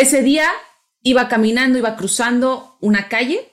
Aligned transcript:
Ese 0.00 0.22
día 0.22 0.50
iba 1.02 1.28
caminando, 1.28 1.76
iba 1.76 1.94
cruzando 1.94 2.78
una 2.80 3.10
calle 3.10 3.52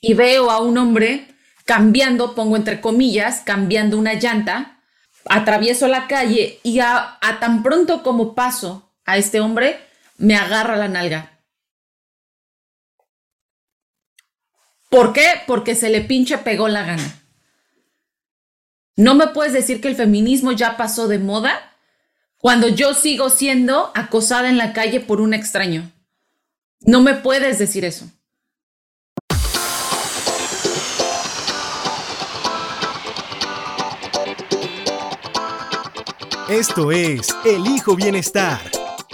y 0.00 0.14
veo 0.14 0.52
a 0.52 0.60
un 0.60 0.78
hombre 0.78 1.34
cambiando, 1.64 2.36
pongo 2.36 2.54
entre 2.54 2.80
comillas, 2.80 3.40
cambiando 3.40 3.98
una 3.98 4.14
llanta, 4.14 4.80
atravieso 5.28 5.88
la 5.88 6.06
calle 6.06 6.60
y 6.62 6.78
a, 6.78 7.18
tan 7.40 7.64
pronto 7.64 8.04
como 8.04 8.36
paso 8.36 8.94
a 9.04 9.16
este 9.16 9.40
hombre, 9.40 9.84
me 10.16 10.36
agarra 10.36 10.76
la 10.76 10.86
nalga. 10.86 11.40
¿Por 14.90 15.12
qué? 15.12 15.26
Porque 15.48 15.74
se 15.74 15.90
le 15.90 16.02
pinche 16.02 16.38
pegó 16.38 16.68
la 16.68 16.84
gana. 16.84 17.20
No 18.94 19.16
me 19.16 19.26
puedes 19.26 19.52
decir 19.52 19.80
que 19.80 19.88
el 19.88 19.96
feminismo 19.96 20.52
ya 20.52 20.76
pasó 20.76 21.08
de 21.08 21.18
moda 21.18 21.71
cuando 22.42 22.66
yo 22.66 22.92
sigo 22.92 23.30
siendo 23.30 23.92
acosada 23.94 24.50
en 24.50 24.58
la 24.58 24.72
calle 24.72 24.98
por 24.98 25.20
un 25.20 25.32
extraño. 25.32 25.92
No 26.80 27.00
me 27.00 27.14
puedes 27.14 27.60
decir 27.60 27.84
eso. 27.84 28.06
Esto 36.48 36.90
es 36.90 37.28
El 37.44 37.64
Hijo 37.68 37.94
Bienestar, 37.94 38.60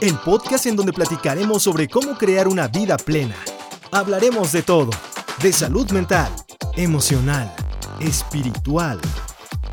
el 0.01 0.15
podcast 0.21 0.65
en 0.65 0.77
donde 0.77 0.95
platicaremos 0.95 1.63
sobre 1.63 1.87
cómo 1.87 2.17
crear 2.17 2.49
una 2.49 2.67
vida 2.67 2.97
plena. 2.97 3.37
Hablaremos 3.93 4.53
de 4.53 4.63
todo, 4.63 4.91
de 5.43 5.53
salud 5.53 5.91
mental, 5.91 6.33
emocional, 6.77 7.55
espiritual, 8.01 8.99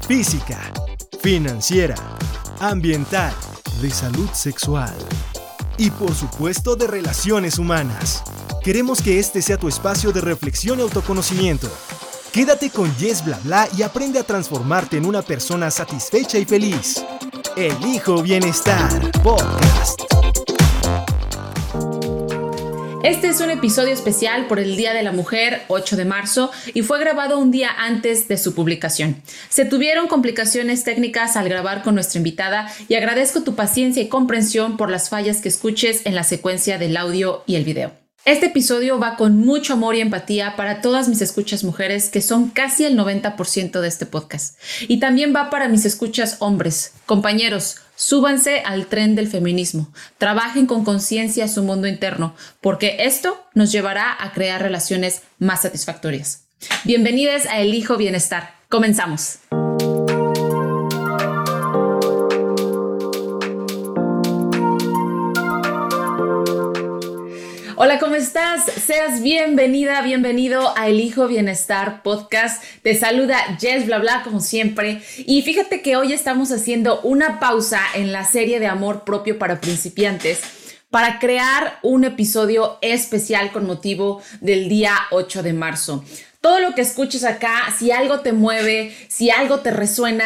física, 0.05 0.59
financiera, 1.22 1.95
ambiental, 2.59 3.34
de 3.82 3.90
salud 3.90 4.30
sexual 4.34 4.94
y 5.77 5.90
por 5.91 6.14
supuesto 6.14 6.76
de 6.76 6.88
relaciones 6.88 7.59
humanas. 7.59 8.23
Queremos 8.64 9.02
que 9.02 9.20
este 9.20 9.41
sea 9.41 9.58
tu 9.58 9.68
espacio 9.68 10.12
de 10.12 10.22
reflexión 10.22 10.80
y 10.80 10.81
autoconocimiento. 10.81 11.70
Quédate 12.31 12.70
con 12.70 12.94
Yes 12.97 13.23
Bla 13.23 13.39
Bla 13.44 13.67
y 13.78 13.84
aprende 13.84 14.20
a 14.20 14.23
transformarte 14.23 14.97
en 14.97 15.06
una 15.06 15.22
persona 15.22 15.70
satisfecha 15.72 16.38
y 16.38 16.45
feliz. 16.45 17.03
Elijo 17.56 18.22
Bienestar 18.22 19.12
Podcast. 19.23 20.14
Este 23.06 23.28
es 23.28 23.39
un 23.39 23.52
episodio 23.52 23.94
especial 23.94 24.48
por 24.48 24.59
el 24.59 24.78
Día 24.78 24.92
de 24.95 25.03
la 25.03 25.11
Mujer, 25.11 25.61
8 25.67 25.95
de 25.95 26.06
marzo, 26.06 26.50
y 26.73 26.81
fue 26.81 27.00
grabado 27.00 27.38
un 27.38 27.52
día 27.52 27.70
antes 27.78 28.28
de 28.28 28.36
su 28.36 28.56
publicación. 28.56 29.22
Se 29.47 29.64
tuvieron 29.64 30.08
complicaciones 30.08 30.84
técnicas 30.84 31.36
al 31.36 31.47
grabar 31.47 31.84
con 31.84 31.94
nuestra 31.94 32.17
invitada 32.17 32.67
y 32.88 32.95
agradezco 32.95 33.44
tu 33.44 33.53
paciencia 33.53 34.02
y 34.02 34.09
comprensión 34.09 34.75
por 34.75 34.89
las 34.89 35.09
fallas 35.09 35.39
que 35.39 35.50
escuches 35.50 36.08
en 36.08 36.16
la 36.16 36.23
secuencia 36.23 36.80
del 36.80 36.97
audio 36.97 37.44
y 37.45 37.58
el 37.58 37.64
video. 37.64 38.05
Este 38.26 38.48
episodio 38.48 38.98
va 38.98 39.18
con 39.18 39.38
mucho 39.38 39.73
amor 39.73 39.94
y 39.94 40.02
empatía 40.02 40.56
para 40.56 40.81
todas 40.81 41.08
mis 41.08 41.22
escuchas 41.22 41.64
mujeres, 41.64 42.09
que 42.09 42.23
son 42.23 42.50
casi 42.50 42.84
el 42.84 42.98
90% 42.98 43.80
de 43.80 43.88
este 43.88 44.08
podcast. 44.08 44.58
Y 44.88 45.00
también 45.00 45.31
va 45.34 45.52
para 45.52 45.68
mis 45.68 45.86
escuchas 45.86 46.38
hombres. 46.40 46.94
Compañeros, 47.06 47.76
súbanse 47.96 48.62
al 48.62 48.88
tren 48.88 49.14
del 49.14 49.28
feminismo. 49.28 49.90
Trabajen 50.18 50.66
con 50.66 50.84
conciencia 50.84 51.48
su 51.48 51.62
mundo 51.62 51.88
interno, 51.88 52.34
porque 52.62 52.98
esto 53.02 53.46
nos 53.53 53.72
llevará 53.72 54.18
a 54.20 54.34
crear 54.34 54.59
relaciones 54.59 55.22
más 55.38 55.62
satisfactorias. 55.62 56.46
Bienvenidos 56.84 57.46
a 57.46 57.59
El 57.59 57.76
Hijo 57.76 57.96
Bienestar. 57.96 58.56
Comenzamos. 58.70 59.38
Hola, 67.86 68.00
¿cómo 68.00 68.16
estás? 68.16 68.66
Seas 68.66 69.22
bienvenida, 69.22 70.02
bienvenido 70.02 70.75
a 70.75 70.88
El 70.88 71.00
Hijo 71.00 71.28
Bienestar 71.28 72.02
Podcast. 72.02 72.64
Te 72.81 72.95
saluda 72.95 73.38
Jess 73.59 73.85
Bla 73.85 74.00
Bla 74.00 74.23
como 74.23 74.40
siempre. 74.40 75.03
Y 75.19 75.44
fíjate 75.44 75.84
que 75.84 75.96
hoy 75.96 76.12
estamos 76.12 76.51
haciendo 76.51 77.00
una 77.01 77.40
pausa 77.40 77.79
en 77.94 78.12
la 78.12 78.25
serie 78.25 78.59
de 78.59 78.66
amor 78.66 79.03
propio 79.03 79.38
para 79.38 79.62
principiantes 79.62 80.41
para 80.90 81.19
crear 81.19 81.78
un 81.84 82.06
episodio 82.06 82.79
especial 82.81 83.51
con 83.51 83.68
motivo 83.68 84.19
del 84.41 84.67
día 84.67 84.96
8 85.12 85.44
de 85.44 85.53
marzo. 85.53 86.03
Todo 86.41 86.59
lo 86.62 86.73
que 86.73 86.81
escuches 86.81 87.23
acá, 87.23 87.72
si 87.78 87.91
algo 87.91 88.22
te 88.22 88.34
mueve, 88.34 88.96
si 89.09 89.29
algo 89.29 89.59
te 89.59 89.69
resuena, 89.69 90.25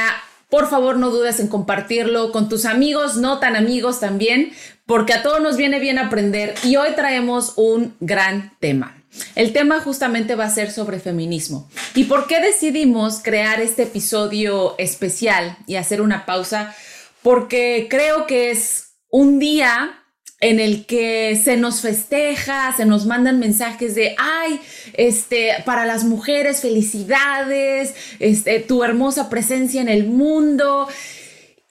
por 0.50 0.68
favor, 0.70 0.98
no 0.98 1.12
dudes 1.12 1.40
en 1.40 1.48
compartirlo 1.48 2.32
con 2.32 2.50
tus 2.50 2.66
amigos, 2.66 3.18
no 3.18 3.40
tan 3.40 3.56
amigos 3.56 4.00
también, 4.00 4.52
porque 4.86 5.14
a 5.14 5.22
todos 5.22 5.42
nos 5.42 5.58
viene 5.58 5.80
bien 5.80 6.00
aprender 6.00 6.56
y 6.64 6.76
hoy 6.76 6.90
traemos 6.96 7.54
un 7.56 7.96
gran 8.00 8.58
tema. 8.60 8.96
El 9.36 9.54
tema 9.54 9.80
justamente 9.80 10.36
va 10.36 10.46
a 10.46 10.50
ser 10.50 10.72
sobre 10.72 11.00
feminismo. 11.00 11.70
¿Y 11.96 12.06
por 12.06 12.28
qué 12.28 12.40
decidimos 12.40 13.22
crear 13.24 13.60
este 13.60 13.84
episodio 13.84 14.76
especial 14.78 15.58
y 15.68 15.76
hacer 15.76 16.02
una 16.02 16.26
pausa? 16.26 16.76
Porque 17.22 17.88
creo 17.90 18.26
que 18.28 18.52
es 18.52 18.94
un 19.10 19.40
día 19.40 19.99
en 20.42 20.60
el 20.60 20.86
que 20.86 21.40
se 21.42 21.58
nos 21.58 21.82
festeja, 21.82 22.74
se 22.76 22.86
nos 22.86 23.06
mandan 23.06 23.40
mensajes 23.40 23.94
de, 23.96 24.16
ay, 24.18 24.60
este, 24.94 25.56
para 25.66 25.86
las 25.86 26.06
mujeres, 26.06 26.62
felicidades, 26.62 27.94
este, 28.20 28.60
tu 28.60 28.84
hermosa 28.84 29.30
presencia 29.30 29.82
en 29.82 29.90
el 29.90 30.08
mundo. 30.08 30.88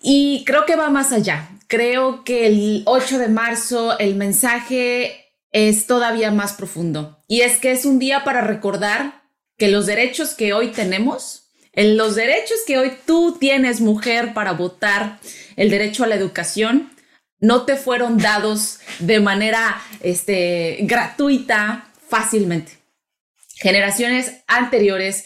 Y 0.02 0.44
creo 0.44 0.66
que 0.66 0.76
va 0.76 0.90
más 0.90 1.12
allá. 1.12 1.48
Creo 1.66 2.24
que 2.24 2.46
el 2.46 2.82
8 2.86 3.18
de 3.18 3.28
marzo 3.28 3.98
el 3.98 4.14
mensaje 4.14 5.32
es 5.50 5.86
todavía 5.86 6.30
más 6.30 6.52
profundo. 6.52 7.22
Y 7.26 7.40
es 7.40 7.58
que 7.58 7.72
es 7.72 7.84
un 7.84 7.98
día 7.98 8.24
para 8.24 8.42
recordar 8.42 9.22
que 9.56 9.68
los 9.68 9.86
derechos 9.86 10.34
que 10.34 10.52
hoy 10.52 10.68
tenemos, 10.68 11.50
los 11.74 12.14
derechos 12.14 12.58
que 12.66 12.78
hoy 12.78 12.92
tú 13.06 13.36
tienes, 13.38 13.80
mujer, 13.80 14.34
para 14.34 14.52
votar, 14.52 15.18
el 15.56 15.70
derecho 15.70 16.04
a 16.04 16.06
la 16.06 16.14
educación, 16.14 16.90
no 17.40 17.64
te 17.64 17.76
fueron 17.76 18.18
dados 18.18 18.80
de 18.98 19.20
manera 19.20 19.80
este, 20.00 20.78
gratuita 20.80 21.90
fácilmente. 22.08 22.72
Generaciones 23.54 24.42
anteriores 24.46 25.24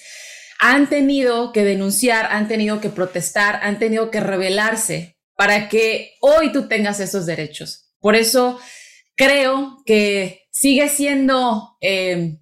han 0.59 0.89
tenido 0.89 1.53
que 1.53 1.65
denunciar, 1.65 2.27
han 2.31 2.49
tenido 2.49 2.81
que 2.81 2.89
protestar, 2.89 3.61
han 3.63 3.79
tenido 3.79 4.11
que 4.11 4.21
rebelarse 4.21 5.17
para 5.37 5.69
que 5.69 6.15
hoy 6.21 6.53
tú 6.53 6.69
tengas 6.69 7.01
esos 7.01 7.27
derechos. 7.27 7.93
Por 8.01 8.15
eso 8.15 8.61
creo 9.17 9.83
que 9.85 10.43
sigue 10.51 10.89
siendo 10.89 11.77
eh, 11.81 12.39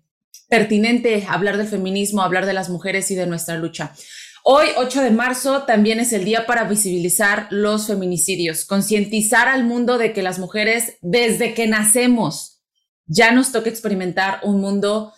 pertinente 0.48 1.26
hablar 1.28 1.56
del 1.56 1.69
feminismo, 1.69 2.22
hablar 2.22 2.44
de 2.44 2.52
las 2.52 2.69
mujeres 2.69 3.10
y 3.10 3.14
de 3.14 3.26
nuestra 3.26 3.56
lucha. 3.56 3.94
Hoy, 4.42 4.68
8 4.76 5.02
de 5.02 5.10
marzo, 5.10 5.64
también 5.64 6.00
es 6.00 6.14
el 6.14 6.24
día 6.24 6.46
para 6.46 6.64
visibilizar 6.64 7.46
los 7.50 7.86
feminicidios, 7.86 8.64
concientizar 8.64 9.48
al 9.48 9.64
mundo 9.64 9.98
de 9.98 10.14
que 10.14 10.22
las 10.22 10.38
mujeres, 10.38 10.96
desde 11.02 11.52
que 11.52 11.66
nacemos, 11.66 12.62
ya 13.06 13.32
nos 13.32 13.52
toca 13.52 13.68
experimentar 13.68 14.40
un 14.42 14.60
mundo 14.60 15.12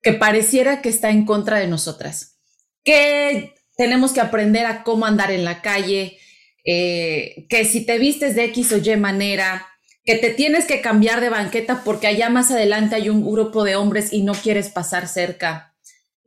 que 0.00 0.14
pareciera 0.14 0.80
que 0.80 0.88
está 0.88 1.10
en 1.10 1.26
contra 1.26 1.58
de 1.58 1.66
nosotras, 1.66 2.38
que 2.84 3.54
tenemos 3.76 4.12
que 4.12 4.20
aprender 4.20 4.64
a 4.64 4.82
cómo 4.82 5.04
andar 5.04 5.30
en 5.30 5.44
la 5.44 5.60
calle, 5.60 6.18
eh, 6.64 7.46
que 7.50 7.66
si 7.66 7.84
te 7.84 7.98
vistes 7.98 8.34
de 8.34 8.44
X 8.44 8.72
o 8.72 8.78
Y 8.78 8.96
manera, 8.96 9.66
que 10.04 10.14
te 10.14 10.30
tienes 10.30 10.64
que 10.64 10.80
cambiar 10.80 11.20
de 11.20 11.28
banqueta 11.28 11.82
porque 11.84 12.06
allá 12.06 12.30
más 12.30 12.50
adelante 12.50 12.94
hay 12.94 13.10
un 13.10 13.30
grupo 13.30 13.64
de 13.64 13.76
hombres 13.76 14.10
y 14.10 14.22
no 14.22 14.32
quieres 14.32 14.70
pasar 14.70 15.06
cerca 15.06 15.67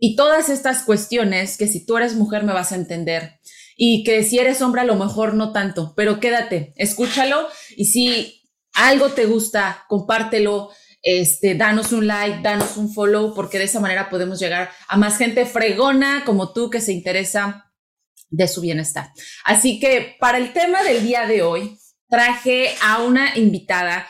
y 0.03 0.16
todas 0.16 0.50
estas 0.50 0.81
cuestiones 0.81 1.57
que 1.57 1.67
si 1.67 1.85
tú 1.85 1.95
eres 1.95 2.16
mujer 2.16 2.44
me 2.44 2.53
vas 2.53 2.72
a 2.72 2.75
entender 2.75 3.39
y 3.78 4.03
que 4.03 4.23
si 4.23 4.39
eres 4.39 4.59
hombre 4.63 4.81
a 4.81 4.85
lo 4.85 4.95
mejor 4.95 5.35
no 5.35 5.51
tanto, 5.53 5.94
pero 5.95 6.19
quédate, 6.19 6.73
escúchalo 6.75 7.47
y 7.78 7.85
si 7.85 8.41
algo 8.73 9.09
te 9.09 9.28
gusta, 9.28 9.85
compártelo, 9.88 10.71
este, 11.03 11.53
danos 11.53 11.92
un 11.92 12.07
like, 12.07 12.39
danos 12.42 12.77
un 12.77 12.92
follow, 12.92 13.36
porque 13.36 13.59
de 13.59 13.65
esa 13.65 13.80
manera 13.80 14.09
podemos 14.09 14.39
llegar 14.39 14.71
a 14.88 14.98
más 14.98 15.19
gente 15.19 15.45
fregona 15.45 16.24
como 16.25 16.51
tú 16.51 16.71
que 16.71 16.81
se 16.81 16.94
interesa 16.94 17.71
de 18.31 18.48
su 18.48 18.62
bienestar. 18.62 19.12
Así 19.45 19.80
que 19.80 20.15
para 20.19 20.39
el 20.39 20.51
tema 20.51 20.81
del 20.81 21.03
día 21.03 21.27
de 21.27 21.44
hoy, 21.44 21.77
traje 22.09 22.74
a 22.81 23.03
una 23.03 23.38
invitada 23.38 24.07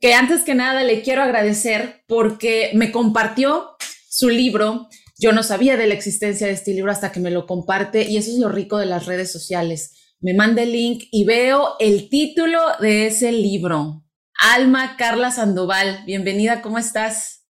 que 0.00 0.14
antes 0.14 0.40
que 0.40 0.54
nada 0.54 0.84
le 0.84 1.02
quiero 1.02 1.22
agradecer 1.22 2.02
porque 2.06 2.70
me 2.72 2.90
compartió 2.90 3.76
su 4.08 4.30
libro 4.30 4.88
yo 5.16 5.32
no 5.32 5.42
sabía 5.42 5.76
de 5.76 5.86
la 5.86 5.94
existencia 5.94 6.46
de 6.46 6.52
este 6.52 6.72
libro 6.72 6.90
hasta 6.90 7.12
que 7.12 7.20
me 7.20 7.30
lo 7.30 7.46
comparte 7.46 8.08
y 8.08 8.16
eso 8.16 8.30
es 8.30 8.38
lo 8.38 8.48
rico 8.48 8.78
de 8.78 8.86
las 8.86 9.06
redes 9.06 9.30
sociales. 9.30 10.14
Me 10.20 10.34
manda 10.34 10.62
el 10.62 10.72
link 10.72 11.04
y 11.12 11.24
veo 11.24 11.74
el 11.78 12.08
título 12.08 12.60
de 12.80 13.06
ese 13.06 13.30
libro. 13.30 14.04
Alma 14.38 14.96
Carla 14.96 15.30
Sandoval, 15.30 16.02
bienvenida, 16.06 16.62
¿cómo 16.62 16.78
estás? 16.78 17.43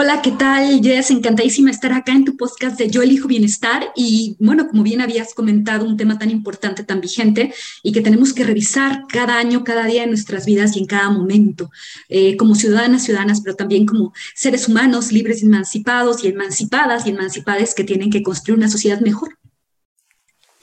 Hola, 0.00 0.22
¿qué 0.22 0.30
tal, 0.30 0.80
Jess? 0.80 1.10
Encantadísima 1.10 1.72
estar 1.72 1.92
acá 1.92 2.12
en 2.12 2.24
tu 2.24 2.36
podcast 2.36 2.78
de 2.78 2.88
Yo 2.88 3.02
elijo 3.02 3.26
bienestar. 3.26 3.90
Y 3.96 4.36
bueno, 4.38 4.68
como 4.68 4.84
bien 4.84 5.00
habías 5.00 5.34
comentado, 5.34 5.84
un 5.84 5.96
tema 5.96 6.20
tan 6.20 6.30
importante, 6.30 6.84
tan 6.84 7.00
vigente 7.00 7.52
y 7.82 7.90
que 7.90 8.00
tenemos 8.00 8.32
que 8.32 8.44
revisar 8.44 9.06
cada 9.08 9.36
año, 9.38 9.64
cada 9.64 9.86
día 9.86 10.04
en 10.04 10.10
nuestras 10.10 10.46
vidas 10.46 10.76
y 10.76 10.78
en 10.78 10.86
cada 10.86 11.10
momento, 11.10 11.72
eh, 12.08 12.36
como 12.36 12.54
ciudadanas, 12.54 13.02
ciudadanas, 13.02 13.40
pero 13.40 13.56
también 13.56 13.86
como 13.86 14.12
seres 14.36 14.68
humanos 14.68 15.10
libres, 15.10 15.42
emancipados 15.42 16.22
y 16.22 16.28
emancipadas 16.28 17.04
y 17.04 17.10
emancipadas 17.10 17.74
que 17.74 17.82
tienen 17.82 18.10
que 18.10 18.22
construir 18.22 18.56
una 18.56 18.70
sociedad 18.70 19.00
mejor. 19.00 19.36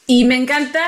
Y 0.07 0.23
me 0.23 0.37
encanta, 0.37 0.79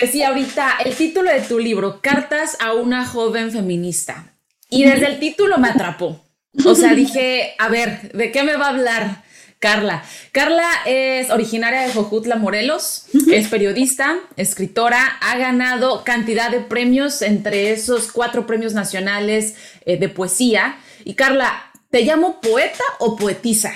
decía 0.00 0.28
ahorita, 0.28 0.78
el 0.86 0.96
título 0.96 1.30
de 1.30 1.42
tu 1.42 1.58
libro, 1.58 2.00
Cartas 2.00 2.56
a 2.60 2.72
una 2.72 3.04
joven 3.04 3.52
feminista. 3.52 4.38
Y 4.70 4.84
desde 4.84 5.08
el 5.08 5.18
título 5.18 5.58
me 5.58 5.68
atrapó 5.68 6.27
o 6.64 6.74
sea, 6.74 6.94
dije, 6.94 7.54
a 7.58 7.68
ver, 7.68 8.12
¿de 8.12 8.32
qué 8.32 8.42
me 8.42 8.56
va 8.56 8.66
a 8.66 8.70
hablar 8.70 9.24
Carla? 9.58 10.02
Carla 10.32 10.68
es 10.86 11.30
originaria 11.30 11.82
de 11.82 11.92
Jojutla, 11.92 12.36
Morelos, 12.36 13.04
es 13.30 13.48
periodista, 13.48 14.18
escritora, 14.36 15.18
ha 15.20 15.36
ganado 15.38 16.04
cantidad 16.04 16.50
de 16.50 16.60
premios, 16.60 17.22
entre 17.22 17.72
esos 17.72 18.10
cuatro 18.12 18.46
premios 18.46 18.72
nacionales 18.72 19.56
eh, 19.84 19.98
de 19.98 20.08
poesía. 20.08 20.78
Y 21.04 21.14
Carla, 21.14 21.70
¿te 21.90 22.02
llamo 22.02 22.40
poeta 22.40 22.84
o 22.98 23.16
poetisa? 23.16 23.72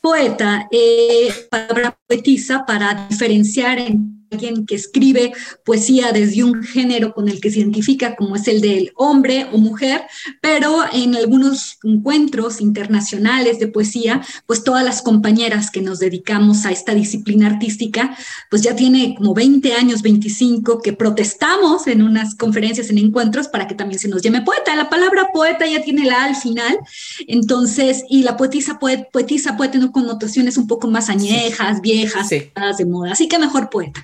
Poeta, 0.00 0.68
eh, 0.70 1.32
palabra 1.50 1.96
poetisa 2.06 2.64
para 2.64 3.06
diferenciar 3.08 3.78
en 3.78 4.15
alguien 4.30 4.66
que 4.66 4.74
escribe 4.74 5.32
poesía 5.64 6.12
desde 6.12 6.44
un 6.44 6.62
género 6.62 7.14
con 7.14 7.28
el 7.28 7.40
que 7.40 7.50
se 7.50 7.60
identifica 7.60 8.16
como 8.16 8.36
es 8.36 8.48
el 8.48 8.60
del 8.60 8.92
hombre 8.96 9.46
o 9.52 9.58
mujer, 9.58 10.02
pero 10.40 10.84
en 10.92 11.14
algunos 11.14 11.78
encuentros 11.82 12.60
internacionales 12.60 13.58
de 13.58 13.68
poesía, 13.68 14.22
pues 14.46 14.64
todas 14.64 14.84
las 14.84 15.02
compañeras 15.02 15.70
que 15.70 15.82
nos 15.82 15.98
dedicamos 15.98 16.66
a 16.66 16.72
esta 16.72 16.94
disciplina 16.94 17.46
artística, 17.46 18.16
pues 18.50 18.62
ya 18.62 18.74
tiene 18.74 19.14
como 19.16 19.34
20 19.34 19.72
años, 19.74 20.02
25, 20.02 20.80
que 20.82 20.92
protestamos 20.92 21.86
en 21.86 22.02
unas 22.02 22.34
conferencias, 22.34 22.90
en 22.90 22.98
encuentros, 22.98 23.48
para 23.48 23.66
que 23.66 23.74
también 23.74 23.98
se 23.98 24.08
nos 24.08 24.22
llame 24.22 24.42
poeta. 24.42 24.74
La 24.74 24.88
palabra 24.88 25.28
poeta 25.32 25.66
ya 25.66 25.82
tiene 25.82 26.04
la 26.04 26.24
al 26.24 26.36
final, 26.36 26.78
entonces, 27.26 28.04
y 28.08 28.22
la 28.22 28.36
poetisa, 28.36 28.78
poetisa 28.78 29.56
puede 29.56 29.70
tener 29.70 29.90
connotaciones 29.90 30.56
un 30.56 30.66
poco 30.66 30.88
más 30.88 31.08
añejas, 31.08 31.80
viejas, 31.80 32.28
de 32.30 32.86
moda, 32.86 33.12
así 33.12 33.28
que 33.28 33.38
mejor 33.38 33.70
poeta. 33.70 34.02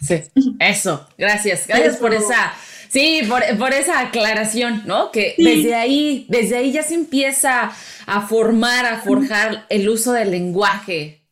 Eso, 0.58 1.06
gracias, 1.18 1.66
gracias 1.66 1.96
por 1.96 2.14
esa, 2.14 2.52
sí, 2.88 3.22
por, 3.28 3.72
esa 3.72 4.00
aclaración, 4.00 4.82
¿no? 4.86 5.10
Que 5.10 5.34
desde 5.38 5.74
ahí, 5.74 6.26
desde 6.28 6.56
ahí 6.56 6.72
ya 6.72 6.82
se 6.82 6.94
empieza 6.94 7.72
a 8.06 8.20
formar, 8.26 8.86
a 8.86 9.00
forjar 9.00 9.66
el 9.68 9.88
uso 9.88 10.12
del 10.12 10.30
lenguaje, 10.30 11.22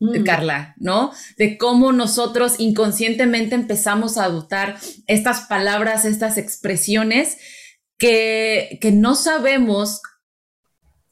de 0.00 0.20
mm. 0.20 0.24
Carla, 0.24 0.74
¿no? 0.78 1.12
De 1.36 1.56
cómo 1.56 1.92
nosotros 1.92 2.56
inconscientemente 2.58 3.54
empezamos 3.54 4.18
a 4.18 4.24
adoptar 4.24 4.76
estas 5.06 5.42
palabras, 5.42 6.04
estas 6.04 6.36
expresiones 6.36 7.38
que, 7.96 8.78
que 8.80 8.90
no 8.90 9.14
sabemos 9.14 10.02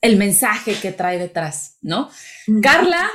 el 0.00 0.16
mensaje 0.16 0.74
que 0.74 0.92
trae 0.92 1.18
detrás, 1.18 1.78
¿no? 1.80 2.10
Mm. 2.46 2.60
Carla 2.60 3.10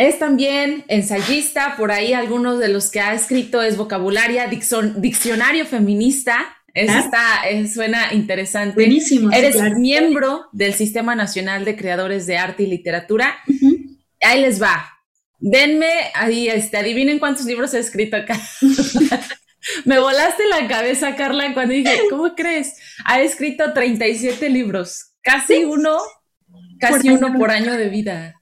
es 0.00 0.18
también 0.18 0.84
ensayista, 0.88 1.76
por 1.76 1.92
ahí 1.92 2.14
algunos 2.14 2.58
de 2.58 2.68
los 2.68 2.90
que 2.90 3.00
ha 3.00 3.12
escrito 3.12 3.60
es 3.60 3.76
vocabularia, 3.76 4.48
diccionario 4.48 5.66
feminista. 5.66 6.56
Eso 6.72 6.94
ah. 6.96 7.42
está, 7.44 7.68
suena 7.70 8.14
interesante. 8.14 8.76
Buenísimo. 8.76 9.30
Eres 9.30 9.60
miembro 9.76 10.46
del 10.52 10.72
Sistema 10.72 11.14
Nacional 11.14 11.66
de 11.66 11.76
Creadores 11.76 12.26
de 12.26 12.38
Arte 12.38 12.62
y 12.62 12.66
Literatura. 12.66 13.40
Ahí 14.22 14.40
les 14.40 14.62
va. 14.62 14.88
Denme, 15.38 16.10
ahí, 16.14 16.48
este, 16.48 16.78
adivinen 16.78 17.18
cuántos 17.18 17.44
libros 17.44 17.74
he 17.74 17.78
escrito 17.78 18.16
acá. 18.16 18.40
Me 19.84 19.98
volaste 19.98 20.44
la 20.48 20.66
cabeza, 20.66 21.14
Carla, 21.14 21.52
cuando 21.52 21.74
dije, 21.74 22.04
¿cómo 22.08 22.34
crees? 22.34 22.74
Ha 23.04 23.20
escrito 23.20 23.74
37 23.74 24.48
libros, 24.48 25.12
casi 25.20 25.64
uno, 25.64 25.98
casi 26.78 27.10
uno 27.10 27.34
por 27.36 27.50
año 27.50 27.74
de 27.74 27.90
vida. 27.90 28.40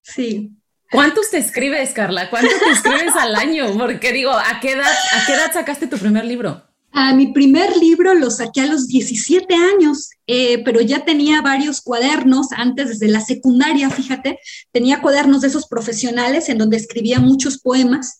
Sí. 0.00 0.56
¿Cuántos 0.92 1.30
te 1.30 1.38
escribes, 1.38 1.92
Carla? 1.94 2.28
¿Cuántos 2.28 2.60
te 2.60 2.70
escribes 2.70 3.16
al 3.16 3.34
año? 3.34 3.72
Porque 3.78 4.12
digo, 4.12 4.30
¿a 4.30 4.60
qué 4.60 4.72
edad, 4.72 4.84
a 4.84 5.26
qué 5.26 5.32
edad 5.32 5.50
sacaste 5.52 5.86
tu 5.86 5.96
primer 5.96 6.26
libro? 6.26 6.62
A 6.94 7.14
mi 7.14 7.32
primer 7.32 7.74
libro 7.78 8.12
lo 8.12 8.30
saqué 8.30 8.60
a 8.60 8.66
los 8.66 8.86
17 8.86 9.54
años, 9.54 10.10
eh, 10.26 10.62
pero 10.62 10.82
ya 10.82 11.06
tenía 11.06 11.40
varios 11.40 11.80
cuadernos 11.80 12.48
antes, 12.52 12.88
desde 12.88 13.08
la 13.08 13.22
secundaria, 13.22 13.88
fíjate, 13.88 14.38
tenía 14.72 15.00
cuadernos 15.00 15.40
de 15.40 15.48
esos 15.48 15.66
profesionales 15.66 16.50
en 16.50 16.58
donde 16.58 16.76
escribía 16.76 17.18
muchos 17.18 17.56
poemas 17.56 18.18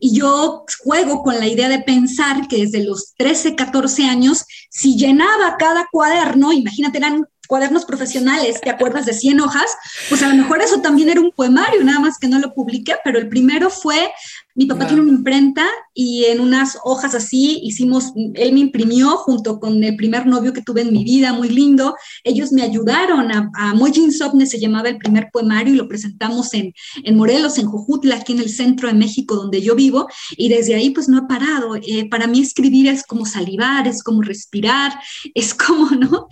y 0.00 0.18
yo 0.18 0.64
juego 0.82 1.22
con 1.22 1.38
la 1.38 1.46
idea 1.46 1.68
de 1.68 1.80
pensar 1.80 2.48
que 2.48 2.62
desde 2.62 2.82
los 2.82 3.12
13, 3.18 3.56
14 3.56 4.04
años, 4.04 4.46
si 4.70 4.96
llenaba 4.96 5.56
cada 5.58 5.86
cuaderno, 5.92 6.54
imagínate, 6.54 6.96
eran 6.96 7.26
cuadernos 7.46 7.84
profesionales, 7.84 8.60
¿te 8.60 8.70
acuerdas 8.70 9.06
de 9.06 9.12
100 9.12 9.40
hojas? 9.40 9.76
Pues 10.08 10.22
a 10.22 10.28
lo 10.28 10.34
mejor 10.34 10.62
eso 10.62 10.80
también 10.80 11.08
era 11.08 11.20
un 11.20 11.30
poemario, 11.30 11.84
nada 11.84 12.00
más 12.00 12.18
que 12.18 12.28
no 12.28 12.38
lo 12.38 12.54
publiqué, 12.54 12.96
pero 13.04 13.18
el 13.18 13.28
primero 13.28 13.70
fue 13.70 14.12
mi 14.54 14.66
papá 14.66 14.86
tiene 14.86 15.02
una 15.02 15.12
imprenta 15.12 15.66
y 15.92 16.24
en 16.26 16.40
unas 16.40 16.78
hojas 16.84 17.14
así 17.14 17.60
hicimos, 17.64 18.12
él 18.34 18.52
me 18.52 18.60
imprimió 18.60 19.16
junto 19.16 19.58
con 19.58 19.82
el 19.82 19.96
primer 19.96 20.26
novio 20.26 20.52
que 20.52 20.62
tuve 20.62 20.82
en 20.82 20.92
mi 20.92 21.02
vida, 21.02 21.32
muy 21.32 21.48
lindo. 21.48 21.96
Ellos 22.22 22.52
me 22.52 22.62
ayudaron 22.62 23.32
a, 23.32 23.50
a 23.54 23.74
Mojin 23.74 24.12
Sopne, 24.12 24.46
se 24.46 24.60
llamaba 24.60 24.88
el 24.88 24.98
primer 24.98 25.30
poemario 25.32 25.74
y 25.74 25.76
lo 25.76 25.88
presentamos 25.88 26.54
en, 26.54 26.72
en 27.02 27.16
Morelos, 27.16 27.58
en 27.58 27.66
Jojutla, 27.66 28.16
aquí 28.16 28.32
en 28.32 28.40
el 28.40 28.48
centro 28.48 28.86
de 28.86 28.94
México, 28.94 29.34
donde 29.34 29.60
yo 29.60 29.74
vivo. 29.74 30.06
Y 30.36 30.48
desde 30.48 30.76
ahí 30.76 30.90
pues 30.90 31.08
no 31.08 31.18
he 31.18 31.26
parado. 31.26 31.74
Eh, 31.76 32.08
para 32.08 32.28
mí 32.28 32.40
escribir 32.40 32.86
es 32.86 33.04
como 33.04 33.26
salivar, 33.26 33.88
es 33.88 34.02
como 34.02 34.22
respirar, 34.22 34.92
es 35.34 35.52
como, 35.54 35.90
¿no? 35.90 36.28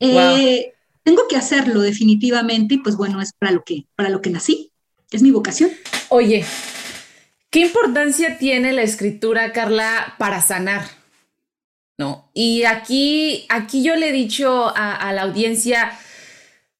Eh, 0.00 0.72
tengo 1.02 1.22
que 1.28 1.36
hacerlo 1.36 1.80
definitivamente 1.80 2.74
y 2.74 2.78
pues 2.78 2.96
bueno, 2.96 3.20
es 3.20 3.32
para 3.32 3.52
lo 3.52 3.62
que, 3.62 3.86
para 3.94 4.08
lo 4.08 4.22
que 4.22 4.30
nací. 4.30 4.72
Es 5.10 5.22
mi 5.22 5.30
vocación. 5.30 5.70
Oye, 6.10 6.44
¿Qué 7.50 7.60
importancia 7.60 8.36
tiene 8.36 8.72
la 8.72 8.82
escritura, 8.82 9.52
Carla, 9.52 10.14
para 10.18 10.42
sanar? 10.42 10.82
¿No? 11.96 12.30
Y 12.34 12.64
aquí, 12.64 13.46
aquí 13.48 13.82
yo 13.82 13.96
le 13.96 14.10
he 14.10 14.12
dicho 14.12 14.72
a, 14.76 15.12
la 15.14 15.22
audiencia 15.22 15.98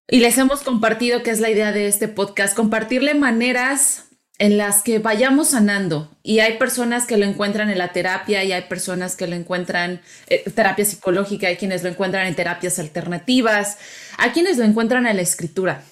y 0.06 0.20
les 0.20 0.37
hemos 0.37 0.61
compartido 0.61 1.23
que 1.23 1.31
es 1.31 1.41
la 1.41 1.50
idea 1.50 1.73
de 1.73 1.88
este 1.88 2.06
podcast, 2.06 2.55
compartirle 2.55 3.15
maneras 3.15 4.05
en 4.38 4.59
las 4.59 4.82
que 4.82 4.99
vayamos 4.99 5.49
sanando. 5.49 6.11
Y 6.23 6.41
hay 6.41 6.59
personas 6.59 7.06
que 7.06 7.17
lo 7.17 7.25
encuentran 7.25 7.71
en 7.71 7.79
la 7.79 7.93
terapia 7.93 8.44
y 8.44 8.53
hay 8.53 8.62
personas 8.62 9.17
que 9.17 9.26
lo 9.26 9.35
encuentran 9.37 10.03
en 10.29 10.41
eh, 10.47 10.50
terapia 10.55 10.85
psicológica, 10.85 11.49
hay 11.49 11.56
quienes 11.56 11.82
lo 11.82 11.88
encuentran 11.88 12.26
en 12.26 12.35
terapias 12.35 12.79
alternativas, 12.79 13.78
hay 14.19 14.31
quienes 14.31 14.59
lo 14.59 14.64
encuentran 14.64 15.07
en 15.07 15.16
la 15.16 15.23
escritura. 15.23 15.83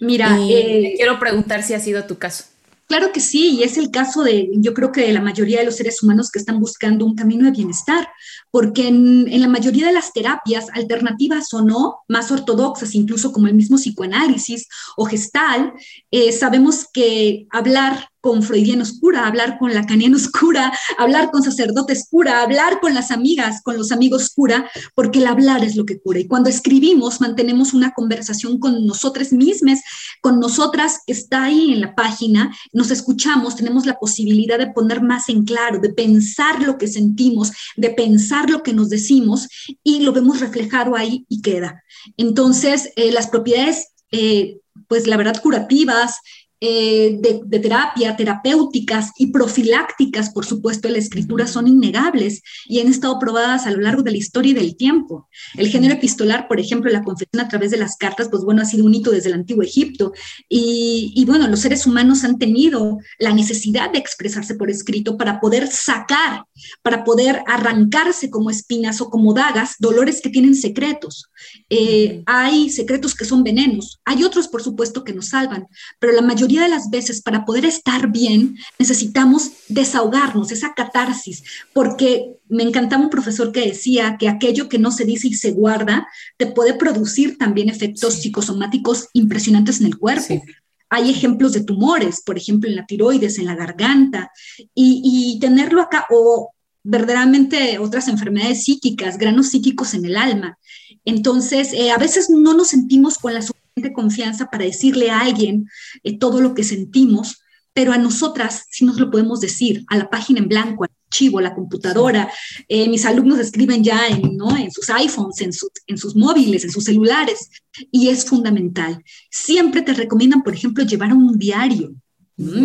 Mira, 0.00 0.36
eh, 0.40 0.94
quiero 0.96 1.20
preguntar 1.20 1.62
si 1.62 1.74
ha 1.74 1.78
sido 1.78 2.06
tu 2.06 2.18
caso. 2.18 2.51
Claro 2.92 3.10
que 3.10 3.20
sí, 3.20 3.56
y 3.56 3.62
es 3.62 3.78
el 3.78 3.90
caso 3.90 4.22
de, 4.22 4.50
yo 4.52 4.74
creo 4.74 4.92
que 4.92 5.00
de 5.00 5.14
la 5.14 5.22
mayoría 5.22 5.60
de 5.60 5.64
los 5.64 5.76
seres 5.76 6.02
humanos 6.02 6.30
que 6.30 6.38
están 6.38 6.60
buscando 6.60 7.06
un 7.06 7.14
camino 7.14 7.46
de 7.46 7.50
bienestar, 7.50 8.06
porque 8.50 8.86
en, 8.86 9.40
la 9.40 9.48
mayoría 9.48 9.86
de 9.86 9.94
las 9.94 10.12
terapias, 10.12 10.66
alternativas 10.74 11.54
o 11.54 11.62
no, 11.62 12.00
más 12.06 12.30
ortodoxas, 12.30 12.94
incluso 12.94 13.32
como 13.32 13.46
el 13.46 13.54
mismo 13.54 13.78
psicoanálisis 13.78 14.68
o 14.98 15.06
gestal, 15.06 15.72
eh, 16.10 16.32
sabemos 16.32 16.86
que 16.92 17.46
hablar 17.50 18.10
con 18.22 18.42
freudianos 18.42 18.98
cura, 19.00 19.26
hablar 19.26 19.58
con 19.58 19.74
lacanianos 19.74 20.28
cura, 20.28 20.72
hablar 20.98 21.30
con 21.30 21.42
sacerdotes 21.42 22.06
cura, 22.08 22.40
hablar 22.40 22.80
con 22.80 22.94
las 22.94 23.10
amigas, 23.10 23.60
con 23.62 23.76
los 23.76 23.92
amigos 23.92 24.30
cura, 24.30 24.70
porque 24.94 25.18
el 25.18 25.26
hablar 25.26 25.62
es 25.64 25.76
lo 25.76 25.84
que 25.84 26.00
cura. 26.00 26.20
Y 26.20 26.28
cuando 26.28 26.48
escribimos, 26.48 27.20
mantenemos 27.20 27.74
una 27.74 27.92
conversación 27.92 28.58
con 28.58 28.86
nosotras 28.86 29.32
mismas, 29.32 29.80
con 30.20 30.40
nosotras 30.40 31.00
que 31.06 31.12
está 31.12 31.44
ahí 31.44 31.72
en 31.72 31.80
la 31.80 31.94
página, 31.94 32.56
nos 32.72 32.90
escuchamos, 32.90 33.56
tenemos 33.56 33.84
la 33.84 33.98
posibilidad 33.98 34.58
de 34.58 34.68
poner 34.68 35.02
más 35.02 35.28
en 35.28 35.44
claro, 35.44 35.80
de 35.80 35.90
pensar 35.90 36.62
lo 36.62 36.78
que 36.78 36.86
sentimos, 36.86 37.52
de 37.76 37.90
pensar 37.90 38.48
lo 38.48 38.62
que 38.62 38.72
nos 38.72 38.88
decimos 38.88 39.48
y 39.82 40.00
lo 40.00 40.12
vemos 40.12 40.40
reflejado 40.40 40.94
ahí 40.94 41.26
y 41.28 41.42
queda. 41.42 41.82
Entonces, 42.16 42.90
eh, 42.96 43.10
las 43.10 43.26
propiedades, 43.26 43.88
eh, 44.12 44.60
pues 44.88 45.06
la 45.06 45.16
verdad, 45.16 45.40
curativas, 45.42 46.20
eh, 46.64 47.18
de, 47.18 47.58
terapia, 47.58 48.14
terapéuticas 48.14 49.10
y 49.16 49.32
profilácticas, 49.32 50.30
por 50.30 50.46
supuesto, 50.46 50.86
de 50.86 50.92
la 50.92 51.00
escritura 51.00 51.48
son 51.48 51.66
innegables 51.66 52.40
y 52.66 52.78
han 52.78 52.86
estado 52.86 53.18
probadas 53.18 53.66
a 53.66 53.72
lo 53.72 53.80
largo 53.80 54.04
de 54.04 54.12
la 54.12 54.18
historia 54.18 54.52
y 54.52 54.54
del 54.54 54.76
tiempo. 54.76 55.28
El 55.56 55.66
género 55.66 55.94
epistolar, 55.94 56.46
por 56.46 56.60
ejemplo, 56.60 56.88
la 56.92 57.02
confesión 57.02 57.44
a 57.44 57.48
través 57.48 57.72
de 57.72 57.78
las 57.78 57.96
cartas, 57.96 58.28
pues 58.28 58.44
bueno, 58.44 58.62
ha 58.62 58.64
sido 58.64 58.84
un 58.84 58.94
hito 58.94 59.10
desde 59.10 59.30
el 59.30 59.34
antiguo 59.34 59.64
Egipto 59.64 60.12
y, 60.48 61.12
y 61.16 61.24
bueno, 61.24 61.48
los 61.48 61.58
seres 61.58 61.84
humanos 61.84 62.22
han 62.22 62.38
tenido 62.38 62.98
la 63.18 63.34
necesidad 63.34 63.90
de 63.90 63.98
expresarse 63.98 64.54
por 64.54 64.70
escrito 64.70 65.16
para 65.16 65.40
poder 65.40 65.66
sacar, 65.66 66.44
para 66.82 67.02
poder 67.02 67.42
arrancarse 67.48 68.30
como 68.30 68.50
espinas 68.50 69.00
o 69.00 69.10
como 69.10 69.34
dagas, 69.34 69.74
dolores 69.80 70.20
que 70.22 70.30
tienen 70.30 70.54
secretos. 70.54 71.28
Eh, 71.68 72.22
hay 72.26 72.70
secretos 72.70 73.14
que 73.14 73.24
son 73.24 73.42
venenos, 73.42 74.00
hay 74.04 74.22
otros, 74.24 74.48
por 74.48 74.62
supuesto, 74.62 75.02
que 75.04 75.12
nos 75.12 75.28
salvan, 75.28 75.66
pero 75.98 76.12
la 76.12 76.22
mayoría 76.22 76.51
de 76.60 76.68
las 76.68 76.90
veces 76.90 77.22
para 77.22 77.44
poder 77.44 77.64
estar 77.64 78.10
bien 78.12 78.58
necesitamos 78.78 79.52
desahogarnos, 79.68 80.52
esa 80.52 80.74
catarsis, 80.74 81.42
porque 81.72 82.36
me 82.48 82.62
encantaba 82.62 83.02
un 83.02 83.10
profesor 83.10 83.50
que 83.50 83.66
decía 83.66 84.16
que 84.18 84.28
aquello 84.28 84.68
que 84.68 84.78
no 84.78 84.90
se 84.90 85.04
dice 85.04 85.28
y 85.28 85.34
se 85.34 85.52
guarda 85.52 86.06
te 86.36 86.46
puede 86.46 86.74
producir 86.74 87.38
también 87.38 87.68
efectos 87.68 88.14
psicosomáticos 88.14 89.08
impresionantes 89.14 89.80
en 89.80 89.86
el 89.86 89.98
cuerpo. 89.98 90.42
Hay 90.90 91.10
ejemplos 91.10 91.54
de 91.54 91.64
tumores, 91.64 92.20
por 92.20 92.36
ejemplo, 92.36 92.68
en 92.68 92.76
la 92.76 92.84
tiroides, 92.84 93.38
en 93.38 93.46
la 93.46 93.54
garganta, 93.54 94.30
y, 94.74 95.38
tenerlo 95.40 95.80
acá, 95.80 96.06
o 96.10 96.50
verdaderamente 96.82 97.78
otras 97.78 98.08
enfermedades 98.08 98.64
psíquicas, 98.64 99.16
granos 99.16 99.48
psíquicos 99.48 99.94
en 99.94 100.04
el 100.04 100.16
alma. 100.16 100.58
Entonces, 101.06 101.72
eh, 101.72 101.90
a 101.90 101.96
veces 101.96 102.28
no 102.28 102.52
nos 102.52 102.68
sentimos 102.68 103.16
con 103.16 103.32
la 103.32 103.40
de 103.40 103.61
confianza 103.92 104.46
para 104.50 104.64
decirle 104.64 105.10
a 105.10 105.20
alguien 105.20 105.68
eh, 106.02 106.18
todo 106.18 106.40
lo 106.40 106.54
que 106.54 106.64
sentimos, 106.64 107.42
pero 107.72 107.92
a 107.92 107.98
nosotras 107.98 108.66
sí 108.70 108.84
nos 108.84 108.98
lo 108.98 109.10
podemos 109.10 109.40
decir, 109.40 109.84
a 109.88 109.96
la 109.96 110.10
página 110.10 110.40
en 110.40 110.48
blanco, 110.48 110.84
al 110.84 110.90
archivo, 111.06 111.38
a 111.38 111.42
la 111.42 111.54
computadora. 111.54 112.30
Eh, 112.68 112.88
mis 112.88 113.06
alumnos 113.06 113.38
escriben 113.38 113.82
ya 113.82 114.08
en, 114.08 114.36
¿no? 114.36 114.56
en 114.56 114.70
sus 114.70 114.90
iPhones, 114.90 115.40
en, 115.40 115.50
en 115.86 115.98
sus 115.98 116.14
móviles, 116.14 116.64
en 116.64 116.70
sus 116.70 116.84
celulares, 116.84 117.48
y 117.90 118.08
es 118.08 118.26
fundamental. 118.26 119.02
Siempre 119.30 119.82
te 119.82 119.94
recomiendan, 119.94 120.42
por 120.42 120.54
ejemplo, 120.54 120.84
llevar 120.84 121.12
un 121.12 121.38
diario, 121.38 121.94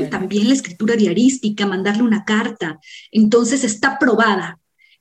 también 0.10 0.48
la 0.48 0.56
escritura 0.56 0.96
diarística, 0.96 1.68
mandarle 1.68 2.02
una 2.02 2.26
carta. 2.26 2.80
Entonces 3.12 3.64
está 3.64 4.00
probada 4.00 4.60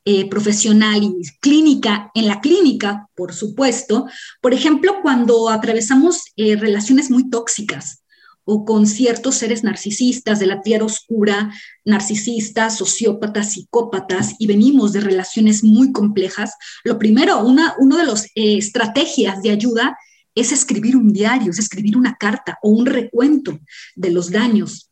eh, 0.08 0.30
profesional 0.30 1.02
y 1.02 1.20
clínica, 1.40 2.12
en 2.14 2.28
la 2.28 2.40
clínica, 2.40 3.08
por 3.16 3.34
supuesto. 3.34 4.06
Por 4.40 4.54
ejemplo, 4.54 5.00
cuando 5.02 5.48
atravesamos 5.48 6.26
eh, 6.36 6.54
relaciones 6.54 7.10
muy 7.10 7.28
tóxicas 7.28 8.04
o 8.44 8.64
con 8.64 8.86
ciertos 8.86 9.34
seres 9.34 9.64
narcisistas 9.64 10.38
de 10.38 10.46
la 10.46 10.62
tierra 10.62 10.84
oscura, 10.84 11.52
narcisistas, 11.84 12.78
sociópatas, 12.78 13.54
psicópatas, 13.54 14.36
y 14.38 14.46
venimos 14.46 14.92
de 14.92 15.00
relaciones 15.00 15.64
muy 15.64 15.90
complejas, 15.90 16.54
lo 16.84 17.00
primero, 17.00 17.40
una 17.40 17.74
uno 17.80 17.96
de 17.96 18.06
las 18.06 18.26
eh, 18.36 18.58
estrategias 18.58 19.42
de 19.42 19.50
ayuda 19.50 19.98
es 20.36 20.52
escribir 20.52 20.96
un 20.96 21.12
diario, 21.12 21.50
es 21.50 21.58
escribir 21.58 21.96
una 21.96 22.14
carta 22.14 22.60
o 22.62 22.68
un 22.68 22.86
recuento 22.86 23.58
de 23.96 24.10
los 24.10 24.30
daños 24.30 24.85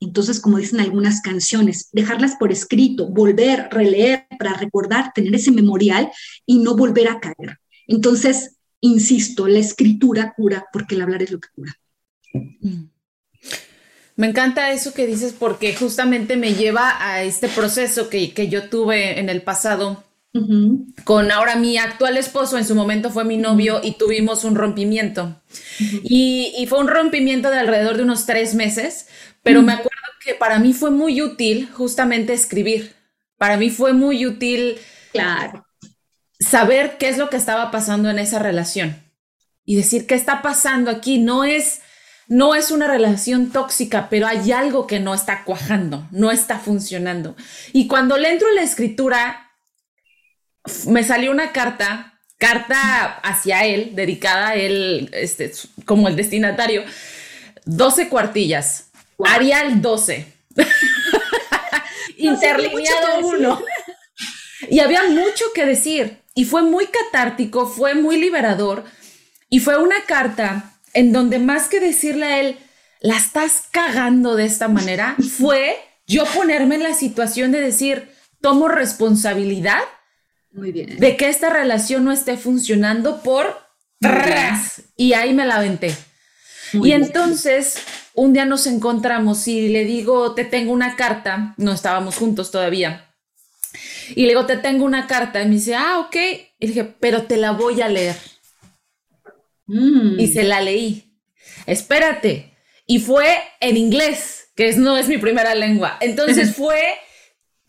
entonces, 0.00 0.40
como 0.40 0.58
dicen 0.58 0.80
algunas 0.80 1.20
canciones, 1.20 1.88
dejarlas 1.92 2.36
por 2.36 2.52
escrito, 2.52 3.08
volver, 3.08 3.68
releer 3.70 4.26
para 4.38 4.54
recordar, 4.54 5.12
tener 5.14 5.34
ese 5.34 5.50
memorial 5.50 6.10
y 6.44 6.58
no 6.58 6.76
volver 6.76 7.08
a 7.08 7.20
caer. 7.20 7.58
Entonces, 7.86 8.56
insisto, 8.80 9.48
la 9.48 9.58
escritura 9.58 10.34
cura 10.36 10.66
porque 10.72 10.94
el 10.94 11.02
hablar 11.02 11.22
es 11.22 11.30
lo 11.30 11.40
que 11.40 11.48
cura. 11.54 11.74
Mm. 12.34 12.84
Me 14.16 14.28
encanta 14.28 14.72
eso 14.72 14.94
que 14.94 15.06
dices 15.06 15.34
porque 15.38 15.74
justamente 15.74 16.36
me 16.36 16.54
lleva 16.54 16.96
a 16.98 17.22
este 17.22 17.48
proceso 17.48 18.08
que, 18.08 18.32
yo 18.48 18.68
tuve 18.70 19.20
en 19.20 19.28
el 19.28 19.42
pasado 19.42 20.04
con 21.04 21.30
ahora 21.30 21.56
mi 21.56 21.78
actual 21.78 22.18
esposo, 22.18 22.58
en 22.58 22.66
su 22.66 22.74
momento 22.74 23.10
fue 23.10 23.24
mi 23.24 23.38
novio 23.38 23.80
y 23.82 23.92
tuvimos 23.92 24.44
un 24.44 24.54
rompimiento. 24.54 25.36
y, 26.02 26.54
y, 26.58 26.66
fue 26.66 26.78
un 26.78 26.88
rompimiento 26.88 27.50
de 27.50 27.58
alrededor 27.58 27.96
de 27.96 28.02
unos 28.02 28.26
tres 28.26 28.54
meses, 28.54 29.06
pero 29.46 29.62
me 29.62 29.74
acuerdo 29.74 29.92
que 30.24 30.34
para 30.34 30.58
mí 30.58 30.72
fue 30.72 30.90
muy 30.90 31.22
útil 31.22 31.70
justamente 31.72 32.32
escribir. 32.32 32.96
Para 33.38 33.56
mí 33.56 33.70
fue 33.70 33.92
muy 33.92 34.26
útil 34.26 34.76
claro. 35.12 35.64
saber 36.40 36.96
qué 36.98 37.08
es 37.08 37.16
lo 37.16 37.30
que 37.30 37.36
estaba 37.36 37.70
pasando 37.70 38.10
en 38.10 38.18
esa 38.18 38.40
relación 38.40 39.00
y 39.64 39.76
decir 39.76 40.08
qué 40.08 40.16
está 40.16 40.42
pasando 40.42 40.90
aquí. 40.90 41.18
No 41.18 41.44
es, 41.44 41.80
no 42.26 42.56
es 42.56 42.72
una 42.72 42.88
relación 42.88 43.52
tóxica, 43.52 44.08
pero 44.10 44.26
hay 44.26 44.50
algo 44.50 44.88
que 44.88 44.98
no 44.98 45.14
está 45.14 45.44
cuajando, 45.44 46.08
no 46.10 46.32
está 46.32 46.58
funcionando. 46.58 47.36
Y 47.72 47.86
cuando 47.86 48.18
le 48.18 48.32
entro 48.32 48.48
en 48.48 48.56
la 48.56 48.62
escritura, 48.64 49.52
me 50.88 51.04
salió 51.04 51.30
una 51.30 51.52
carta, 51.52 52.18
carta 52.36 53.20
hacia 53.22 53.64
él, 53.64 53.92
dedicada 53.94 54.48
a 54.48 54.54
él, 54.56 55.08
este, 55.12 55.52
como 55.84 56.08
el 56.08 56.16
destinatario, 56.16 56.82
12 57.64 58.08
cuartillas 58.08 58.85
Arial 59.24 59.80
12. 59.80 60.26
Interlineado 62.16 63.26
1. 63.28 63.62
Y 64.70 64.80
había 64.80 65.04
mucho 65.04 65.44
que 65.54 65.66
decir. 65.66 66.18
Y 66.34 66.44
fue 66.44 66.62
muy 66.62 66.86
catártico, 66.86 67.66
fue 67.66 67.94
muy 67.94 68.18
liberador. 68.18 68.84
Y 69.48 69.60
fue 69.60 69.78
una 69.78 70.04
carta 70.06 70.72
en 70.92 71.12
donde 71.12 71.38
más 71.38 71.68
que 71.68 71.80
decirle 71.80 72.26
a 72.26 72.40
él, 72.40 72.58
la 73.00 73.16
estás 73.16 73.64
cagando 73.70 74.34
de 74.34 74.46
esta 74.46 74.68
manera, 74.68 75.16
fue 75.38 75.76
yo 76.06 76.24
ponerme 76.24 76.76
en 76.76 76.82
la 76.82 76.94
situación 76.94 77.52
de 77.52 77.60
decir, 77.60 78.08
tomo 78.40 78.68
responsabilidad 78.68 79.82
muy 80.52 80.72
bien. 80.72 80.98
de 80.98 81.16
que 81.16 81.28
esta 81.28 81.50
relación 81.50 82.04
no 82.04 82.12
esté 82.12 82.36
funcionando 82.36 83.22
por... 83.22 83.66
Y 84.96 85.14
ahí 85.14 85.34
me 85.34 85.46
la 85.46 85.56
aventé. 85.56 85.94
y 86.72 86.92
entonces 86.92 87.78
un 88.16 88.32
día 88.32 88.46
nos 88.46 88.66
encontramos 88.66 89.46
y 89.46 89.68
le 89.68 89.84
digo, 89.84 90.34
te 90.34 90.44
tengo 90.44 90.72
una 90.72 90.96
carta, 90.96 91.54
no 91.58 91.72
estábamos 91.72 92.16
juntos 92.16 92.50
todavía. 92.50 93.14
Y 94.10 94.22
le 94.22 94.28
digo, 94.28 94.46
te 94.46 94.56
tengo 94.56 94.84
una 94.84 95.06
carta. 95.06 95.42
Y 95.42 95.46
me 95.46 95.56
dice, 95.56 95.74
ah, 95.74 96.00
ok. 96.00 96.16
Y 96.58 96.66
le 96.66 96.68
dije, 96.68 96.84
pero 96.98 97.24
te 97.24 97.36
la 97.36 97.52
voy 97.52 97.82
a 97.82 97.88
leer. 97.88 98.16
Mm. 99.66 100.18
Y 100.18 100.28
se 100.28 100.44
la 100.44 100.62
leí. 100.62 101.12
Espérate. 101.66 102.56
Y 102.86 103.00
fue 103.00 103.36
en 103.60 103.76
inglés, 103.76 104.48
que 104.56 104.72
no 104.74 104.96
es 104.96 105.08
mi 105.08 105.18
primera 105.18 105.54
lengua. 105.54 105.98
Entonces 106.00 106.56
fue 106.56 106.80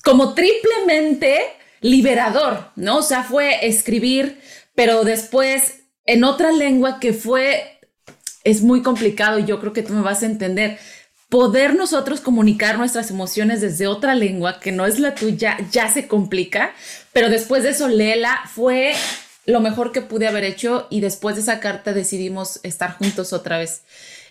como 0.03 0.33
triplemente 0.33 1.39
liberador, 1.81 2.71
¿no? 2.77 2.99
O 2.99 3.03
sea, 3.03 3.23
fue 3.23 3.67
escribir, 3.67 4.39
pero 4.75 5.03
después 5.03 5.81
en 6.05 6.23
otra 6.23 6.51
lengua 6.51 6.99
que 7.01 7.11
fue 7.11 7.76
es 8.47 8.61
muy 8.61 8.81
complicado 8.81 9.39
y 9.39 9.45
yo 9.45 9.59
creo 9.59 9.73
que 9.73 9.83
tú 9.83 9.93
me 9.93 10.01
vas 10.01 10.23
a 10.23 10.25
entender. 10.25 10.79
Poder 11.27 11.75
nosotros 11.75 12.21
comunicar 12.21 12.77
nuestras 12.77 13.11
emociones 13.11 13.59
desde 13.59 13.87
otra 13.87 14.15
lengua 14.15 14.61
que 14.61 14.71
no 14.71 14.85
es 14.85 14.99
la 14.99 15.15
tuya 15.15 15.57
ya 15.69 15.89
se 15.89 16.07
complica, 16.07 16.73
pero 17.11 17.29
después 17.29 17.63
de 17.63 17.71
eso, 17.71 17.89
Lela 17.89 18.39
fue 18.49 18.93
lo 19.45 19.59
mejor 19.59 19.91
que 19.91 20.01
pude 20.01 20.27
haber 20.27 20.45
hecho 20.45 20.87
y 20.89 21.01
después 21.01 21.35
de 21.35 21.41
esa 21.41 21.59
carta 21.59 21.91
decidimos 21.91 22.61
estar 22.63 22.93
juntos 22.97 23.33
otra 23.33 23.57
vez. 23.57 23.83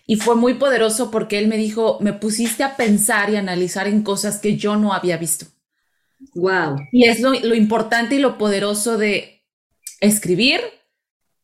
Y 0.07 0.17
fue 0.17 0.35
muy 0.35 0.55
poderoso 0.55 1.11
porque 1.11 1.39
él 1.39 1.49
me 1.49 1.59
dijo, 1.59 1.99
me 2.01 2.15
pusiste 2.15 2.65
a 2.65 2.77
pensar 2.77 3.29
y 3.29 3.37
analizar 3.37 3.87
en 3.87 4.03
cosas 4.03 4.39
que 4.39 4.57
yo 4.57 4.77
no 4.77 4.95
había 4.95 5.19
visto. 5.19 5.45
Wow. 6.35 6.77
Y 6.91 7.07
es 7.07 7.21
lo, 7.21 7.35
lo 7.35 7.55
importante 7.55 8.15
y 8.15 8.19
lo 8.21 8.39
poderoso 8.39 8.97
de 8.97 9.43
escribir, 10.01 10.61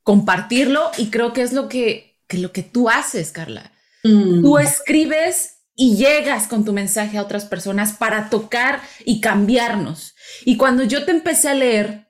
compartirlo 0.02 0.90
y 0.96 1.10
creo 1.10 1.34
que 1.34 1.42
es 1.42 1.52
lo 1.52 1.68
que 1.68 2.11
que 2.32 2.38
lo 2.38 2.50
que 2.50 2.62
tú 2.62 2.88
haces, 2.88 3.30
Carla. 3.30 3.72
Mm. 4.04 4.40
Tú 4.40 4.56
escribes 4.56 5.58
y 5.76 5.96
llegas 5.96 6.48
con 6.48 6.64
tu 6.64 6.72
mensaje 6.72 7.18
a 7.18 7.22
otras 7.22 7.44
personas 7.44 7.92
para 7.92 8.30
tocar 8.30 8.80
y 9.04 9.20
cambiarnos. 9.20 10.14
Y 10.46 10.56
cuando 10.56 10.82
yo 10.82 11.04
te 11.04 11.10
empecé 11.10 11.50
a 11.50 11.54
leer 11.54 12.08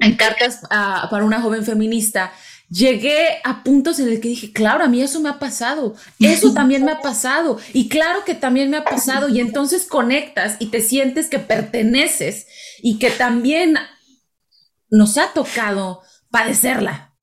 en 0.00 0.16
cartas 0.16 0.60
para 0.70 1.24
una 1.24 1.42
joven 1.42 1.64
feminista, 1.64 2.32
llegué 2.70 3.40
a 3.44 3.62
puntos 3.62 3.98
en 3.98 4.08
el 4.08 4.20
que 4.20 4.28
dije, 4.28 4.52
claro, 4.52 4.84
a 4.84 4.88
mí 4.88 5.02
eso 5.02 5.20
me 5.20 5.28
ha 5.28 5.38
pasado, 5.38 5.94
eso 6.18 6.52
también 6.54 6.82
me 6.82 6.92
ha 6.92 7.02
pasado, 7.02 7.58
y 7.74 7.90
claro 7.90 8.24
que 8.24 8.34
también 8.34 8.70
me 8.70 8.78
ha 8.78 8.84
pasado, 8.84 9.28
y 9.28 9.40
entonces 9.40 9.84
conectas 9.84 10.56
y 10.60 10.66
te 10.66 10.80
sientes 10.80 11.28
que 11.28 11.38
perteneces 11.38 12.46
y 12.82 12.98
que 12.98 13.10
también 13.10 13.76
nos 14.88 15.18
ha 15.18 15.34
tocado 15.34 16.00
padecerla, 16.30 17.13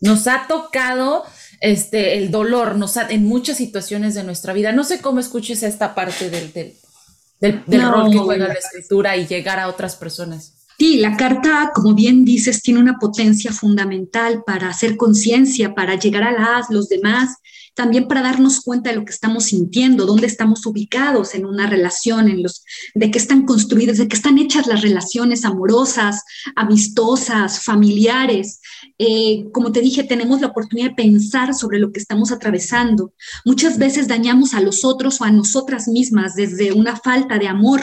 nos 0.00 0.26
ha 0.26 0.46
tocado 0.46 1.24
este, 1.60 2.18
el 2.18 2.30
dolor, 2.30 2.76
nos 2.76 2.96
en 2.96 3.24
muchas 3.24 3.56
situaciones 3.56 4.14
de 4.14 4.24
nuestra 4.24 4.52
vida. 4.52 4.72
No 4.72 4.84
sé 4.84 5.00
cómo 5.00 5.20
escuches 5.20 5.62
esta 5.62 5.94
parte 5.94 6.30
del, 6.30 6.52
del, 6.52 7.82
rol 7.82 8.10
que 8.10 8.18
juega 8.18 8.48
la 8.48 8.54
escritura 8.54 9.16
y 9.16 9.26
llegar 9.26 9.58
a 9.58 9.68
otras 9.68 9.96
personas. 9.96 10.54
Sí, 10.78 10.98
la 10.98 11.16
carta, 11.16 11.72
como 11.74 11.92
bien 11.92 12.24
dices, 12.24 12.62
tiene 12.62 12.78
una 12.78 12.98
potencia 13.00 13.52
fundamental 13.52 14.44
para 14.46 14.68
hacer 14.68 14.96
conciencia, 14.96 15.74
para 15.74 15.96
llegar 15.96 16.22
a 16.22 16.30
las, 16.30 16.70
los 16.70 16.88
demás. 16.88 17.36
también 17.74 18.08
para 18.08 18.22
darnos 18.22 18.60
cuenta 18.60 18.90
de 18.90 18.96
lo 18.96 19.04
que 19.04 19.12
estamos 19.12 19.44
sintiendo, 19.44 20.04
dónde 20.04 20.26
estamos 20.26 20.66
ubicados 20.66 21.36
en 21.36 21.46
una 21.46 21.68
relación, 21.68 22.28
en 22.28 22.42
los, 22.42 22.64
de 22.94 23.08
qué 23.12 23.18
están 23.18 23.46
construidas, 23.46 23.98
de 23.98 24.08
qué 24.08 24.16
están 24.16 24.36
hechas 24.36 24.66
las 24.66 24.82
relaciones 24.82 25.44
amorosas, 25.44 26.22
amistosas, 26.56 27.62
familiares. 27.62 28.60
Eh, 28.98 29.46
como 29.52 29.70
te 29.70 29.80
dije, 29.80 30.02
tenemos 30.02 30.40
la 30.40 30.48
oportunidad 30.48 30.90
de 30.90 30.96
pensar 30.96 31.54
sobre 31.54 31.78
lo 31.78 31.92
que 31.92 32.00
estamos 32.00 32.32
atravesando. 32.32 33.12
Muchas 33.44 33.78
veces 33.78 34.08
dañamos 34.08 34.54
a 34.54 34.60
los 34.60 34.84
otros 34.84 35.20
o 35.20 35.24
a 35.24 35.30
nosotras 35.30 35.86
mismas 35.86 36.34
desde 36.34 36.72
una 36.72 36.96
falta 36.96 37.38
de 37.38 37.46
amor 37.46 37.82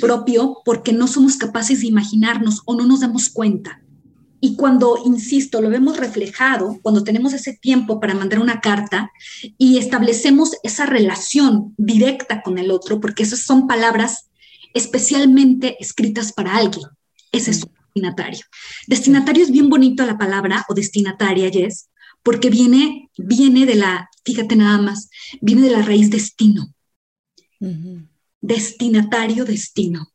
propio 0.00 0.58
porque 0.64 0.92
no 0.92 1.06
somos 1.06 1.36
capaces 1.36 1.80
de 1.80 1.86
imaginarnos 1.86 2.62
o 2.64 2.74
no 2.74 2.86
nos 2.86 3.00
damos 3.00 3.28
cuenta. 3.28 3.82
Y 4.44 4.56
cuando, 4.56 4.98
insisto, 5.04 5.60
lo 5.60 5.70
vemos 5.70 5.98
reflejado, 5.98 6.80
cuando 6.82 7.04
tenemos 7.04 7.32
ese 7.32 7.52
tiempo 7.52 8.00
para 8.00 8.14
mandar 8.14 8.40
una 8.40 8.60
carta 8.60 9.12
y 9.56 9.78
establecemos 9.78 10.56
esa 10.64 10.84
relación 10.84 11.74
directa 11.76 12.42
con 12.42 12.58
el 12.58 12.72
otro, 12.72 13.00
porque 13.00 13.22
esas 13.22 13.44
son 13.44 13.68
palabras 13.68 14.30
especialmente 14.74 15.76
escritas 15.78 16.32
para 16.32 16.56
alguien. 16.56 16.86
Ese 17.30 17.52
es 17.52 17.62
un 17.62 17.70
destinatario. 17.92 18.44
Destinatario 18.86 19.44
es 19.44 19.50
bien 19.50 19.68
bonito 19.68 20.04
la 20.04 20.18
palabra 20.18 20.64
o 20.68 20.74
destinataria, 20.74 21.50
Jess, 21.50 21.88
porque 22.22 22.50
viene, 22.50 23.10
viene 23.16 23.66
de 23.66 23.74
la, 23.74 24.08
fíjate 24.24 24.56
nada 24.56 24.78
más, 24.78 25.08
viene 25.40 25.62
de 25.62 25.70
la 25.70 25.82
raíz 25.82 26.10
destino. 26.10 26.72
Destinatario, 28.40 29.44
destino. 29.44 30.08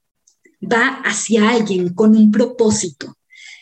Va 0.62 1.01
hacia 1.05 1.50
alguien 1.50 1.93
con 1.93 2.15
un 2.15 2.31
propósito 2.31 3.17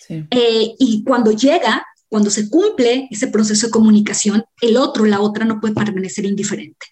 eh, 0.10 0.75
y 0.79 1.03
cuando 1.03 1.31
llega, 1.31 1.86
cuando 2.10 2.29
se 2.29 2.50
cumple 2.50 3.07
ese 3.12 3.27
proceso 3.27 3.67
de 3.67 3.72
comunicación, 3.72 4.43
el 4.62 4.77
otro, 4.77 5.05
la 5.05 5.22
otra, 5.22 5.45
no 5.45 5.60
puede 5.60 5.74
permanecer 5.74 6.25
indiferente. 6.25 6.86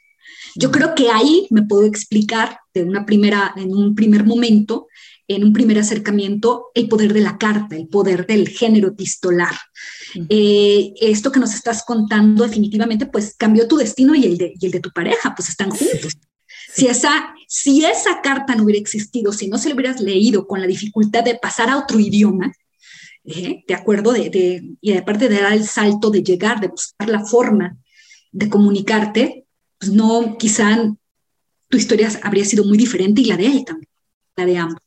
Yo 0.56 0.72
creo 0.72 0.94
que 0.94 1.10
ahí 1.10 1.48
me 1.50 1.64
puedo 1.64 1.86
explicar 1.86 2.60
de 2.74 2.84
una 2.84 3.06
primera, 3.06 3.54
en 3.56 3.74
un 3.74 3.96
primer 3.96 4.24
momento, 4.24 4.88
en 5.28 5.44
un 5.44 5.54
primer 5.54 5.80
acercamiento, 5.80 6.72
el 6.76 6.88
poder 6.88 7.14
de 7.14 7.22
la 7.22 7.38
carta, 7.38 7.76
el 7.76 7.88
poder 7.88 8.28
del 8.28 8.50
género 8.50 8.90
epistolar. 8.90 9.56
Eh, 10.30 10.94
esto 11.00 11.32
que 11.32 11.40
nos 11.40 11.54
estás 11.54 11.84
contando 11.86 12.44
definitivamente, 12.44 13.06
pues 13.06 13.36
cambió 13.38 13.68
tu 13.68 13.78
destino 13.78 14.16
y 14.16 14.26
el 14.26 14.38
de, 14.38 14.54
y 14.60 14.66
el 14.66 14.72
de 14.72 14.80
tu 14.80 14.92
pareja, 14.92 15.34
pues 15.36 15.50
están 15.50 15.70
juntos. 15.70 16.18
Si 16.74 16.88
esa, 16.88 17.34
si 17.48 17.86
esa 17.86 18.22
carta 18.22 18.56
no 18.56 18.64
hubiera 18.64 18.82
existido, 18.82 19.32
si 19.32 19.48
no 19.48 19.58
se 19.58 19.70
la 19.70 19.76
hubieras 19.76 20.02
leído 20.02 20.48
con 20.48 20.60
la 20.60 20.68
dificultad 20.68 21.24
de 21.24 21.36
pasar 21.36 21.70
a 21.70 21.78
otro 21.78 22.00
idioma, 22.00 22.52
¿eh? 23.26 23.64
de 23.68 23.74
acuerdo, 23.74 24.12
de, 24.12 24.64
y 24.82 24.94
aparte 24.94 25.30
de 25.30 25.42
dar 25.42 25.54
el 25.54 25.66
salto, 25.66 26.10
de 26.10 26.24
llegar, 26.24 26.60
de 26.60 26.68
buscar 26.68 27.10
la 27.10 27.24
forma 27.26 27.78
de 28.32 28.50
comunicarte, 28.50 29.46
pues 29.78 29.92
no, 29.92 30.38
quizá 30.38 30.92
tu 31.70 31.78
historia 31.78 32.10
habría 32.24 32.46
sido 32.46 32.66
muy 32.66 32.78
diferente 32.78 33.22
y 33.22 33.26
la 33.26 33.38
de 33.38 33.46
él 33.46 33.66
también, 33.66 33.90
la 34.36 34.46
de 34.46 34.58
ambos. 34.58 34.82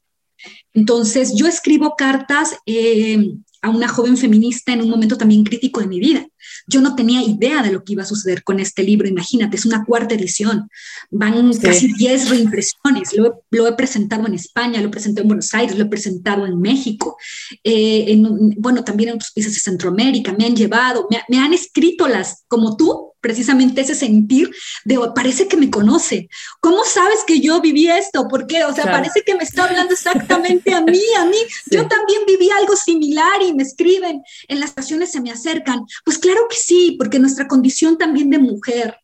Entonces, 0.76 1.32
yo 1.34 1.46
escribo 1.46 1.94
cartas 1.96 2.54
eh, 2.66 3.32
a 3.62 3.70
una 3.70 3.88
joven 3.88 4.18
feminista 4.18 4.74
en 4.74 4.82
un 4.82 4.90
momento 4.90 5.16
también 5.16 5.42
crítico 5.42 5.80
de 5.80 5.86
mi 5.86 5.98
vida. 5.98 6.26
Yo 6.66 6.82
no 6.82 6.94
tenía 6.94 7.22
idea 7.22 7.62
de 7.62 7.72
lo 7.72 7.82
que 7.82 7.94
iba 7.94 8.02
a 8.02 8.06
suceder 8.06 8.44
con 8.44 8.60
este 8.60 8.82
libro, 8.82 9.08
imagínate, 9.08 9.56
es 9.56 9.64
una 9.64 9.84
cuarta 9.84 10.14
edición, 10.14 10.68
van 11.10 11.50
casi 11.54 11.92
10 11.94 12.28
reimpresiones, 12.28 13.16
lo, 13.16 13.42
lo, 13.50 13.66
he 13.66 13.72
presentado 13.72 14.26
en 14.26 14.34
España, 14.34 14.80
lo 14.80 14.88
he 14.88 14.90
presentado 14.90 15.22
en 15.22 15.28
Buenos 15.28 15.54
Aires, 15.54 15.78
lo 15.78 15.84
he 15.84 15.88
presentado 15.88 16.44
en 16.44 16.60
México, 16.60 17.16
eh, 17.64 18.04
en, 18.08 18.50
bueno, 18.58 18.84
también 18.84 19.08
en 19.08 19.14
otros 19.16 19.32
países 19.32 19.54
de 19.54 19.60
Centroamérica, 19.60 20.34
me 20.38 20.44
han 20.44 20.54
llevado, 20.54 21.08
me, 21.10 21.22
me 21.28 21.38
han 21.38 21.54
escrito 21.54 22.06
las, 22.06 22.44
como 22.48 22.76
tú, 22.76 23.14
precisamente 23.26 23.80
ese 23.80 23.96
sentir 23.96 24.54
de 24.84 24.98
oh, 24.98 25.12
parece 25.12 25.48
que 25.48 25.56
me 25.56 25.68
conoce. 25.68 26.28
¿Cómo 26.60 26.84
sabes 26.84 27.24
que 27.26 27.40
yo 27.40 27.60
viví 27.60 27.88
esto? 27.88 28.28
¿Por 28.28 28.46
qué? 28.46 28.62
O 28.64 28.72
sea, 28.72 28.84
parece 28.84 29.22
que 29.26 29.34
me 29.34 29.42
está 29.42 29.64
hablando 29.64 29.94
exactamente 29.94 30.72
a 30.72 30.80
mí, 30.92 31.00
a 31.18 31.24
mí. 31.24 31.36
Yo 31.72 31.88
también 31.88 32.20
viví 32.24 32.48
algo 32.50 32.76
similar 32.76 33.42
y 33.42 33.52
me 33.52 33.64
escriben, 33.64 34.22
en 34.46 34.60
las 34.60 34.68
estaciones 34.70 35.10
se 35.10 35.20
me 35.20 35.32
acercan. 35.32 35.80
Pues 36.04 36.18
claro 36.18 36.42
que 36.48 36.56
sí, 36.56 36.94
porque 36.96 37.18
nuestra 37.18 37.48
condición 37.48 37.98
también 37.98 38.30
de 38.30 38.38
mujer 38.38 38.94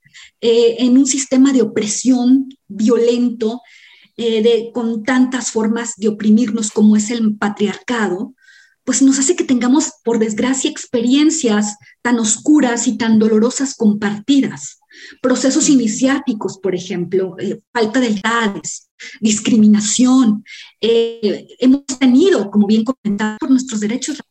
eh, 0.41 0.77
en 0.79 0.97
un 0.99 1.07
sistema 1.07 1.53
de 1.53 1.63
opresión 1.63 2.49
violento, 2.69 3.61
eh, 4.17 4.41
de, 4.41 4.71
con 4.73 5.03
tantas 5.03 5.51
formas 5.51 5.97
de 5.97 6.07
oprimirnos 6.07 6.71
como 6.71 6.95
es 6.97 7.11
el 7.11 7.37
patriarcado, 7.37 8.35
pues 8.85 9.03
nos 9.03 9.19
hace 9.19 9.37
que 9.37 9.45
tengamos, 9.45 9.93
por 10.05 10.19
desgracia, 10.19 10.71
experiencias 10.71 11.77
tan 12.03 12.19
oscuras 12.19 12.87
y 12.87 12.97
tan 12.97 13.19
dolorosas 13.19 13.75
compartidas. 13.75 14.79
Procesos 15.21 15.69
iniciáticos, 15.69 16.59
por 16.59 16.75
ejemplo, 16.75 17.37
eh, 17.39 17.61
falta 17.73 18.01
de 18.01 18.09
edades, 18.09 18.91
discriminación. 19.21 20.45
Eh, 20.81 21.47
hemos 21.59 21.87
tenido, 21.87 22.51
como 22.51 22.67
bien 22.67 22.85
comentado, 22.85 23.39
por 23.39 23.51
nuestros 23.51 23.81
derechos 23.81 24.23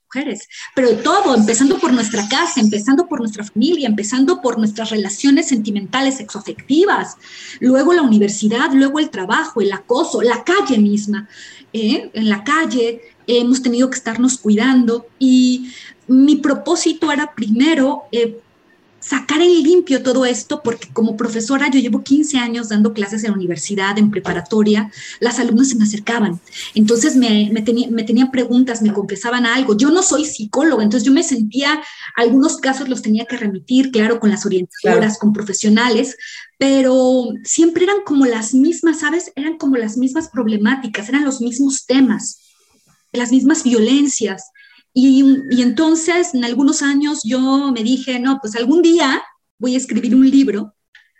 pero 0.76 0.98
todo, 0.98 1.36
empezando 1.36 1.80
por 1.80 1.94
nuestra 1.94 2.28
casa, 2.28 2.60
empezando 2.60 3.08
por 3.08 3.20
nuestra 3.20 3.44
familia, 3.44 3.88
empezando 3.88 4.42
por 4.42 4.58
nuestras 4.58 4.90
relaciones 4.90 5.48
sentimentales, 5.48 6.18
sexoafectivas, 6.18 7.18
luego 7.60 7.94
la 7.94 8.02
universidad, 8.02 8.72
luego 8.74 9.00
el 9.00 9.10
trabajo, 9.10 9.62
el 9.62 9.72
acoso, 9.72 10.22
la 10.22 10.44
calle 10.44 10.78
misma. 10.78 11.28
¿eh? 11.74 12.10
en 12.14 12.30
la 12.30 12.44
calle, 12.44 13.02
hemos 13.28 13.62
tenido 13.62 13.90
que 13.90 13.98
estarnos 13.98 14.38
cuidando 14.38 15.08
y 15.20 15.72
mi 16.08 16.36
propósito 16.38 17.12
era 17.12 17.34
primero 17.34 18.04
eh, 18.12 18.40
sacar 19.02 19.42
en 19.42 19.64
limpio 19.64 20.04
todo 20.04 20.26
esto, 20.26 20.62
porque 20.64 20.88
como 20.94 21.18
profesora 21.18 21.70
yo 21.70 21.80
llevo 21.80 22.04
15 22.04 22.38
años 22.38 22.70
dando 22.70 22.94
clases 22.94 23.24
en 23.24 23.32
la 23.32 23.38
universidad, 23.38 23.98
en 23.98 24.12
preparatoria, 24.12 24.92
las 25.20 25.40
alumnas 25.40 25.70
se 25.70 25.76
me 25.76 25.84
acercaban, 25.84 26.40
entonces 26.76 27.16
me, 27.16 27.50
me, 27.52 27.64
me 27.90 28.04
tenían 28.04 28.32
preguntas, 28.32 28.82
me 28.82 28.94
confesaban 28.94 29.46
algo, 29.46 29.76
yo 29.76 29.90
no 29.90 30.04
soy 30.04 30.26
psicóloga, 30.26 30.84
entonces 30.84 31.06
yo 31.06 31.12
me 31.12 31.24
sentía, 31.24 31.82
algunos 32.16 32.58
casos 32.58 32.88
los 32.88 33.02
tenía 33.02 33.26
que 33.26 33.38
remitir, 33.38 33.92
claro, 33.92 34.20
con 34.20 34.30
las 34.30 34.46
orientadoras, 34.46 35.18
con 35.18 35.34
profesionales, 35.34 36.16
pero 36.58 37.34
siempre 37.44 37.86
eran 37.86 38.04
como 38.06 38.28
las 38.28 38.54
mismas, 38.54 39.00
¿sabes? 39.00 39.32
Eran 39.36 39.58
como 39.58 39.78
las 39.78 39.98
mismas 39.98 40.30
problemáticas, 40.30 41.10
eran 41.10 41.26
los 41.26 41.42
mismos 41.42 41.86
temas 41.88 42.38
las 43.14 43.32
mismas 43.32 43.64
violencias. 43.64 44.52
Y, 44.94 45.62
entonces, 45.62 46.34
en 46.34 46.44
algunos 46.44 46.82
años, 46.82 47.22
yo 47.24 47.72
me 47.72 47.84
dije, 47.84 48.20
no, 48.20 48.40
pues 48.42 48.56
algún 48.56 48.82
día 48.82 49.24
voy 49.58 49.76
a 49.76 49.78
escribir 49.78 50.16
un 50.16 50.30
libro 50.30 50.76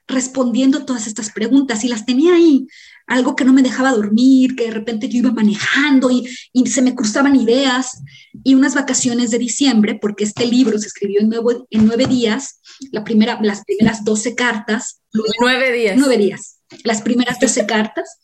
respondiendo 0.08 0.84
todas 0.84 1.08
estas 1.08 1.32
preguntas 1.32 1.86
y 1.86 1.88
las 1.88 2.06
tenía 2.06 2.36
ahí, 2.36 2.68
algo 3.08 3.36
que 3.36 3.46
no 3.46 3.54
me 3.54 3.64
dejaba 3.64 3.94
dormir, 3.94 4.56
que 4.56 4.66
de 4.66 4.72
repente 4.72 5.08
yo 5.08 5.20
iba 5.20 5.32
manejando 5.32 6.10
y, 6.12 6.28
se 6.66 6.82
me 6.82 6.96
cruzaban 6.96 7.36
ideas 7.36 8.02
y 8.44 8.56
unas 8.56 8.76
vacaciones 8.76 9.32
de 9.32 9.38
diciembre, 9.38 9.98
porque 10.02 10.26
este 10.26 10.46
libro 10.46 10.78
se 10.78 10.88
escribió 10.88 11.22
en, 11.22 11.30
nuevo, 11.30 11.66
en 11.70 11.86
nueve 11.86 12.08
días, 12.08 12.60
la 12.92 13.06
primera, 13.06 13.40
las 13.42 13.64
primeras 13.64 14.04
doce 14.04 14.36
cartas. 14.36 15.02
Nueve 15.40 15.72
días. 15.72 15.96
Nueve 15.98 16.18
días. 16.18 16.58
Las 16.84 17.02
primeras 17.02 17.40
doce 17.40 17.66
cartas. 17.66 18.20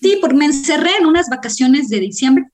Sí, 0.00 0.18
porque 0.20 0.36
me 0.36 0.46
encerré 0.46 0.96
en 0.98 1.06
unas 1.06 1.28
vacaciones 1.28 1.88
de 1.88 2.00
diciembre 2.00 2.46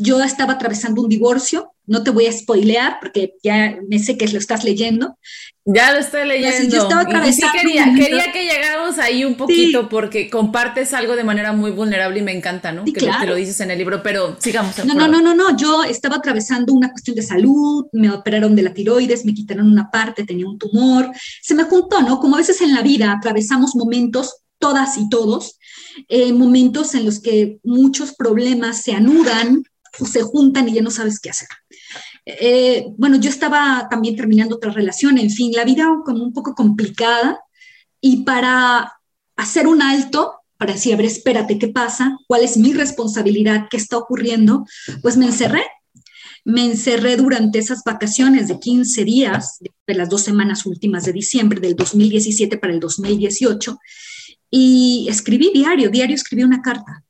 yo 0.00 0.22
estaba 0.22 0.52
atravesando 0.52 1.02
un 1.02 1.08
divorcio, 1.08 1.72
no 1.84 2.04
te 2.04 2.10
voy 2.10 2.26
a 2.26 2.32
spoilear 2.32 2.98
porque 3.00 3.34
ya 3.42 3.78
me 3.88 3.98
sé 3.98 4.16
que 4.16 4.28
lo 4.28 4.38
estás 4.38 4.62
leyendo. 4.62 5.18
Ya 5.64 5.92
lo 5.92 5.98
estoy 5.98 6.24
leyendo. 6.24 6.76
Yo 6.76 6.82
estaba 6.82 7.02
atravesando. 7.02 7.56
Y 7.56 7.60
sí 7.60 7.66
quería, 7.66 7.94
quería, 7.96 8.32
que 8.32 8.44
llegáramos 8.44 8.96
ahí 8.98 9.24
un 9.24 9.34
poquito 9.34 9.88
porque 9.88 10.30
compartes 10.30 10.94
algo 10.94 11.16
de 11.16 11.24
manera 11.24 11.52
muy 11.52 11.72
vulnerable 11.72 12.20
y 12.20 12.22
me 12.22 12.30
encanta, 12.30 12.70
¿no? 12.70 12.84
que, 12.84 12.92
claro. 12.92 13.26
lo, 13.26 13.34
dices 13.34 13.58
en 13.60 13.72
el 13.72 13.78
libro, 13.78 14.00
pero 14.00 14.36
sigamos. 14.38 14.78
No, 14.84 14.94
no, 14.94 15.08
no, 15.08 15.20
no, 15.20 15.34
no. 15.34 15.56
Yo 15.56 15.82
estaba 15.82 16.16
atravesando 16.16 16.72
una 16.72 16.92
cuestión 16.92 17.16
de 17.16 17.22
salud, 17.22 17.86
me 17.92 18.08
operaron 18.08 18.54
de 18.54 18.62
la 18.62 18.72
tiroides, 18.72 19.24
me 19.24 19.34
quitaron 19.34 19.66
una 19.66 19.90
parte, 19.90 20.24
tenía 20.24 20.46
un 20.46 20.58
tumor. 20.58 21.10
Se 21.42 21.56
me 21.56 21.64
juntó, 21.64 22.02
¿no? 22.02 22.20
Como 22.20 22.36
a 22.36 22.38
veces 22.38 22.60
en 22.60 22.72
la 22.72 22.82
vida 22.82 23.10
atravesamos 23.10 23.74
momentos 23.74 24.42
todas 24.58 24.96
y 24.98 25.08
todos, 25.08 25.58
eh, 26.08 26.32
momentos 26.32 26.94
en 26.94 27.04
los 27.04 27.20
que 27.20 27.58
muchos 27.64 28.14
problemas 28.14 28.82
se 28.82 28.92
anudan, 28.92 29.64
se 30.06 30.22
juntan 30.22 30.68
y 30.68 30.74
ya 30.74 30.82
no 30.82 30.90
sabes 30.90 31.20
qué 31.20 31.30
hacer. 31.30 31.48
Eh, 32.24 32.86
bueno, 32.96 33.16
yo 33.16 33.30
estaba 33.30 33.88
también 33.90 34.16
terminando 34.16 34.56
otra 34.56 34.70
relación, 34.70 35.18
en 35.18 35.30
fin, 35.30 35.52
la 35.52 35.64
vida 35.64 35.88
como 36.04 36.22
un 36.22 36.32
poco 36.32 36.54
complicada 36.54 37.40
y 38.00 38.24
para 38.24 38.92
hacer 39.36 39.66
un 39.66 39.82
alto, 39.82 40.34
para 40.56 40.74
decir, 40.74 40.94
a 40.94 40.96
ver, 40.96 41.06
espérate, 41.06 41.58
¿qué 41.58 41.68
pasa? 41.68 42.18
¿Cuál 42.26 42.42
es 42.42 42.56
mi 42.56 42.72
responsabilidad? 42.72 43.66
¿Qué 43.70 43.76
está 43.76 43.96
ocurriendo? 43.96 44.66
Pues 45.02 45.16
me 45.16 45.26
encerré. 45.26 45.62
Me 46.44 46.64
encerré 46.64 47.16
durante 47.16 47.58
esas 47.58 47.82
vacaciones 47.84 48.48
de 48.48 48.58
15 48.58 49.04
días, 49.04 49.58
de 49.86 49.94
las 49.94 50.08
dos 50.08 50.22
semanas 50.22 50.66
últimas 50.66 51.04
de 51.04 51.12
diciembre 51.12 51.60
del 51.60 51.76
2017 51.76 52.58
para 52.58 52.72
el 52.72 52.80
2018, 52.80 53.78
y 54.50 55.06
escribí 55.10 55.50
diario, 55.52 55.90
diario 55.90 56.14
escribí 56.14 56.42
una 56.42 56.62
carta 56.62 57.04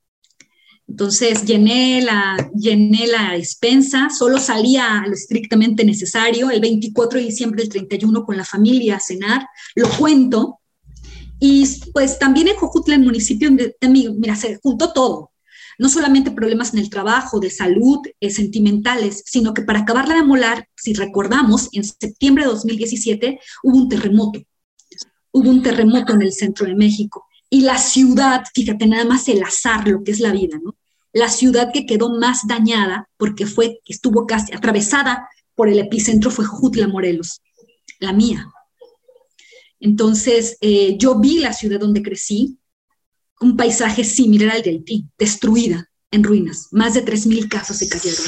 Entonces 0.89 1.45
llené 1.45 2.01
la, 2.01 2.51
llené 2.57 3.07
la 3.07 3.33
despensa, 3.33 4.09
solo 4.09 4.39
salía 4.39 5.05
lo 5.07 5.13
estrictamente 5.13 5.85
necesario, 5.85 6.51
el 6.51 6.61
24 6.61 7.19
de 7.19 7.27
diciembre, 7.27 7.63
el 7.63 7.69
31 7.69 8.25
con 8.25 8.37
la 8.37 8.45
familia 8.45 8.97
a 8.97 9.01
cenar, 9.01 9.47
lo 9.75 9.89
cuento. 9.91 10.61
Y 11.39 11.65
pues 11.93 12.19
también 12.19 12.49
en 12.49 12.57
Jojutla, 12.57 12.95
el 12.95 13.05
municipio 13.05 13.51
de, 13.51 13.77
mira, 14.17 14.35
se 14.35 14.59
juntó 14.63 14.93
todo, 14.93 15.31
no 15.79 15.89
solamente 15.89 16.31
problemas 16.31 16.73
en 16.73 16.81
el 16.81 16.91
trabajo, 16.91 17.39
de 17.39 17.51
salud, 17.51 17.99
eh, 18.19 18.31
sentimentales, 18.31 19.23
sino 19.27 19.55
que 19.55 19.63
para 19.63 19.81
acabarla 19.81 20.17
de 20.17 20.25
molar, 20.25 20.69
si 20.75 20.95
recordamos, 20.95 21.69
en 21.73 21.85
septiembre 21.85 22.45
de 22.45 22.51
2017 22.51 23.39
hubo 23.63 23.77
un 23.77 23.89
terremoto. 23.89 24.41
Hubo 25.31 25.51
un 25.51 25.63
terremoto 25.63 26.15
en 26.15 26.23
el 26.23 26.33
centro 26.33 26.67
de 26.67 26.75
México. 26.75 27.27
Y 27.51 27.61
la 27.61 27.79
ciudad, 27.79 28.43
fíjate 28.53 28.87
nada 28.87 29.05
más 29.05 29.29
el 29.29 29.43
azar, 29.43 29.87
lo 29.87 30.03
que 30.03 30.11
es 30.11 30.21
la 30.21 30.33
vida, 30.33 30.59
¿no? 30.63 30.75
La 31.13 31.29
ciudad 31.29 31.73
que 31.73 31.87
quedó 31.87 32.11
más 32.11 32.47
dañada 32.47 33.09
porque 33.17 33.47
fue, 33.47 33.81
estuvo 33.87 34.27
casi 34.27 34.53
atravesada 34.53 35.29
por 35.55 35.69
el 35.69 35.79
epicentro 35.79 36.31
fue 36.31 36.45
Jutla, 36.45 36.87
Morelos, 36.89 37.41
la 37.99 38.13
mía. 38.13 38.47
Entonces, 39.81 40.57
eh, 40.61 40.97
yo 40.99 41.19
vi 41.19 41.39
la 41.39 41.53
ciudad 41.53 41.81
donde 41.81 42.03
crecí, 42.03 42.59
un 43.41 43.57
paisaje 43.57 44.05
similar 44.05 44.57
al 44.57 44.63
de 44.63 44.71
Haití, 44.71 45.07
destruida, 45.17 45.89
en 46.11 46.25
ruinas. 46.25 46.69
Más 46.71 46.95
de 46.95 47.05
3.000 47.05 47.49
casas 47.49 47.79
se 47.79 47.89
cayeron. 47.89 48.25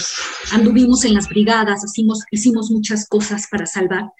Anduvimos 0.53 1.05
en 1.05 1.14
las 1.14 1.29
brigadas, 1.29 1.85
hicimos, 1.85 2.21
hicimos 2.31 2.71
muchas 2.71 3.09
cosas 3.09 3.47
para 3.51 3.66
salvar. 3.66 4.11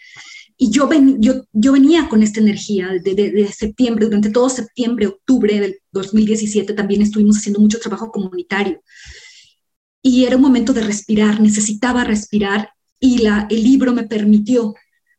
Y 0.62 0.70
yo, 0.70 0.88
ven, 0.88 1.23
yo, 1.23 1.46
yo 1.55 1.73
venía 1.73 2.07
con 2.11 2.23
esta 2.23 2.38
energía 2.38 2.90
de, 3.03 3.49
septiembre, 3.51 4.05
durante 4.05 4.29
todo 4.29 4.51
septiembre, 4.51 5.07
octubre 5.07 5.59
del 5.59 5.79
2017 5.90 6.75
también 6.75 7.01
estuvimos 7.01 7.38
haciendo 7.38 7.61
mucho 7.61 7.79
trabajo 7.79 8.11
comunitario. 8.12 8.83
Y 10.03 10.27
era 10.27 10.37
un 10.37 10.42
momento 10.42 10.75
de 10.75 10.83
respirar, 10.83 11.40
necesitaba 11.40 12.05
respirar 12.05 12.75
y 12.99 13.23
la, 13.23 13.46
el 13.49 13.62
libro 13.62 13.94
me 13.94 14.03
permitió 14.03 14.75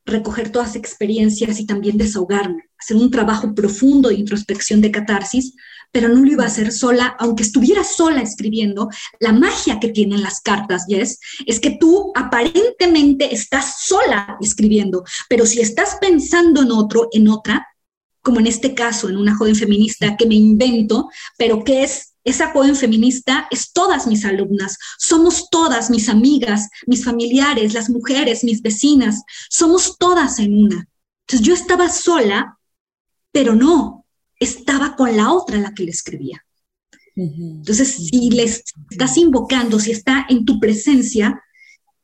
recoger 0.06 0.52
todas 0.52 0.76
experiencias 0.76 1.60
y 1.60 1.66
también 1.66 1.98
desahogarme, 1.98 2.66
hacer 2.78 2.98
un 2.98 3.10
trabajo 3.10 3.56
profundo 3.56 4.10
de 4.10 4.16
introspección 4.20 4.80
de 4.80 4.92
catarsis, 4.92 5.56
pero 5.92 6.08
no 6.08 6.24
lo 6.24 6.32
iba 6.32 6.44
a 6.44 6.48
hacer 6.48 6.72
sola, 6.72 7.16
aunque 7.20 7.44
estuviera 7.44 7.84
sola 7.84 8.22
escribiendo. 8.22 8.90
La 9.20 9.34
magia 9.34 9.80
que 9.80 9.90
tienen 9.90 10.22
las 10.22 10.42
cartas, 10.42 10.86
Jess, 10.88 11.20
es 11.46 11.60
que 11.60 11.78
tú 11.80 12.12
aparentemente 12.16 13.34
estás 13.34 13.84
sola 13.86 14.38
escribiendo, 14.42 15.04
pero 15.30 15.46
si 15.46 15.62
estás 15.62 15.98
pensando 16.00 16.62
en 16.62 16.72
otro, 16.72 17.10
en 17.12 17.28
otra, 17.28 17.68
como 18.22 18.40
en 18.40 18.48
este 18.48 18.74
caso, 18.74 19.10
en 19.10 19.18
una 19.18 19.36
joven 19.36 19.56
feminista 19.56 20.16
que 20.16 20.28
me 20.28 20.36
invento, 20.36 21.10
pero 21.38 21.64
que 21.64 21.84
es 21.84 22.12
esa 22.24 22.52
joven 22.52 22.76
feminista 22.76 23.48
es 23.50 23.74
todas 23.74 24.06
mis 24.06 24.26
alumnas, 24.26 24.78
somos 25.00 25.50
todas 25.50 25.90
mis 25.90 26.08
amigas, 26.08 26.70
mis 26.86 27.04
familiares, 27.04 27.74
las 27.74 27.90
mujeres, 27.90 28.44
mis 28.44 28.62
vecinas, 28.62 29.24
somos 29.50 29.98
todas 29.98 30.38
en 30.38 30.66
una. 30.66 30.88
Entonces 31.26 31.48
yo 31.48 31.54
estaba 31.56 31.90
sola, 31.90 32.60
pero 33.32 33.56
no, 33.56 34.01
estaba 34.42 34.96
con 34.96 35.16
la 35.16 35.32
otra 35.32 35.60
la 35.60 35.74
que 35.74 35.84
le 35.84 35.92
escribía. 35.92 36.44
Entonces, 37.16 38.08
si 38.10 38.30
les 38.32 38.64
estás 38.90 39.18
invocando, 39.18 39.80
si 39.80 39.92
está 39.92 40.26
en 40.30 40.46
tu 40.46 40.60
presencia, 40.60 41.42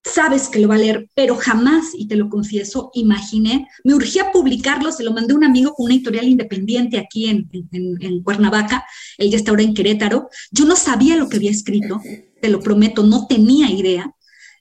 sabes 0.03 0.47
que 0.47 0.59
lo 0.59 0.67
va 0.67 0.75
a 0.75 0.79
leer, 0.79 1.09
pero 1.15 1.35
jamás, 1.35 1.87
y 1.93 2.07
te 2.07 2.15
lo 2.15 2.29
confieso, 2.29 2.91
imaginé, 2.93 3.67
me 3.83 3.95
urgía 3.95 4.31
publicarlo, 4.31 4.91
se 4.91 5.03
lo 5.03 5.13
mandé 5.13 5.33
a 5.33 5.37
un 5.37 5.43
amigo 5.43 5.73
con 5.73 5.85
una 5.85 5.95
editorial 5.95 6.27
independiente 6.27 6.97
aquí 6.97 7.27
en, 7.27 7.49
en, 7.71 8.23
Cuernavaca, 8.23 8.85
él 9.17 9.31
ya 9.31 9.37
está 9.37 9.51
ahora 9.51 9.63
en 9.63 9.73
Querétaro, 9.73 10.29
yo 10.51 10.65
no 10.65 10.75
sabía 10.75 11.17
lo 11.17 11.27
que 11.29 11.37
había 11.37 11.51
escrito, 11.51 12.01
te 12.41 12.49
lo 12.49 12.59
prometo, 12.59 13.03
no 13.03 13.27
tenía 13.27 13.69
idea, 13.71 14.13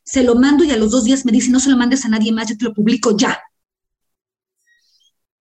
se 0.05 0.23
lo 0.23 0.37
mando 0.37 0.65
y 0.65 0.71
a 0.71 0.77
los 0.77 0.91
dos 0.91 1.05
días 1.05 1.25
me 1.25 1.33
dice, 1.33 1.51
no 1.51 1.61
se 1.61 1.71
lo 1.71 1.77
mandes 1.77 2.05
a 2.05 2.09
nadie 2.09 2.33
más, 2.33 2.49
yo 2.49 2.57
te 2.57 2.65
lo 2.65 2.75
publico 2.75 3.17
ya. 3.17 3.39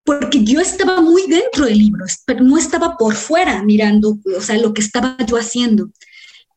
Porque 0.05 0.43
yo 0.43 0.61
estaba 0.61 1.01
muy 1.01 1.23
dentro 1.27 1.65
del 1.65 1.79
libro, 1.79 2.05
pero 2.25 2.43
no 2.43 2.57
estaba 2.57 2.95
por 2.95 3.15
fuera 3.15 3.63
mirando, 3.63 4.19
o 4.37 4.41
sea, 4.41 4.57
lo 4.57 4.73
que 4.73 4.81
estaba 4.81 5.17
yo 5.25 5.35
haciendo. 5.35 5.89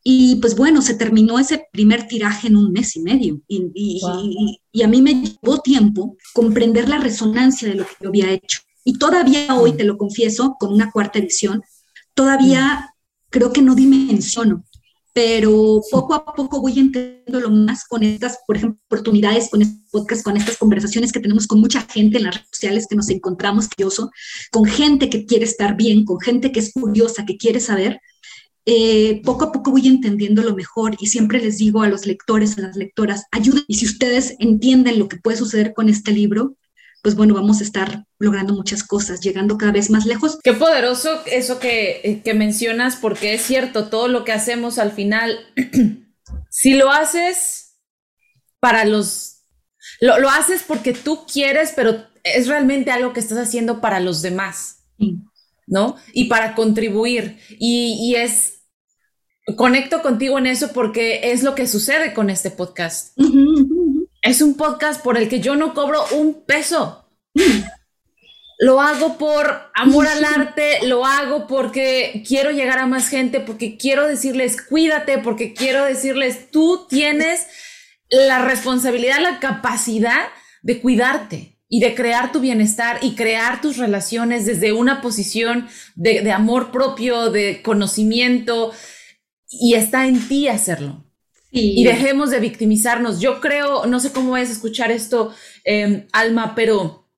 Y 0.03 0.37
pues 0.37 0.55
bueno, 0.55 0.81
se 0.81 0.95
terminó 0.95 1.39
ese 1.39 1.67
primer 1.71 2.07
tiraje 2.07 2.47
en 2.47 2.55
un 2.55 2.71
mes 2.71 2.95
y 2.95 3.01
medio. 3.01 3.41
Y, 3.47 4.01
a 4.81 4.87
mí 4.87 5.01
me 5.01 5.13
llevó 5.13 5.59
tiempo 5.59 6.15
comprender 6.33 6.87
la 6.87 6.99
resonancia 6.99 7.67
de 7.67 7.75
lo 7.75 7.85
que 7.85 7.95
yo 8.01 8.09
había 8.09 8.31
hecho. 8.31 8.59
Y 8.83 8.97
todavía 8.97 9.55
hoy, 9.55 9.73
mm. 9.73 9.77
te 9.77 9.83
lo 9.83 9.97
confieso, 9.97 10.55
con 10.59 10.73
una 10.73 10.91
cuarta 10.91 11.19
edición, 11.19 11.63
todavía 12.13 12.75
mm. 12.75 12.93
creo 13.29 13.51
que 13.51 13.61
no 13.61 13.75
dimensiono, 13.75 14.63
pero 15.21 15.81
poco 15.91 16.13
a 16.13 16.23
poco 16.23 16.61
voy 16.61 16.79
entendiéndolo 16.79 17.49
más 17.49 17.83
con 17.83 18.03
estas, 18.03 18.39
por 18.47 18.55
ejemplo, 18.55 18.79
oportunidades, 18.85 19.49
con 19.49 19.61
este 19.61 19.83
podcast, 19.91 20.23
con 20.23 20.37
estas 20.37 20.55
conversaciones 20.55 21.11
que 21.11 21.19
tenemos 21.19 21.45
con 21.45 21.59
mucha 21.59 21.81
gente 21.81 22.19
en 22.19 22.23
las 22.23 22.35
redes 22.35 22.47
sociales 22.53 22.87
que 22.89 22.95
nos 22.95 23.09
encontramos, 23.09 23.67
curioso, 23.67 24.11
con 24.49 24.63
gente 24.63 25.09
que 25.09 25.25
quiere 25.25 25.43
estar 25.43 25.75
bien, 25.75 26.05
con 26.05 26.21
gente 26.21 26.53
que 26.53 26.61
es 26.61 26.71
curiosa, 26.71 27.25
que 27.25 27.35
quiere 27.35 27.59
saber. 27.59 27.99
Eh, 28.65 29.21
poco 29.25 29.43
a 29.43 29.51
poco 29.51 29.71
voy 29.71 29.89
entendiendo 29.89 30.41
lo 30.41 30.55
mejor 30.55 30.95
y 31.01 31.07
siempre 31.07 31.41
les 31.41 31.57
digo 31.57 31.81
a 31.81 31.89
los 31.89 32.05
lectores, 32.05 32.57
a 32.57 32.61
las 32.61 32.77
lectoras, 32.77 33.25
ayuden. 33.31 33.65
Y 33.67 33.73
si 33.73 33.87
ustedes 33.87 34.37
entienden 34.39 34.99
lo 34.99 35.09
que 35.09 35.17
puede 35.17 35.35
suceder 35.35 35.73
con 35.73 35.89
este 35.89 36.13
libro, 36.13 36.55
pues 37.01 37.15
bueno, 37.15 37.33
vamos 37.33 37.61
a 37.61 37.63
estar 37.63 38.05
logrando 38.17 38.53
muchas 38.53 38.83
cosas, 38.83 39.21
llegando 39.21 39.57
cada 39.57 39.71
vez 39.71 39.89
más 39.89 40.05
lejos. 40.05 40.39
Qué 40.43 40.53
poderoso 40.53 41.21
eso 41.25 41.59
que, 41.59 42.01
eh, 42.03 42.21
que 42.23 42.33
mencionas, 42.33 42.95
porque 42.95 43.33
es 43.33 43.41
cierto, 43.41 43.87
todo 43.87 44.07
lo 44.07 44.23
que 44.23 44.31
hacemos 44.31 44.77
al 44.77 44.91
final, 44.91 45.39
si 46.49 46.73
lo 46.73 46.91
haces 46.91 47.77
para 48.59 48.85
los, 48.85 49.43
lo, 50.01 50.19
lo, 50.19 50.29
haces 50.29 50.63
porque 50.67 50.93
tú 50.93 51.25
quieres, 51.31 51.71
pero 51.75 52.05
es 52.23 52.47
realmente 52.47 52.91
algo 52.91 53.13
que 53.13 53.21
estás 53.21 53.37
haciendo 53.37 53.79
para 53.79 53.99
los 53.99 54.21
demás, 54.21 54.83
¿no? 55.67 55.95
Y 56.13 56.25
para 56.25 56.55
contribuir. 56.55 57.39
Y, 57.57 57.97
y 58.01 58.15
es 58.15 58.63
conecto 59.55 60.01
contigo 60.01 60.37
en 60.37 60.47
eso 60.47 60.71
porque 60.73 61.31
es 61.31 61.43
lo 61.43 61.55
que 61.55 61.67
sucede 61.67 62.13
con 62.13 62.29
este 62.29 62.51
podcast. 62.51 63.17
Es 64.21 64.41
un 64.41 64.55
podcast 64.55 65.01
por 65.01 65.17
el 65.17 65.29
que 65.29 65.39
yo 65.39 65.55
no 65.55 65.73
cobro 65.73 66.03
un 66.11 66.43
peso. 66.45 67.09
Lo 68.61 68.81
hago 68.81 69.17
por 69.17 69.71
amor 69.73 70.05
al 70.07 70.25
arte, 70.25 70.79
lo 70.85 71.05
hago 71.05 71.47
porque 71.47 72.23
quiero 72.27 72.51
llegar 72.51 72.79
a 72.79 72.87
más 72.87 73.07
gente, 73.07 73.39
porque 73.39 73.77
quiero 73.77 74.05
decirles 74.05 74.61
cuídate, 74.61 75.17
porque 75.19 75.53
quiero 75.53 75.85
decirles 75.85 76.51
tú 76.51 76.85
tienes 76.89 77.47
la 78.09 78.43
responsabilidad, 78.43 79.21
la 79.21 79.39
capacidad 79.39 80.27
de 80.61 80.81
cuidarte 80.81 81.57
y 81.69 81.79
de 81.79 81.95
crear 81.95 82.33
tu 82.33 82.41
bienestar 82.41 82.99
y 83.01 83.15
crear 83.15 83.61
tus 83.61 83.77
relaciones 83.77 84.45
desde 84.45 84.73
una 84.73 85.01
posición 85.01 85.69
de, 85.95 86.21
de 86.21 86.31
amor 86.33 86.71
propio, 86.71 87.31
de 87.31 87.61
conocimiento, 87.61 88.73
y 89.49 89.75
está 89.75 90.07
en 90.07 90.27
ti 90.27 90.47
hacerlo. 90.47 91.08
Y 91.51 91.83
dejemos 91.83 92.29
de 92.29 92.39
victimizarnos. 92.39 93.19
Yo 93.19 93.41
creo, 93.41 93.85
no 93.87 93.99
sé 93.99 94.11
cómo 94.11 94.37
es 94.37 94.51
escuchar 94.51 94.91
esto, 94.91 95.33
em, 95.63 96.07
Alma, 96.11 96.53
pero 96.55 97.09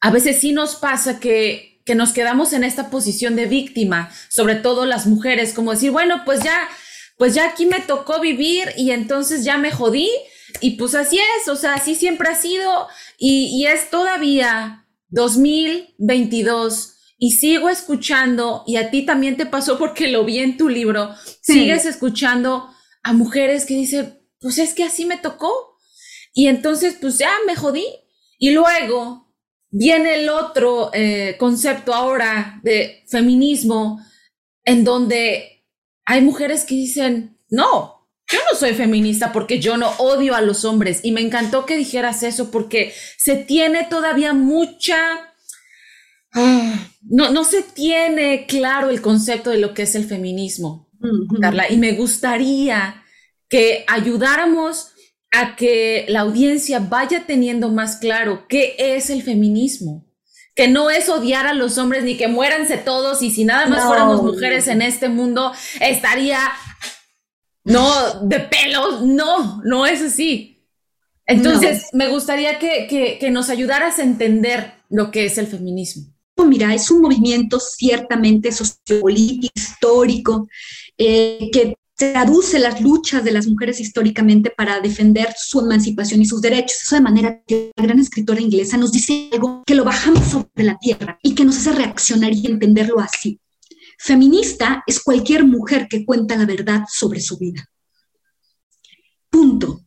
a 0.00 0.10
veces 0.10 0.40
sí 0.40 0.52
nos 0.52 0.76
pasa 0.76 1.20
que, 1.20 1.82
que 1.84 1.94
nos 1.94 2.12
quedamos 2.12 2.52
en 2.52 2.64
esta 2.64 2.90
posición 2.90 3.36
de 3.36 3.46
víctima, 3.46 4.10
sobre 4.28 4.54
todo 4.54 4.86
las 4.86 5.06
mujeres, 5.06 5.52
como 5.52 5.72
decir, 5.72 5.90
bueno, 5.90 6.22
pues 6.24 6.42
ya, 6.42 6.68
pues 7.18 7.34
ya 7.34 7.48
aquí 7.48 7.66
me 7.66 7.80
tocó 7.80 8.20
vivir 8.20 8.70
y 8.76 8.92
entonces 8.92 9.44
ya 9.44 9.58
me 9.58 9.70
jodí 9.70 10.08
y 10.60 10.72
pues 10.72 10.94
así 10.94 11.18
es, 11.18 11.48
o 11.48 11.56
sea, 11.56 11.74
así 11.74 11.94
siempre 11.94 12.28
ha 12.28 12.34
sido 12.34 12.88
y, 13.18 13.46
y 13.56 13.66
es 13.66 13.90
todavía 13.90 14.86
2022 15.08 16.94
y 17.18 17.32
sigo 17.32 17.68
escuchando, 17.68 18.64
y 18.66 18.76
a 18.76 18.90
ti 18.90 19.02
también 19.06 19.36
te 19.36 19.46
pasó 19.46 19.78
porque 19.78 20.08
lo 20.08 20.24
vi 20.24 20.40
en 20.40 20.56
tu 20.56 20.68
libro, 20.68 21.14
sigues 21.40 21.86
escuchando 21.86 22.73
a 23.04 23.12
mujeres 23.12 23.64
que 23.64 23.74
dicen, 23.74 24.18
pues 24.40 24.58
es 24.58 24.74
que 24.74 24.82
así 24.82 25.04
me 25.06 25.18
tocó. 25.18 25.78
Y 26.32 26.48
entonces, 26.48 26.96
pues 27.00 27.18
ya 27.18 27.30
me 27.46 27.54
jodí. 27.54 27.86
Y 28.38 28.50
luego 28.50 29.32
viene 29.70 30.16
el 30.22 30.28
otro 30.28 30.90
eh, 30.92 31.36
concepto 31.38 31.94
ahora 31.94 32.60
de 32.64 33.04
feminismo, 33.08 34.04
en 34.64 34.82
donde 34.82 35.64
hay 36.04 36.20
mujeres 36.20 36.64
que 36.64 36.74
dicen, 36.74 37.38
no, 37.48 38.08
yo 38.26 38.38
no 38.50 38.58
soy 38.58 38.74
feminista 38.74 39.32
porque 39.32 39.60
yo 39.60 39.76
no 39.76 39.90
odio 39.98 40.34
a 40.34 40.40
los 40.40 40.64
hombres. 40.64 41.00
Y 41.04 41.12
me 41.12 41.20
encantó 41.20 41.66
que 41.66 41.76
dijeras 41.76 42.24
eso 42.24 42.50
porque 42.50 42.92
se 43.16 43.36
tiene 43.36 43.84
todavía 43.84 44.32
mucha 44.32 45.34
Ah, 46.34 46.90
no, 47.02 47.30
no 47.30 47.44
se 47.44 47.62
tiene 47.62 48.46
claro 48.46 48.90
el 48.90 49.00
concepto 49.00 49.50
de 49.50 49.58
lo 49.58 49.72
que 49.72 49.82
es 49.82 49.94
el 49.94 50.04
feminismo, 50.04 50.83
Carla, 51.40 51.70
y 51.70 51.76
me 51.76 51.92
gustaría 51.92 53.02
que 53.48 53.84
ayudáramos 53.88 54.92
a 55.30 55.56
que 55.56 56.06
la 56.08 56.20
audiencia 56.20 56.78
vaya 56.78 57.24
teniendo 57.26 57.68
más 57.68 57.96
claro 57.96 58.46
qué 58.48 58.76
es 58.78 59.10
el 59.10 59.22
feminismo, 59.22 60.06
que 60.54 60.68
no 60.68 60.90
es 60.90 61.08
odiar 61.08 61.46
a 61.46 61.54
los 61.54 61.76
hombres 61.78 62.04
ni 62.04 62.16
que 62.16 62.28
muéranse 62.28 62.76
todos 62.76 63.22
y 63.22 63.30
si 63.30 63.44
nada 63.44 63.66
más 63.66 63.84
fuéramos 63.84 64.22
mujeres 64.22 64.68
en 64.68 64.82
este 64.82 65.08
mundo 65.08 65.52
estaría 65.80 66.38
no 67.64 68.20
de 68.20 68.40
pelos, 68.40 69.02
no, 69.02 69.62
no 69.64 69.86
es 69.86 70.02
así. 70.02 70.68
Entonces, 71.26 71.88
me 71.92 72.08
gustaría 72.08 72.58
que, 72.58 72.86
que, 73.18 73.30
nos 73.30 73.48
ayudaras 73.48 73.98
a 73.98 74.02
entender 74.02 74.74
lo 74.90 75.10
que 75.10 75.24
es 75.24 75.38
el 75.38 75.46
feminismo. 75.46 76.12
Mira, 76.46 76.74
es 76.74 76.90
un 76.90 77.00
movimiento 77.00 77.58
ciertamente 77.58 78.52
sociopolítico, 78.52 79.52
histórico, 79.54 80.48
eh, 80.98 81.50
que 81.52 81.74
traduce 81.96 82.58
las 82.58 82.80
luchas 82.80 83.24
de 83.24 83.32
las 83.32 83.46
mujeres 83.46 83.80
históricamente 83.80 84.50
para 84.50 84.80
defender 84.80 85.34
su 85.38 85.60
emancipación 85.60 86.20
y 86.22 86.26
sus 86.26 86.40
derechos. 86.40 86.82
Eso 86.82 86.96
de 86.96 87.02
manera 87.02 87.42
que 87.46 87.70
la 87.76 87.84
gran 87.84 87.98
escritora 87.98 88.40
inglesa 88.40 88.76
nos 88.76 88.92
dice 88.92 89.30
algo 89.32 89.62
que 89.66 89.74
lo 89.74 89.84
bajamos 89.84 90.24
sobre 90.24 90.64
la 90.64 90.78
tierra 90.78 91.18
y 91.22 91.34
que 91.34 91.44
nos 91.44 91.58
hace 91.58 91.72
reaccionar 91.72 92.32
y 92.32 92.46
entenderlo 92.46 93.00
así. 93.00 93.40
Feminista 93.98 94.82
es 94.86 95.00
cualquier 95.00 95.44
mujer 95.44 95.86
que 95.88 96.04
cuenta 96.04 96.36
la 96.36 96.46
verdad 96.46 96.82
sobre 96.88 97.20
su 97.20 97.38
vida. 97.38 97.68
Punto. 99.30 99.82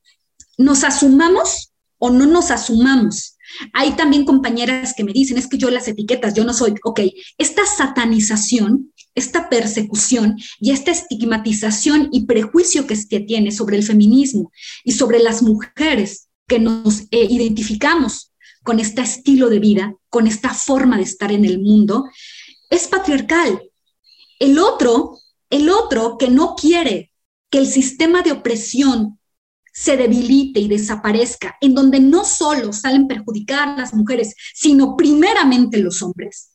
Nos 0.58 0.84
asumamos 0.84 1.74
o 2.00 2.10
no 2.10 2.26
nos 2.26 2.52
asumamos. 2.52 3.38
Hay 3.74 3.96
también 3.96 4.26
compañeras 4.26 4.94
que 4.96 5.04
me 5.04 5.14
dicen, 5.14 5.38
es 5.38 5.48
que 5.48 5.58
yo 5.58 5.70
las 5.70 5.88
etiquetas, 5.88 6.34
yo 6.34 6.44
no 6.44 6.54
soy, 6.54 6.76
ok, 6.84 7.02
esta 7.38 7.66
satanización 7.66 8.94
esta 9.18 9.50
persecución 9.50 10.38
y 10.60 10.72
esta 10.72 10.92
estigmatización 10.92 12.10
y 12.12 12.26
prejuicio 12.26 12.86
que 12.86 12.96
tiene 13.22 13.52
sobre 13.52 13.78
el 13.78 13.84
feminismo 13.84 14.52
y 14.84 14.92
sobre 14.92 15.20
las 15.20 15.42
mujeres 15.42 16.30
que 16.48 16.60
nos 16.60 17.02
eh, 17.10 17.26
identificamos 17.28 18.32
con 18.64 18.80
este 18.80 19.02
estilo 19.02 19.50
de 19.50 19.60
vida, 19.60 19.96
con 20.10 20.28
esta 20.28 20.54
forma 20.54 20.98
de 20.98 21.04
estar 21.04 21.32
en 21.32 21.46
el 21.46 21.60
mundo, 21.60 22.06
es 22.70 22.88
patriarcal. 22.88 23.60
El 24.40 24.60
otro, 24.60 25.18
el 25.50 25.70
otro 25.70 26.18
que 26.20 26.30
no 26.30 26.56
quiere 26.56 27.12
que 27.50 27.58
el 27.58 27.68
sistema 27.68 28.22
de 28.22 28.34
opresión 28.34 29.20
se 29.74 29.98
debilite 29.98 30.60
y 30.60 30.68
desaparezca, 30.68 31.58
en 31.60 31.74
donde 31.74 32.00
no 32.00 32.24
solo 32.24 32.72
salen 32.72 33.08
perjudicadas 33.08 33.78
las 33.78 33.94
mujeres, 33.94 34.36
sino 34.54 34.96
primeramente 34.96 35.80
los 35.80 36.04
hombres. 36.04 36.52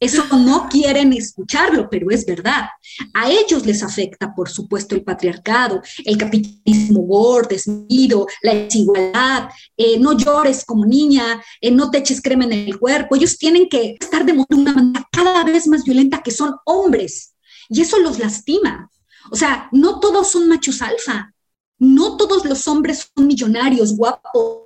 Eso 0.00 0.24
no 0.36 0.68
quieren 0.68 1.12
escucharlo, 1.12 1.88
pero 1.88 2.10
es 2.10 2.26
verdad. 2.26 2.68
A 3.14 3.30
ellos 3.30 3.64
les 3.64 3.82
afecta, 3.82 4.34
por 4.34 4.50
supuesto, 4.50 4.94
el 4.94 5.02
patriarcado, 5.02 5.80
el 6.04 6.18
capitalismo 6.18 7.00
gordo, 7.00 7.48
desmedido, 7.50 8.26
la 8.42 8.54
desigualdad, 8.54 9.48
eh, 9.76 9.98
no 9.98 10.16
llores 10.16 10.64
como 10.64 10.84
niña, 10.84 11.42
eh, 11.60 11.70
no 11.70 11.90
te 11.90 11.98
eches 11.98 12.20
crema 12.20 12.44
en 12.44 12.52
el 12.52 12.78
cuerpo. 12.78 13.16
Ellos 13.16 13.38
tienen 13.38 13.68
que 13.68 13.96
estar 14.00 14.24
de 14.24 14.32
una 14.48 14.74
manera 14.74 15.08
cada 15.10 15.44
vez 15.44 15.66
más 15.66 15.84
violenta 15.84 16.22
que 16.22 16.30
son 16.30 16.54
hombres. 16.64 17.34
Y 17.68 17.80
eso 17.80 17.98
los 17.98 18.18
lastima. 18.18 18.90
O 19.30 19.36
sea, 19.36 19.68
no 19.72 20.00
todos 20.00 20.30
son 20.30 20.48
machos 20.48 20.82
alfa, 20.82 21.32
no 21.78 22.16
todos 22.16 22.44
los 22.44 22.68
hombres 22.68 23.10
son 23.14 23.26
millonarios, 23.26 23.96
guapos, 23.96 24.64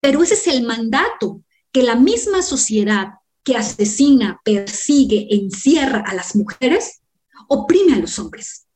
pero 0.00 0.22
ese 0.22 0.34
es 0.34 0.46
el 0.48 0.66
mandato 0.66 1.42
que 1.72 1.82
la 1.82 1.94
misma 1.94 2.42
sociedad 2.42 3.19
que 3.42 3.56
asesina, 3.56 4.40
persigue, 4.44 5.28
encierra 5.30 6.04
a 6.06 6.14
las 6.14 6.36
mujeres, 6.36 7.00
oprime 7.48 7.94
a 7.94 7.98
los 7.98 8.18
hombres. 8.18 8.66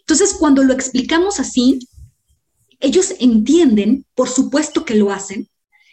Entonces, 0.00 0.34
cuando 0.38 0.64
lo 0.64 0.72
explicamos 0.72 1.40
así, 1.40 1.78
ellos 2.80 3.14
entienden, 3.20 4.04
por 4.14 4.28
supuesto 4.28 4.84
que 4.84 4.96
lo 4.96 5.12
hacen, 5.12 5.48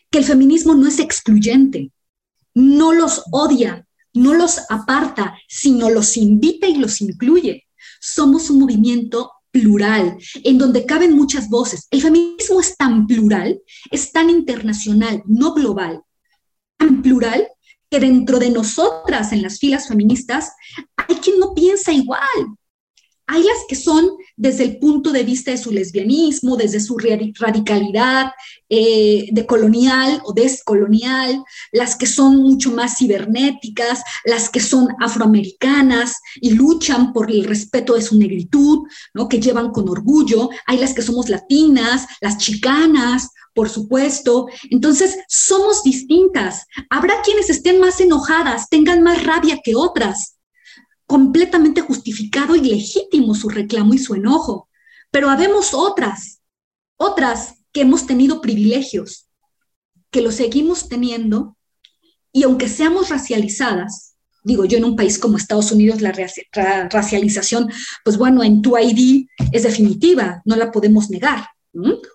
que 0.09 0.17
el 0.17 0.25
feminismo 0.25 0.73
no 0.73 0.87
es 0.87 0.99
excluyente, 0.99 1.91
no 2.55 2.93
los 2.93 3.23
odia, 3.31 3.85
no 4.13 4.33
los 4.33 4.59
aparta, 4.69 5.37
sino 5.47 5.89
los 5.89 6.17
invita 6.17 6.67
y 6.67 6.75
los 6.77 7.01
incluye. 7.01 7.67
Somos 8.01 8.49
un 8.49 8.59
movimiento 8.59 9.31
plural, 9.51 10.17
en 10.43 10.57
donde 10.57 10.85
caben 10.85 11.15
muchas 11.15 11.49
voces. 11.49 11.87
El 11.91 12.01
feminismo 12.01 12.59
es 12.59 12.75
tan 12.75 13.07
plural, 13.07 13.61
es 13.91 14.11
tan 14.11 14.29
internacional, 14.29 15.21
no 15.25 15.53
global, 15.53 16.01
tan 16.77 17.01
plural 17.01 17.47
que 17.89 17.99
dentro 17.99 18.39
de 18.39 18.49
nosotras, 18.49 19.31
en 19.31 19.41
las 19.41 19.59
filas 19.59 19.87
feministas, 19.87 20.53
hay 20.95 21.15
quien 21.15 21.39
no 21.39 21.53
piensa 21.53 21.91
igual. 21.91 22.57
Hay 23.31 23.43
las 23.43 23.59
que 23.67 23.75
son 23.75 24.09
desde 24.35 24.63
el 24.63 24.79
punto 24.79 25.11
de 25.11 25.21
vista 25.21 25.51
de 25.51 25.59
su 25.59 25.71
lesbianismo, 25.71 26.57
desde 26.57 26.79
su 26.79 26.97
radicalidad 26.97 28.31
eh, 28.69 29.27
de 29.31 29.45
colonial 29.45 30.19
o 30.25 30.33
descolonial, 30.33 31.43
las 31.71 31.95
que 31.95 32.07
son 32.07 32.37
mucho 32.37 32.71
más 32.71 32.97
cibernéticas, 32.97 34.01
las 34.25 34.49
que 34.49 34.59
son 34.59 34.87
afroamericanas 34.99 36.15
y 36.41 36.51
luchan 36.51 37.13
por 37.13 37.29
el 37.29 37.43
respeto 37.43 37.93
de 37.93 38.01
su 38.01 38.17
negritud, 38.17 38.87
¿no? 39.13 39.29
que 39.29 39.39
llevan 39.39 39.69
con 39.69 39.87
orgullo. 39.87 40.49
Hay 40.65 40.79
las 40.79 40.95
que 40.95 41.03
somos 41.03 41.29
latinas, 41.29 42.07
las 42.21 42.39
chicanas, 42.39 43.29
por 43.59 43.67
supuesto. 43.67 44.47
Entonces, 44.69 45.17
somos 45.27 45.83
distintas. 45.83 46.65
Habrá 46.89 47.21
quienes 47.21 47.49
estén 47.49 47.81
más 47.81 47.99
enojadas, 47.99 48.69
tengan 48.69 49.03
más 49.03 49.25
rabia 49.25 49.59
que 49.61 49.75
otras. 49.75 50.37
Completamente 51.05 51.81
justificado 51.81 52.55
y 52.55 52.61
legítimo 52.61 53.35
su 53.35 53.49
reclamo 53.49 53.93
y 53.93 53.97
su 53.97 54.15
enojo. 54.15 54.69
Pero 55.11 55.29
habemos 55.29 55.73
otras, 55.73 56.39
otras 56.95 57.55
que 57.73 57.81
hemos 57.81 58.05
tenido 58.05 58.39
privilegios, 58.39 59.27
que 60.09 60.21
los 60.21 60.35
seguimos 60.35 60.87
teniendo, 60.87 61.57
y 62.31 62.43
aunque 62.43 62.69
seamos 62.69 63.09
racializadas, 63.09 64.15
digo 64.41 64.63
yo 64.63 64.77
en 64.77 64.85
un 64.85 64.95
país 64.95 65.19
como 65.19 65.35
Estados 65.35 65.73
Unidos 65.73 65.99
la 65.99 66.13
racialización, 66.89 67.69
pues 68.05 68.17
bueno, 68.17 68.41
en 68.41 68.61
tu 68.61 68.77
ID 68.77 69.27
es 69.51 69.63
definitiva, 69.63 70.41
no 70.45 70.55
la 70.55 70.71
podemos 70.71 71.09
negar. 71.09 71.45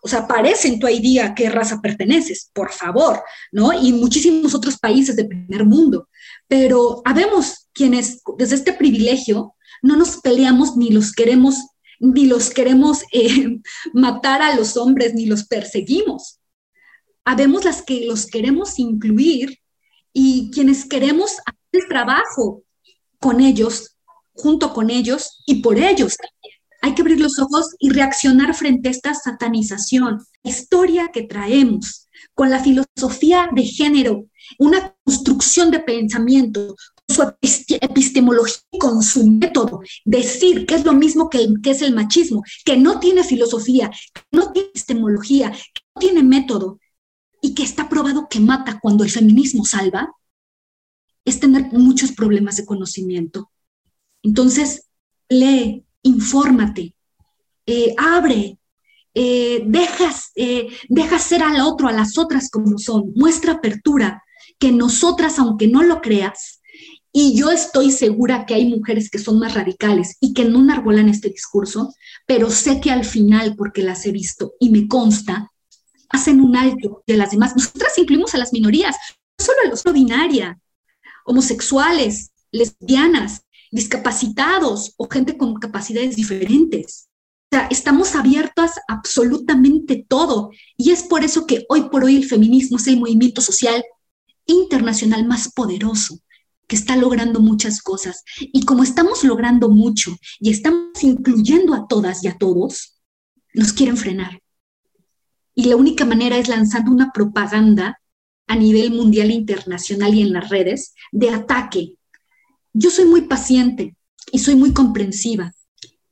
O 0.02 0.08
sea, 0.08 0.20
aparece 0.20 0.68
en 0.68 0.78
tu 0.78 0.88
ID 0.88 1.20
a 1.20 1.34
qué 1.34 1.48
raza 1.48 1.80
perteneces, 1.80 2.50
por 2.52 2.72
favor, 2.72 3.22
¿no? 3.52 3.72
Y 3.72 3.92
muchísimos 3.92 4.54
otros 4.54 4.78
países 4.78 5.16
de 5.16 5.24
primer 5.24 5.64
mundo. 5.64 6.08
Pero 6.48 7.02
habemos 7.04 7.68
quienes 7.72 8.22
desde 8.38 8.56
este 8.56 8.72
privilegio 8.72 9.54
no 9.82 9.96
nos 9.96 10.18
peleamos 10.18 10.76
ni 10.76 10.90
los 10.90 11.12
queremos, 11.12 11.56
ni 12.00 12.26
los 12.26 12.50
queremos 12.50 13.02
eh, 13.12 13.60
matar 13.92 14.42
a 14.42 14.54
los 14.54 14.76
hombres, 14.76 15.14
ni 15.14 15.26
los 15.26 15.44
perseguimos. 15.44 16.40
Habemos 17.24 17.64
las 17.64 17.82
que 17.82 18.06
los 18.06 18.26
queremos 18.26 18.78
incluir 18.78 19.58
y 20.12 20.50
quienes 20.52 20.84
queremos 20.84 21.32
hacer 21.46 21.58
el 21.72 21.88
trabajo 21.88 22.62
con 23.18 23.40
ellos, 23.40 23.96
junto 24.32 24.72
con 24.72 24.90
ellos 24.90 25.42
y 25.46 25.56
por 25.62 25.78
ellos 25.78 26.16
también. 26.16 26.53
Hay 26.84 26.94
que 26.94 27.00
abrir 27.00 27.18
los 27.18 27.38
ojos 27.38 27.74
y 27.78 27.88
reaccionar 27.88 28.54
frente 28.54 28.88
a 28.88 28.90
esta 28.90 29.14
satanización. 29.14 30.22
Historia 30.42 31.08
que 31.10 31.22
traemos 31.22 32.10
con 32.34 32.50
la 32.50 32.62
filosofía 32.62 33.48
de 33.52 33.62
género, 33.62 34.26
una 34.58 34.94
construcción 35.02 35.70
de 35.70 35.80
pensamiento, 35.80 36.76
su 37.08 37.22
epistemología, 37.80 38.58
con 38.78 39.02
su 39.02 39.26
método, 39.26 39.80
decir 40.04 40.66
que 40.66 40.74
es 40.74 40.84
lo 40.84 40.92
mismo 40.92 41.30
que, 41.30 41.48
es 41.64 41.80
el 41.80 41.94
machismo, 41.94 42.42
que 42.66 42.76
no 42.76 43.00
tiene 43.00 43.24
filosofía, 43.24 43.90
no 44.30 44.52
tiene 44.52 44.68
epistemología, 44.68 45.52
no 45.52 46.00
tiene 46.00 46.22
método 46.22 46.80
y 47.40 47.54
que 47.54 47.62
está 47.62 47.88
probado 47.88 48.28
que 48.28 48.40
mata 48.40 48.78
cuando 48.78 49.04
el 49.04 49.10
feminismo 49.10 49.64
salva, 49.64 50.12
es 51.24 51.40
tener 51.40 51.72
muchos 51.72 52.12
problemas 52.12 52.58
de 52.58 52.66
conocimiento. 52.66 53.50
Entonces, 54.22 54.90
lee, 55.30 55.86
infórmate, 56.04 56.94
eh, 57.66 57.94
abre, 57.98 58.58
eh, 59.14 59.62
dejas, 59.66 60.30
eh, 60.36 60.68
deja 60.88 61.18
ser 61.18 61.42
al 61.42 61.60
otro, 61.60 61.88
a 61.88 61.92
las 61.92 62.16
otras 62.18 62.50
como 62.50 62.78
son, 62.78 63.12
muestra 63.16 63.54
apertura, 63.54 64.22
que 64.58 64.70
nosotras, 64.70 65.38
aunque 65.38 65.66
no 65.66 65.82
lo 65.82 66.00
creas, 66.00 66.60
y 67.12 67.36
yo 67.36 67.50
estoy 67.50 67.92
segura 67.92 68.44
que 68.44 68.54
hay 68.54 68.66
mujeres 68.66 69.08
que 69.08 69.20
son 69.20 69.38
más 69.38 69.54
radicales 69.54 70.16
y 70.20 70.34
que 70.34 70.44
no 70.44 70.60
enarbolan 70.60 71.08
este 71.08 71.28
discurso, 71.28 71.94
pero 72.26 72.50
sé 72.50 72.80
que 72.80 72.90
al 72.90 73.04
final, 73.04 73.54
porque 73.56 73.82
las 73.82 74.04
he 74.04 74.10
visto 74.10 74.54
y 74.58 74.70
me 74.70 74.88
consta, 74.88 75.52
hacen 76.08 76.40
un 76.40 76.56
alto 76.56 77.04
de 77.06 77.16
las 77.16 77.30
demás. 77.30 77.54
Nosotras 77.54 77.96
incluimos 77.98 78.34
a 78.34 78.38
las 78.38 78.52
minorías, 78.52 78.96
no 79.38 79.44
solo 79.44 79.58
a 79.64 79.68
los 79.68 79.84
no 79.84 79.92
binaria, 79.92 80.58
homosexuales, 81.24 82.32
lesbianas, 82.50 83.43
discapacitados 83.74 84.94
o 84.96 85.08
gente 85.08 85.36
con 85.36 85.54
capacidades 85.54 86.14
diferentes. 86.14 87.08
O 87.50 87.56
sea, 87.56 87.66
estamos 87.66 88.14
abiertas 88.14 88.78
a 88.86 88.94
absolutamente 88.94 90.06
todo. 90.08 90.50
Y 90.76 90.92
es 90.92 91.02
por 91.02 91.24
eso 91.24 91.44
que 91.44 91.66
hoy 91.68 91.88
por 91.90 92.04
hoy 92.04 92.16
el 92.16 92.24
feminismo 92.24 92.76
es 92.76 92.86
el 92.86 93.00
movimiento 93.00 93.40
social 93.40 93.84
internacional 94.46 95.26
más 95.26 95.52
poderoso 95.52 96.20
que 96.68 96.76
está 96.76 96.96
logrando 96.96 97.40
muchas 97.40 97.82
cosas. 97.82 98.22
Y 98.38 98.64
como 98.64 98.84
estamos 98.84 99.24
logrando 99.24 99.68
mucho 99.68 100.16
y 100.38 100.50
estamos 100.50 101.02
incluyendo 101.02 101.74
a 101.74 101.88
todas 101.88 102.22
y 102.22 102.28
a 102.28 102.38
todos, 102.38 103.00
nos 103.54 103.72
quieren 103.72 103.96
frenar. 103.96 104.40
Y 105.56 105.64
la 105.64 105.74
única 105.74 106.04
manera 106.04 106.38
es 106.38 106.46
lanzando 106.46 106.92
una 106.92 107.10
propaganda 107.12 108.00
a 108.46 108.54
nivel 108.54 108.92
mundial 108.92 109.30
e 109.30 109.34
internacional 109.34 110.14
y 110.14 110.22
en 110.22 110.32
las 110.32 110.48
redes 110.48 110.94
de 111.10 111.30
ataque. 111.30 111.96
Yo 112.74 112.90
soy 112.90 113.06
muy 113.06 113.22
paciente 113.22 113.96
y 114.32 114.40
soy 114.40 114.56
muy 114.56 114.72
comprensiva 114.72 115.54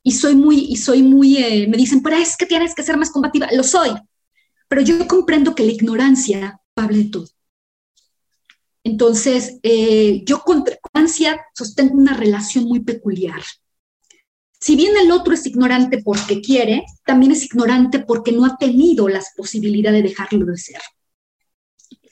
y 0.01 0.13
soy 0.13 0.35
muy, 0.35 0.59
y 0.59 0.77
soy 0.77 1.03
muy, 1.03 1.37
eh, 1.37 1.67
me 1.67 1.77
dicen, 1.77 2.01
pero 2.01 2.15
es 2.15 2.35
que 2.35 2.45
tienes 2.45 2.73
que 2.73 2.83
ser 2.83 2.97
más 2.97 3.11
combativa. 3.11 3.47
Lo 3.51 3.63
soy, 3.63 3.91
pero 4.67 4.81
yo 4.81 5.07
comprendo 5.07 5.53
que 5.53 5.63
la 5.63 5.71
ignorancia 5.71 6.59
habla 6.75 6.97
de 6.97 7.05
todo. 7.05 7.27
Entonces, 8.83 9.59
eh, 9.63 10.23
yo 10.25 10.39
con 10.39 10.63
ignorancia 10.67 11.39
sostengo 11.53 11.95
una 11.95 12.15
relación 12.15 12.65
muy 12.65 12.81
peculiar. 12.81 13.41
Si 14.59 14.75
bien 14.75 14.95
el 14.97 15.11
otro 15.11 15.33
es 15.33 15.45
ignorante 15.45 16.01
porque 16.01 16.41
quiere, 16.41 16.85
también 17.05 17.33
es 17.33 17.43
ignorante 17.43 17.99
porque 17.99 18.31
no 18.31 18.45
ha 18.45 18.57
tenido 18.57 19.09
las 19.09 19.33
posibilidades 19.35 20.01
de 20.03 20.09
dejarlo 20.09 20.45
de 20.45 20.57
ser. 20.57 20.81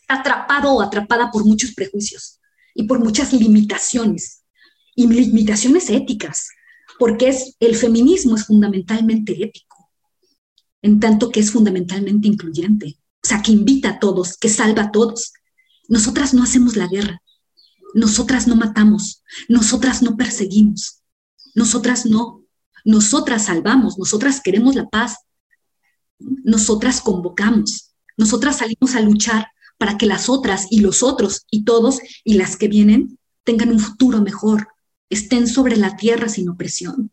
atrapado 0.08 0.74
o 0.74 0.82
atrapada 0.82 1.32
por 1.32 1.46
muchos 1.46 1.74
prejuicios 1.74 2.42
y 2.76 2.84
por 2.84 3.00
muchas 3.00 3.32
limitaciones, 3.32 4.41
y 4.96 5.08
limitaciones 5.08 5.90
éticas, 5.90 6.50
porque 7.00 7.30
es, 7.30 7.56
el 7.60 7.76
feminismo 7.76 8.36
es 8.36 8.46
fundamentalmente 8.46 9.44
ético, 9.44 9.92
en 10.82 11.00
tanto 11.00 11.30
que 11.30 11.40
es 11.40 11.52
fundamentalmente 11.52 12.28
incluyente, 12.28 12.98
o 13.24 13.28
sea, 13.28 13.42
que 13.42 13.52
invita 13.52 13.90
a 13.90 14.00
todos, 14.00 14.38
que 14.38 14.50
salva 14.50 14.84
a 14.84 14.92
todos. 14.92 15.34
Nosotras 15.88 16.34
no 16.34 16.44
hacemos 16.44 16.76
la 16.76 16.88
guerra, 16.88 17.22
nosotras 17.94 18.48
no 18.48 18.56
matamos, 18.56 19.24
nosotras 19.48 20.02
no 20.02 20.18
perseguimos, 20.18 21.02
nosotras 21.56 22.06
no, 22.06 22.44
nosotras 22.86 23.46
salvamos, 23.46 23.98
nosotras 23.98 24.42
queremos 24.42 24.76
la 24.76 24.90
paz, 24.90 25.18
nosotras 26.20 27.02
convocamos, 27.02 27.94
nosotras 28.18 28.58
salimos 28.58 28.96
a 28.96 29.02
luchar 29.02 29.48
para 29.78 29.98
que 29.98 30.06
las 30.06 30.30
otras 30.30 30.68
y 30.70 30.80
los 30.80 31.04
otros 31.04 31.46
y 31.50 31.64
todos 31.64 32.00
y 32.24 32.36
las 32.36 32.58
que 32.58 32.68
vienen 32.68 33.18
tengan 33.44 33.70
un 33.70 33.80
futuro 33.80 34.22
mejor, 34.22 34.68
estén 35.12 35.48
sobre 35.48 35.78
la 35.78 35.96
tierra 35.96 36.30
sin 36.30 36.50
opresión. 36.50 37.12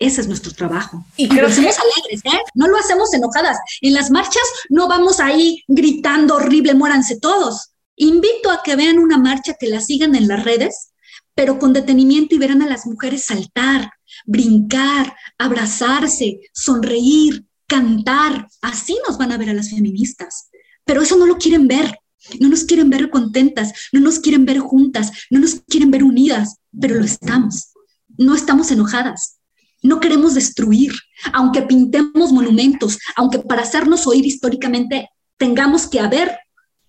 Ese 0.00 0.22
es 0.22 0.28
nuestro 0.28 0.52
trabajo. 0.52 1.04
Y 1.18 1.26
lo 1.26 1.46
hacemos 1.46 1.76
alegres, 1.78 2.24
¿eh? 2.24 2.40
No 2.54 2.68
lo 2.68 2.78
hacemos 2.78 3.12
enojadas. 3.12 3.58
En 3.82 3.92
las 3.92 4.10
marchas 4.10 4.42
no 4.70 4.88
vamos 4.88 5.20
ahí 5.20 5.62
gritando 5.68 6.36
horrible, 6.36 6.74
muéranse 6.74 7.20
todos. 7.20 7.72
Invito 7.96 8.50
a 8.50 8.62
que 8.62 8.76
vean 8.76 8.98
una 8.98 9.18
marcha, 9.18 9.56
que 9.60 9.68
la 9.68 9.80
sigan 9.80 10.14
en 10.14 10.26
las 10.26 10.42
redes, 10.42 10.92
pero 11.34 11.58
con 11.58 11.74
detenimiento 11.74 12.34
y 12.34 12.38
verán 12.38 12.62
a 12.62 12.66
las 12.66 12.86
mujeres 12.86 13.26
saltar, 13.26 13.92
brincar, 14.24 15.14
abrazarse, 15.36 16.40
sonreír, 16.54 17.44
cantar. 17.66 18.48
Así 18.62 18.96
nos 19.06 19.18
van 19.18 19.32
a 19.32 19.36
ver 19.36 19.50
a 19.50 19.54
las 19.54 19.68
feministas. 19.68 20.48
Pero 20.86 21.02
eso 21.02 21.16
no 21.18 21.26
lo 21.26 21.36
quieren 21.36 21.68
ver. 21.68 21.98
No 22.38 22.48
nos 22.48 22.64
quieren 22.64 22.90
ver 22.90 23.10
contentas, 23.10 23.72
no 23.92 24.00
nos 24.00 24.18
quieren 24.18 24.44
ver 24.44 24.58
juntas, 24.58 25.10
no 25.30 25.40
nos 25.40 25.56
quieren 25.66 25.90
ver 25.90 26.04
unidas, 26.04 26.59
pero 26.78 26.96
lo 26.96 27.04
estamos. 27.04 27.72
No 28.18 28.34
estamos 28.34 28.70
enojadas. 28.70 29.38
No 29.82 29.98
queremos 29.98 30.34
destruir, 30.34 30.92
aunque 31.32 31.62
pintemos 31.62 32.32
monumentos, 32.32 32.98
aunque 33.16 33.38
para 33.38 33.62
hacernos 33.62 34.06
oír 34.06 34.26
históricamente 34.26 35.08
tengamos 35.38 35.86
que 35.86 36.00
haber, 36.00 36.38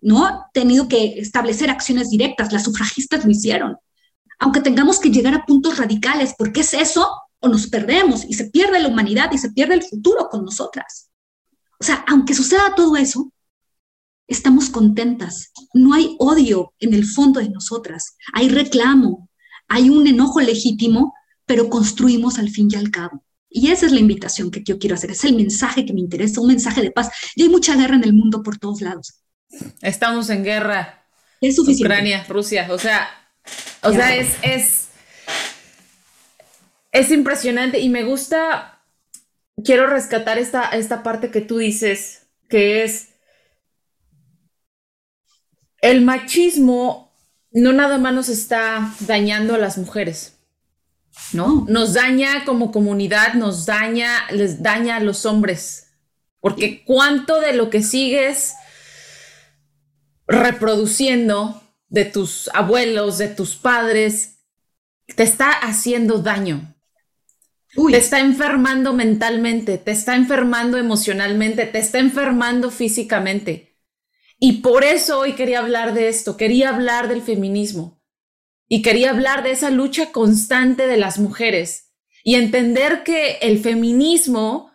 ¿no? 0.02 0.46
Tenido 0.54 0.90
que 0.90 1.20
establecer 1.20 1.70
acciones 1.70 2.10
directas, 2.10 2.52
las 2.52 2.64
sufragistas 2.64 3.24
lo 3.24 3.32
hicieron. 3.32 3.78
Aunque 4.40 4.60
tengamos 4.60 5.00
que 5.00 5.10
llegar 5.10 5.34
a 5.34 5.46
puntos 5.46 5.78
radicales, 5.78 6.36
porque 6.38 6.62
es 6.62 6.74
eso 6.74 7.10
o 7.40 7.48
nos 7.48 7.68
perdemos 7.68 8.26
y 8.26 8.34
se 8.34 8.50
pierde 8.50 8.80
la 8.80 8.90
humanidad 8.90 9.32
y 9.32 9.38
se 9.38 9.52
pierde 9.52 9.76
el 9.76 9.84
futuro 9.84 10.28
con 10.30 10.44
nosotras. 10.44 11.10
O 11.80 11.84
sea, 11.84 12.04
aunque 12.08 12.34
suceda 12.34 12.76
todo 12.76 12.96
eso, 12.98 13.32
estamos 14.28 14.70
contentas. 14.70 15.52
No 15.74 15.94
hay 15.94 16.16
odio 16.20 16.74
en 16.80 16.94
el 16.94 17.06
fondo 17.06 17.40
de 17.40 17.50
nosotras. 17.50 18.16
Hay 18.34 18.50
reclamo, 18.50 19.30
hay 19.72 19.90
un 19.90 20.06
enojo 20.06 20.42
legítimo, 20.42 21.14
pero 21.46 21.70
construimos 21.70 22.38
al 22.40 22.50
fin 22.50 22.68
y 22.70 22.76
al 22.76 22.92
cabo. 22.92 23.24
Y 23.50 23.72
esa 23.72 23.86
es 23.86 23.94
la 23.94 24.02
invitación 24.02 24.52
que 24.52 24.64
yo 24.64 24.78
quiero 24.78 24.96
hacer, 24.96 25.12
es 25.12 25.24
el 25.24 25.34
mensaje 25.34 25.86
que 25.86 25.94
me 25.94 26.02
interesa, 26.02 26.42
un 26.42 26.48
mensaje 26.48 26.82
de 26.82 26.92
paz. 26.92 27.10
Y 27.36 27.44
hay 27.44 27.50
mucha 27.50 27.76
guerra 27.78 27.96
en 27.96 28.04
el 28.04 28.14
mundo 28.14 28.44
por 28.44 28.58
todos 28.58 28.82
lados. 28.82 29.24
Estamos 29.82 30.30
en 30.30 30.44
guerra. 30.44 31.06
Es 31.40 31.56
suficiente. 31.56 31.86
Ucrania, 31.86 32.26
Rusia, 32.28 32.68
o 32.70 32.78
sea, 32.78 33.10
o 33.82 33.94
sea, 33.94 34.14
es, 34.16 34.36
es, 34.42 34.88
es 36.92 37.12
impresionante 37.12 37.80
y 37.80 37.88
me 37.88 38.04
gusta, 38.04 38.84
quiero 39.64 39.88
rescatar 39.88 40.38
esta, 40.38 40.66
esta 40.66 41.02
parte 41.02 41.32
que 41.32 41.42
tú 41.42 41.58
dices, 41.58 42.28
que 42.50 42.84
es 42.84 43.14
el 45.82 46.02
machismo 46.02 47.11
no 47.52 47.74
nada 47.74 47.98
más 47.98 48.14
nos 48.14 48.30
está 48.30 48.94
dañando 49.02 49.56
a 49.56 49.58
las 49.58 49.78
mujeres, 49.78 50.38
¿no? 51.34 51.66
Nos 51.68 51.94
daña 51.94 52.46
como 52.46 52.72
comunidad, 52.72 53.34
nos 53.34 53.66
daña, 53.66 54.10
les 54.32 54.64
daña 54.64 54.98
a 54.98 55.02
los 55.02 55.26
hombres, 55.26 55.92
porque 56.40 56.84
cuánto 56.86 57.40
de 57.40 57.54
lo 57.54 57.70
que 57.70 57.84
sigues 57.84 58.56
reproduciendo 60.28 61.62
de 61.90 62.06
tus 62.06 62.50
abuelos, 62.54 63.18
de 63.18 63.28
tus 63.28 63.56
padres, 63.56 64.40
te 65.16 65.24
está 65.24 65.52
haciendo 65.52 66.20
daño. 66.20 66.74
Te 67.90 67.98
está 67.98 68.20
enfermando 68.20 68.94
mentalmente, 68.94 69.78
te 69.78 69.92
está 69.92 70.16
enfermando 70.16 70.78
emocionalmente, 70.78 71.66
te 71.66 71.80
está 71.80 72.00
enfermando 72.00 72.70
físicamente. 72.70 73.71
Y 74.44 74.54
por 74.54 74.84
eso 74.84 75.20
hoy 75.20 75.34
quería 75.34 75.60
hablar 75.60 75.94
de 75.94 76.10
esto, 76.10 76.36
quería 76.36 76.70
hablar 76.70 77.08
del 77.08 77.22
feminismo 77.22 78.02
y 78.68 78.82
quería 78.82 79.12
hablar 79.12 79.44
de 79.44 79.52
esa 79.52 79.70
lucha 79.70 80.12
constante 80.12 80.88
de 80.88 80.98
las 80.98 81.20
mujeres 81.20 81.94
y 82.24 82.34
entender 82.36 83.04
que 83.04 83.34
el 83.44 83.60
feminismo 83.60 84.72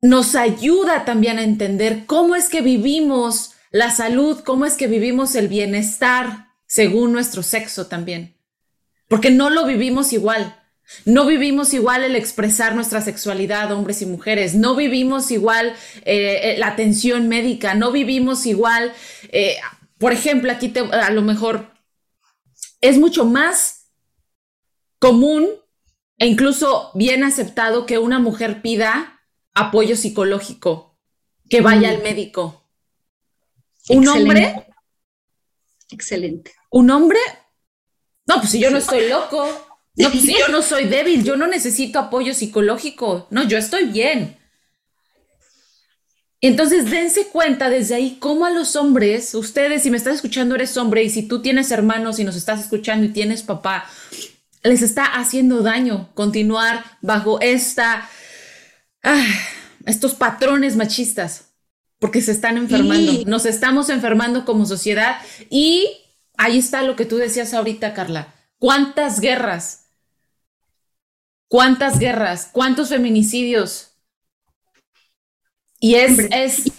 nos 0.00 0.36
ayuda 0.36 1.04
también 1.04 1.38
a 1.38 1.42
entender 1.42 2.06
cómo 2.06 2.34
es 2.34 2.48
que 2.48 2.62
vivimos 2.62 3.52
la 3.70 3.90
salud, 3.90 4.40
cómo 4.40 4.64
es 4.64 4.76
que 4.78 4.86
vivimos 4.86 5.34
el 5.34 5.48
bienestar 5.48 6.48
según 6.64 7.12
nuestro 7.12 7.42
sexo 7.42 7.88
también, 7.88 8.40
porque 9.06 9.30
no 9.30 9.50
lo 9.50 9.66
vivimos 9.66 10.14
igual. 10.14 10.63
No 11.04 11.26
vivimos 11.26 11.74
igual 11.74 12.04
el 12.04 12.16
expresar 12.16 12.74
nuestra 12.74 13.00
sexualidad, 13.00 13.72
hombres 13.72 14.02
y 14.02 14.06
mujeres. 14.06 14.54
No 14.54 14.74
vivimos 14.74 15.30
igual 15.30 15.74
eh, 16.04 16.40
eh, 16.42 16.54
la 16.58 16.68
atención 16.68 17.28
médica. 17.28 17.74
No 17.74 17.90
vivimos 17.90 18.46
igual, 18.46 18.92
eh, 19.30 19.56
por 19.98 20.12
ejemplo, 20.12 20.52
aquí 20.52 20.72
a 20.92 21.10
lo 21.10 21.22
mejor 21.22 21.70
es 22.80 22.98
mucho 22.98 23.24
más 23.24 23.90
común 24.98 25.48
e 26.18 26.26
incluso 26.26 26.90
bien 26.94 27.24
aceptado 27.24 27.86
que 27.86 27.98
una 27.98 28.18
mujer 28.18 28.62
pida 28.62 29.22
apoyo 29.52 29.96
psicológico, 29.96 30.98
que 31.48 31.60
vaya 31.60 31.90
al 31.90 32.02
médico. 32.02 32.68
Un 33.88 34.08
hombre. 34.08 34.66
Excelente. 35.90 36.52
Un 36.70 36.90
hombre. 36.90 37.18
No, 38.26 38.36
pues 38.36 38.50
si 38.50 38.60
yo 38.60 38.70
no 38.70 38.78
estoy 38.78 39.08
loco. 39.08 39.46
No, 39.96 40.10
pues 40.10 40.24
yo 40.24 40.48
no 40.50 40.62
soy 40.62 40.86
débil, 40.86 41.22
yo 41.22 41.36
no 41.36 41.46
necesito 41.46 42.00
apoyo 42.00 42.34
psicológico, 42.34 43.28
no, 43.30 43.44
yo 43.44 43.58
estoy 43.58 43.84
bien. 43.84 44.36
Entonces, 46.40 46.90
dense 46.90 47.28
cuenta 47.28 47.70
desde 47.70 47.94
ahí 47.94 48.18
cómo 48.20 48.44
a 48.44 48.50
los 48.50 48.76
hombres, 48.76 49.34
ustedes, 49.34 49.82
si 49.82 49.90
me 49.90 49.96
estás 49.96 50.16
escuchando, 50.16 50.56
eres 50.56 50.76
hombre, 50.76 51.04
y 51.04 51.10
si 51.10 51.22
tú 51.22 51.40
tienes 51.40 51.70
hermanos 51.70 52.18
y 52.18 52.24
nos 52.24 52.36
estás 52.36 52.60
escuchando 52.60 53.06
y 53.06 53.10
tienes 53.10 53.42
papá, 53.42 53.86
les 54.62 54.82
está 54.82 55.04
haciendo 55.04 55.62
daño 55.62 56.10
continuar 56.14 56.84
bajo 57.00 57.40
esta, 57.40 58.10
ah, 59.02 59.26
estos 59.86 60.14
patrones 60.14 60.76
machistas, 60.76 61.52
porque 61.98 62.20
se 62.20 62.32
están 62.32 62.58
enfermando, 62.58 63.22
nos 63.26 63.46
estamos 63.46 63.88
enfermando 63.88 64.44
como 64.44 64.66
sociedad 64.66 65.18
y 65.50 65.88
ahí 66.36 66.58
está 66.58 66.82
lo 66.82 66.96
que 66.96 67.06
tú 67.06 67.16
decías 67.16 67.54
ahorita, 67.54 67.94
Carla. 67.94 68.34
¿Cuántas 68.58 69.20
guerras 69.20 69.83
¿Cuántas 71.48 71.98
guerras? 71.98 72.48
¿Cuántos 72.52 72.88
feminicidios? 72.88 73.94
Y 75.84 75.96
es, 75.96 76.18
es 76.30 76.72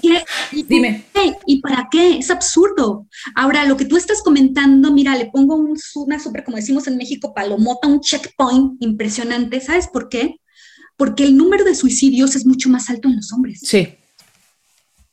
¿Y 0.51 0.63
dime. 0.63 1.06
¿Y 1.45 1.62
para 1.62 1.88
qué? 1.91 2.17
Es 2.17 2.32
absurdo. 2.32 3.08
Ahora, 3.36 3.65
lo 3.65 3.78
que 3.78 3.86
tú 3.86 3.97
estás 3.97 4.23
comentando, 4.23 4.91
mira, 4.91 5.15
le 5.15 5.28
pongo 5.28 5.56
un, 5.56 5.78
una 5.95 6.19
super, 6.19 6.43
como 6.43 6.58
decimos 6.58 6.88
en 6.88 6.97
México, 6.97 7.32
palomota, 7.32 7.88
un 7.88 8.01
checkpoint 8.01 8.82
impresionante. 8.82 9.62
¿Sabes 9.62 9.88
por 9.88 10.10
qué? 10.10 10.38
Porque 10.97 11.23
el 11.23 11.38
número 11.38 11.63
de 11.63 11.75
suicidios 11.75 12.36
es 12.36 12.47
mucho 12.47 12.67
más 12.69 12.89
alto 12.89 13.08
en 13.08 13.17
los 13.17 13.32
hombres. 13.32 13.60
Sí. 13.62 13.89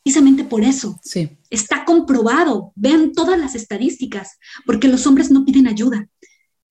Precisamente 0.03 0.45
por 0.45 0.65
eso. 0.65 0.99
Sí. 1.05 1.29
Está 1.51 1.85
comprobado. 1.85 2.73
Vean 2.75 3.13
todas 3.13 3.39
las 3.39 3.55
estadísticas, 3.55 4.39
porque 4.65 4.89
los 4.89 5.07
hombres 5.07 5.31
no 5.31 5.45
piden 5.45 5.67
ayuda 5.67 6.09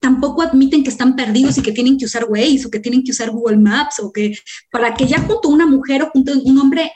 tampoco 0.02 0.42
admiten 0.42 0.82
que 0.82 0.90
están 0.90 1.14
perdidos 1.14 1.56
y 1.56 1.62
que 1.62 1.70
tienen 1.70 1.96
que 1.96 2.06
usar 2.06 2.26
Waze 2.28 2.66
o 2.66 2.70
que 2.70 2.80
tienen 2.80 3.04
que 3.04 3.12
usar 3.12 3.30
Google 3.30 3.58
Maps 3.58 4.00
o 4.00 4.12
que 4.12 4.36
para 4.70 4.92
que 4.94 5.06
ya 5.06 5.20
junto 5.20 5.48
a 5.48 5.52
una 5.52 5.64
mujer 5.64 6.02
o 6.02 6.10
junto 6.10 6.32
a 6.32 6.36
un 6.44 6.58
hombre 6.58 6.92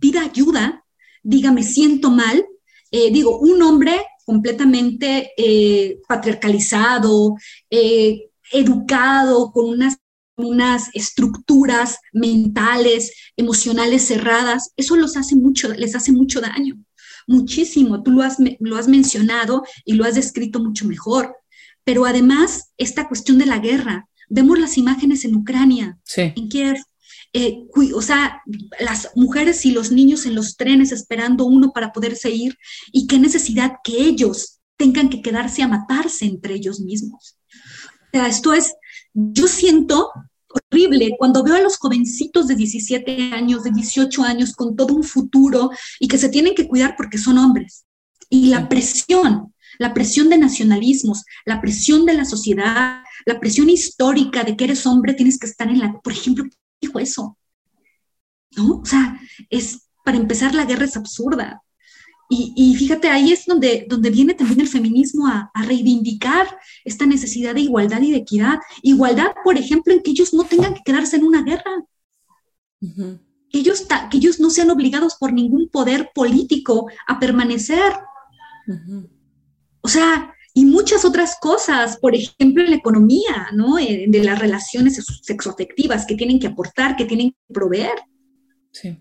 pida 0.00 0.22
ayuda, 0.22 0.82
diga 1.22 1.52
me 1.52 1.62
siento 1.62 2.10
mal, 2.10 2.46
eh, 2.90 3.12
digo, 3.12 3.38
un 3.38 3.60
hombre 3.62 4.00
completamente 4.24 5.32
eh, 5.36 6.00
patriarcalizado, 6.08 7.36
eh, 7.68 8.30
educado, 8.50 9.52
con 9.52 9.68
unas, 9.68 9.98
unas 10.36 10.88
estructuras 10.94 11.98
mentales, 12.14 13.12
emocionales 13.36 14.06
cerradas, 14.06 14.72
eso 14.78 14.96
los 14.96 15.16
hace 15.18 15.36
mucho, 15.36 15.68
les 15.74 15.94
hace 15.94 16.10
mucho 16.10 16.40
daño, 16.40 16.78
muchísimo. 17.26 18.02
Tú 18.02 18.12
lo 18.12 18.22
has, 18.22 18.38
lo 18.60 18.76
has 18.76 18.88
mencionado 18.88 19.62
y 19.84 19.92
lo 19.92 20.04
has 20.04 20.14
descrito 20.14 20.58
mucho 20.58 20.86
mejor. 20.86 21.36
Pero 21.86 22.04
además, 22.04 22.72
esta 22.78 23.06
cuestión 23.06 23.38
de 23.38 23.46
la 23.46 23.60
guerra, 23.60 24.08
vemos 24.28 24.58
las 24.58 24.76
imágenes 24.76 25.24
en 25.24 25.36
Ucrania, 25.36 25.96
en 26.16 26.48
Kiev, 26.48 26.78
eh, 27.32 27.64
o 27.94 28.02
sea, 28.02 28.42
las 28.80 29.10
mujeres 29.14 29.64
y 29.64 29.70
los 29.70 29.92
niños 29.92 30.26
en 30.26 30.34
los 30.34 30.56
trenes 30.56 30.90
esperando 30.90 31.44
uno 31.44 31.70
para 31.72 31.92
poderse 31.92 32.30
ir. 32.30 32.58
Y 32.90 33.06
qué 33.06 33.20
necesidad 33.20 33.74
que 33.84 33.98
ellos 33.98 34.58
tengan 34.76 35.08
que 35.08 35.22
quedarse 35.22 35.62
a 35.62 35.68
matarse 35.68 36.24
entre 36.24 36.54
ellos 36.54 36.80
mismos. 36.80 37.38
O 37.52 38.08
sea, 38.10 38.26
esto 38.26 38.52
es, 38.52 38.74
yo 39.14 39.46
siento 39.46 40.10
horrible 40.48 41.14
cuando 41.18 41.44
veo 41.44 41.54
a 41.54 41.60
los 41.60 41.76
jovencitos 41.76 42.48
de 42.48 42.56
17 42.56 43.30
años, 43.32 43.62
de 43.62 43.70
18 43.70 44.24
años, 44.24 44.54
con 44.54 44.74
todo 44.74 44.92
un 44.92 45.04
futuro 45.04 45.70
y 46.00 46.08
que 46.08 46.18
se 46.18 46.30
tienen 46.30 46.56
que 46.56 46.66
cuidar 46.66 46.96
porque 46.96 47.18
son 47.18 47.38
hombres. 47.38 47.84
Y 48.28 48.46
la 48.46 48.68
presión, 48.68 49.54
la 49.78 49.94
presión 49.94 50.28
de 50.28 50.38
nacionalismos, 50.38 51.24
la 51.44 51.60
presión 51.60 52.06
de 52.06 52.14
la 52.14 52.24
sociedad, 52.24 53.02
la 53.24 53.40
presión 53.40 53.68
histórica 53.68 54.44
de 54.44 54.56
que 54.56 54.64
eres 54.64 54.86
hombre, 54.86 55.14
tienes 55.14 55.38
que 55.38 55.46
estar 55.46 55.68
en 55.68 55.78
la, 55.78 56.00
por 56.00 56.12
ejemplo, 56.12 56.44
dijo 56.80 56.98
eso? 56.98 57.38
¿No? 58.56 58.78
O 58.78 58.84
sea, 58.84 59.20
es, 59.50 59.88
para 60.04 60.16
empezar, 60.16 60.54
la 60.54 60.64
guerra 60.64 60.84
es 60.84 60.96
absurda. 60.96 61.62
Y, 62.28 62.74
fíjate, 62.74 63.08
ahí 63.08 63.30
es 63.30 63.46
donde, 63.46 63.86
donde 63.88 64.10
viene 64.10 64.34
también 64.34 64.60
el 64.60 64.66
feminismo 64.66 65.28
a, 65.28 65.50
reivindicar 65.64 66.58
esta 66.84 67.06
necesidad 67.06 67.54
de 67.54 67.60
igualdad 67.60 68.02
y 68.02 68.10
de 68.10 68.18
equidad. 68.18 68.58
Igualdad, 68.82 69.32
por 69.44 69.56
ejemplo, 69.56 69.92
en 69.92 70.02
que 70.02 70.10
ellos 70.10 70.34
no 70.34 70.42
tengan 70.42 70.74
que 70.74 70.82
quedarse 70.84 71.16
en 71.16 71.24
una 71.24 71.42
guerra. 71.42 71.84
que, 72.80 73.58
ellos 73.58 73.86
que 74.10 74.16
ellos 74.16 74.40
no 74.40 74.50
sean 74.50 74.70
obligados 74.70 75.14
por 75.14 75.32
ningún 75.32 75.68
poder 75.68 76.10
político 76.14 76.88
a 77.06 77.20
permanecer. 77.20 77.92
O 79.86 79.88
sea, 79.88 80.34
y 80.52 80.64
muchas 80.64 81.04
otras 81.04 81.36
cosas, 81.40 81.98
por 81.98 82.16
ejemplo, 82.16 82.64
en 82.64 82.70
la 82.70 82.76
economía, 82.76 83.50
¿no? 83.52 83.78
Eh, 83.78 84.06
de 84.08 84.24
las 84.24 84.36
relaciones 84.36 85.00
sexoafectivas 85.22 86.04
que 86.06 86.16
tienen 86.16 86.40
que 86.40 86.48
aportar, 86.48 86.96
que 86.96 87.04
tienen 87.04 87.30
que 87.30 87.54
proveer. 87.54 87.94
Sí. 88.72 88.98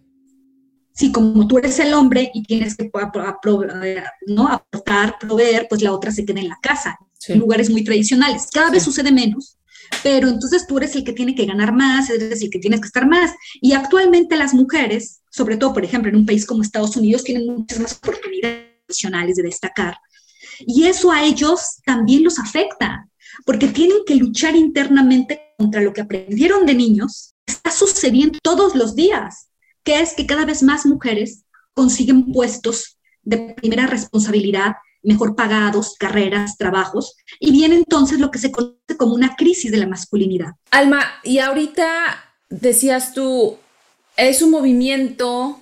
Si 0.94 1.12
como 1.12 1.48
tú 1.48 1.58
eres 1.58 1.80
el 1.80 1.92
hombre 1.96 2.30
y 2.36 2.44
tienes 2.44 2.78
que 2.78 2.92
¿no? 4.28 4.48
aportar, 4.48 5.16
proveer, 5.20 5.66
pues 5.68 5.82
la 5.82 5.92
otra 5.92 6.12
se 6.12 6.24
queda 6.24 6.40
en 6.40 6.50
la 6.50 6.60
casa, 6.62 7.00
en 7.30 7.40
lugares 7.40 7.72
muy 7.72 7.84
tradicionales. 7.84 8.48
Cada 8.54 8.70
vez 8.70 8.84
sucede 8.84 9.12
menos, 9.12 9.58
pero 10.04 10.28
entonces 10.28 10.68
tú 10.68 10.78
eres 10.78 10.96
el 10.96 11.04
que 11.04 11.14
tiene 11.14 11.34
que 11.34 11.48
ganar 11.48 11.74
más, 11.74 12.12
eres 12.12 12.44
el 12.44 12.52
que 12.52 12.60
tienes 12.60 12.80
que 12.80 12.88
estar 12.88 13.08
más. 13.08 13.32
Y 13.60 13.74
actualmente 13.74 14.36
las 14.36 14.54
mujeres, 14.54 15.24
sobre 15.32 15.58
todo, 15.58 15.74
por 15.74 15.84
ejemplo, 15.84 16.12
en 16.12 16.18
un 16.18 16.28
país 16.28 16.46
como 16.46 16.62
Estados 16.62 16.96
Unidos, 16.96 17.24
tienen 17.24 17.48
muchas 17.48 17.80
más 17.80 17.94
oportunidades 17.94 18.68
de 19.36 19.42
destacar 19.42 19.96
y 20.60 20.86
eso 20.86 21.12
a 21.12 21.24
ellos 21.24 21.82
también 21.86 22.24
los 22.24 22.40
afecta, 22.40 23.08
porque 23.46 23.68
tienen 23.68 23.98
que 24.06 24.16
luchar 24.16 24.56
internamente 24.56 25.54
contra 25.58 25.82
lo 25.82 25.94
que 25.94 26.02
aprendieron 26.02 26.66
de 26.66 26.74
niños. 26.74 27.34
Está 27.46 27.72
sucediendo 27.72 28.40
todos 28.42 28.76
los 28.76 28.96
días, 28.96 29.48
que 29.84 30.00
es 30.00 30.14
que 30.14 30.26
cada 30.26 30.46
vez 30.46 30.64
más 30.64 30.86
mujeres 30.86 31.44
consiguen 31.74 32.32
puestos 32.32 32.98
de 33.24 33.56
primera 33.56 33.88
responsabilidad, 33.88 34.76
mejor 35.04 35.36
pagados, 35.36 35.96
carreras, 36.00 36.58
trabajos, 36.58 37.16
y 37.40 37.52
viene 37.52 37.76
entonces 37.76 38.20
lo 38.20 38.32
que 38.32 38.40
se 38.40 38.52
conoce 38.52 38.98
como 38.98 39.14
una 39.14 39.36
crisis 39.36 39.72
de 39.72 39.78
la 39.78 39.88
masculinidad. 39.88 40.54
Alma, 40.72 41.04
y 41.24 41.40
ahorita 41.40 41.86
decías 42.50 43.14
tú, 43.14 43.58
es 44.18 44.42
un 44.42 44.52
movimiento 44.52 45.60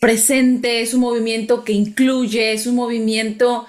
presente, 0.00 0.80
es 0.80 0.94
un 0.94 1.00
movimiento 1.00 1.62
que 1.62 1.72
incluye, 1.72 2.52
es 2.52 2.66
un 2.66 2.74
movimiento 2.74 3.66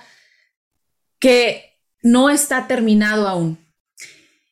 que 1.19 1.77
no 2.01 2.29
está 2.29 2.67
terminado 2.67 3.27
aún. 3.27 3.59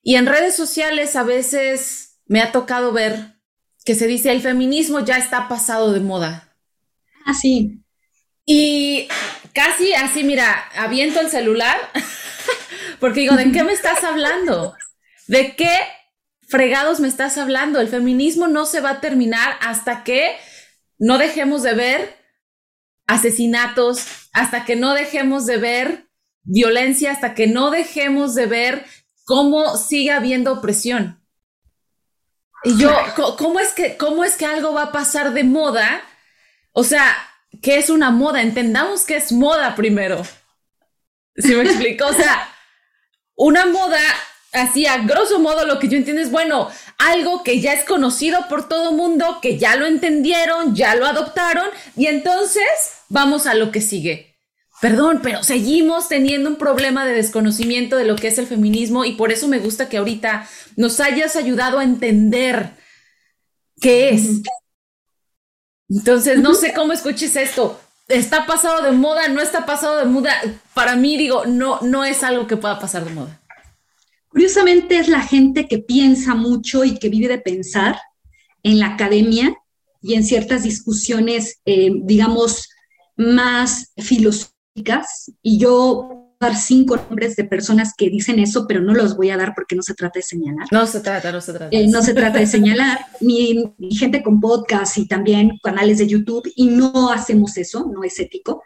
Y 0.03 0.15
en 0.15 0.27
redes 0.27 0.55
sociales 0.55 1.15
a 1.15 1.23
veces 1.23 2.19
me 2.27 2.41
ha 2.41 2.51
tocado 2.51 2.91
ver 2.91 3.39
que 3.85 3.95
se 3.95 4.07
dice 4.07 4.31
el 4.31 4.41
feminismo 4.41 5.03
ya 5.03 5.17
está 5.17 5.47
pasado 5.47 5.91
de 5.91 6.01
moda. 6.01 6.55
Así. 7.25 7.71
Ah, 7.73 7.85
y 8.45 9.07
casi 9.53 9.93
así, 9.93 10.23
mira, 10.23 10.69
aviento 10.75 11.21
el 11.21 11.29
celular 11.29 11.77
porque 12.99 13.21
digo, 13.21 13.35
¿de 13.35 13.51
qué 13.51 13.63
me 13.63 13.71
estás 13.71 14.03
hablando? 14.03 14.75
¿De 15.27 15.55
qué 15.55 15.71
fregados 16.47 16.99
me 16.99 17.07
estás 17.07 17.37
hablando? 17.37 17.79
El 17.79 17.87
feminismo 17.87 18.47
no 18.47 18.65
se 18.65 18.81
va 18.81 18.89
a 18.91 19.01
terminar 19.01 19.57
hasta 19.61 20.03
que 20.03 20.35
no 20.99 21.17
dejemos 21.17 21.63
de 21.63 21.73
ver 21.73 22.17
asesinatos, 23.07 24.05
hasta 24.33 24.65
que 24.65 24.75
no 24.75 24.93
dejemos 24.93 25.47
de 25.47 25.57
ver 25.57 26.09
violencia, 26.43 27.11
hasta 27.11 27.33
que 27.33 27.47
no 27.47 27.71
dejemos 27.71 28.35
de 28.35 28.45
ver 28.45 28.85
cómo 29.25 29.77
sigue 29.77 30.11
habiendo 30.11 30.53
opresión. 30.53 31.19
Y 32.63 32.77
yo, 32.77 32.95
¿cómo 33.37 33.59
es 33.59 33.71
que, 33.73 33.97
cómo 33.97 34.23
es 34.23 34.35
que 34.35 34.45
algo 34.45 34.73
va 34.73 34.83
a 34.83 34.91
pasar 34.91 35.33
de 35.33 35.43
moda? 35.43 36.01
O 36.73 36.83
sea, 36.83 37.15
¿qué 37.61 37.77
es 37.77 37.89
una 37.89 38.11
moda? 38.11 38.41
Entendamos 38.41 39.05
que 39.05 39.15
es 39.15 39.31
moda 39.31 39.75
primero. 39.75 40.23
¿Sí 41.35 41.55
me 41.55 41.63
explico? 41.63 42.05
O 42.05 42.13
sea, 42.13 42.53
una 43.35 43.65
moda, 43.65 44.01
así 44.53 44.85
a 44.85 44.99
grosso 44.99 45.39
modo, 45.39 45.65
lo 45.65 45.79
que 45.79 45.87
yo 45.87 45.97
entiendo 45.97 46.21
es, 46.21 46.31
bueno, 46.31 46.69
algo 46.97 47.43
que 47.43 47.59
ya 47.61 47.73
es 47.73 47.85
conocido 47.85 48.47
por 48.49 48.67
todo 48.67 48.91
mundo, 48.91 49.39
que 49.41 49.57
ya 49.57 49.75
lo 49.75 49.85
entendieron, 49.85 50.75
ya 50.75 50.95
lo 50.95 51.05
adoptaron, 51.05 51.67
y 51.95 52.07
entonces 52.07 52.63
vamos 53.09 53.47
a 53.47 53.53
lo 53.53 53.71
que 53.71 53.81
sigue. 53.81 54.29
Perdón, 54.81 55.19
pero 55.21 55.43
seguimos 55.43 56.07
teniendo 56.07 56.49
un 56.49 56.55
problema 56.55 57.05
de 57.05 57.13
desconocimiento 57.13 57.97
de 57.97 58.05
lo 58.05 58.15
que 58.15 58.29
es 58.29 58.37
el 58.37 58.47
feminismo 58.47 59.03
y 59.03 59.11
por 59.13 59.31
eso 59.31 59.49
me 59.49 59.59
gusta 59.59 59.89
que 59.89 59.97
ahorita 59.97 60.47
nos 60.77 61.01
hayas 61.01 61.35
ayudado 61.35 61.79
a 61.79 61.83
entender 61.83 62.71
qué 63.81 64.11
es. 64.11 64.41
Entonces, 65.89 66.39
no 66.39 66.53
sé 66.53 66.73
cómo 66.73 66.93
escuches 66.93 67.35
esto. 67.35 67.77
¿Está 68.07 68.45
pasado 68.45 68.81
de 68.81 68.91
moda? 68.91 69.27
¿No 69.27 69.41
está 69.41 69.65
pasado 69.65 69.97
de 69.97 70.05
moda? 70.05 70.33
Para 70.73 70.95
mí, 70.95 71.17
digo, 71.17 71.45
no, 71.45 71.79
no 71.81 72.05
es 72.05 72.23
algo 72.23 72.47
que 72.47 72.57
pueda 72.57 72.79
pasar 72.79 73.03
de 73.03 73.11
moda. 73.11 73.38
Curiosamente 74.29 74.97
es 74.97 75.07
la 75.09 75.21
gente 75.21 75.67
que 75.67 75.79
piensa 75.79 76.35
mucho 76.35 76.83
y 76.83 76.97
que 76.97 77.09
vive 77.09 77.27
de 77.27 77.39
pensar 77.39 77.97
en 78.63 78.79
la 78.79 78.93
academia 78.93 79.55
y 80.01 80.13
en 80.13 80.23
ciertas 80.23 80.63
discusiones, 80.63 81.59
eh, 81.65 81.91
digamos, 82.03 82.69
más 83.17 83.91
filosóficas. 83.97 85.31
Y 85.41 85.59
yo 85.59 86.19
dar 86.39 86.55
cinco 86.55 86.95
nombres 86.95 87.35
de 87.35 87.43
personas 87.43 87.93
que 87.97 88.09
dicen 88.09 88.39
eso, 88.39 88.65
pero 88.65 88.79
no 88.79 88.93
los 88.93 89.17
voy 89.17 89.29
a 89.29 89.35
dar 89.35 89.53
porque 89.53 89.75
no 89.75 89.81
se 89.81 89.93
trata 89.93 90.19
de 90.19 90.23
señalar. 90.23 90.67
No 90.71 90.87
se 90.87 91.01
trata, 91.01 91.33
no 91.33 91.41
se 91.41 91.51
trata. 91.51 91.75
Eh, 91.75 91.87
no 91.87 92.01
se 92.01 92.13
trata 92.13 92.39
de 92.39 92.47
señalar. 92.47 92.99
Mi, 93.19 93.73
gente 93.91 94.23
con 94.23 94.39
podcast 94.39 94.97
y 94.97 95.07
también 95.07 95.59
canales 95.61 95.97
de 95.97 96.07
YouTube, 96.07 96.49
y 96.55 96.67
no 96.67 97.11
hacemos 97.11 97.57
eso, 97.57 97.91
no 97.93 98.03
es 98.03 98.17
ético. 98.19 98.63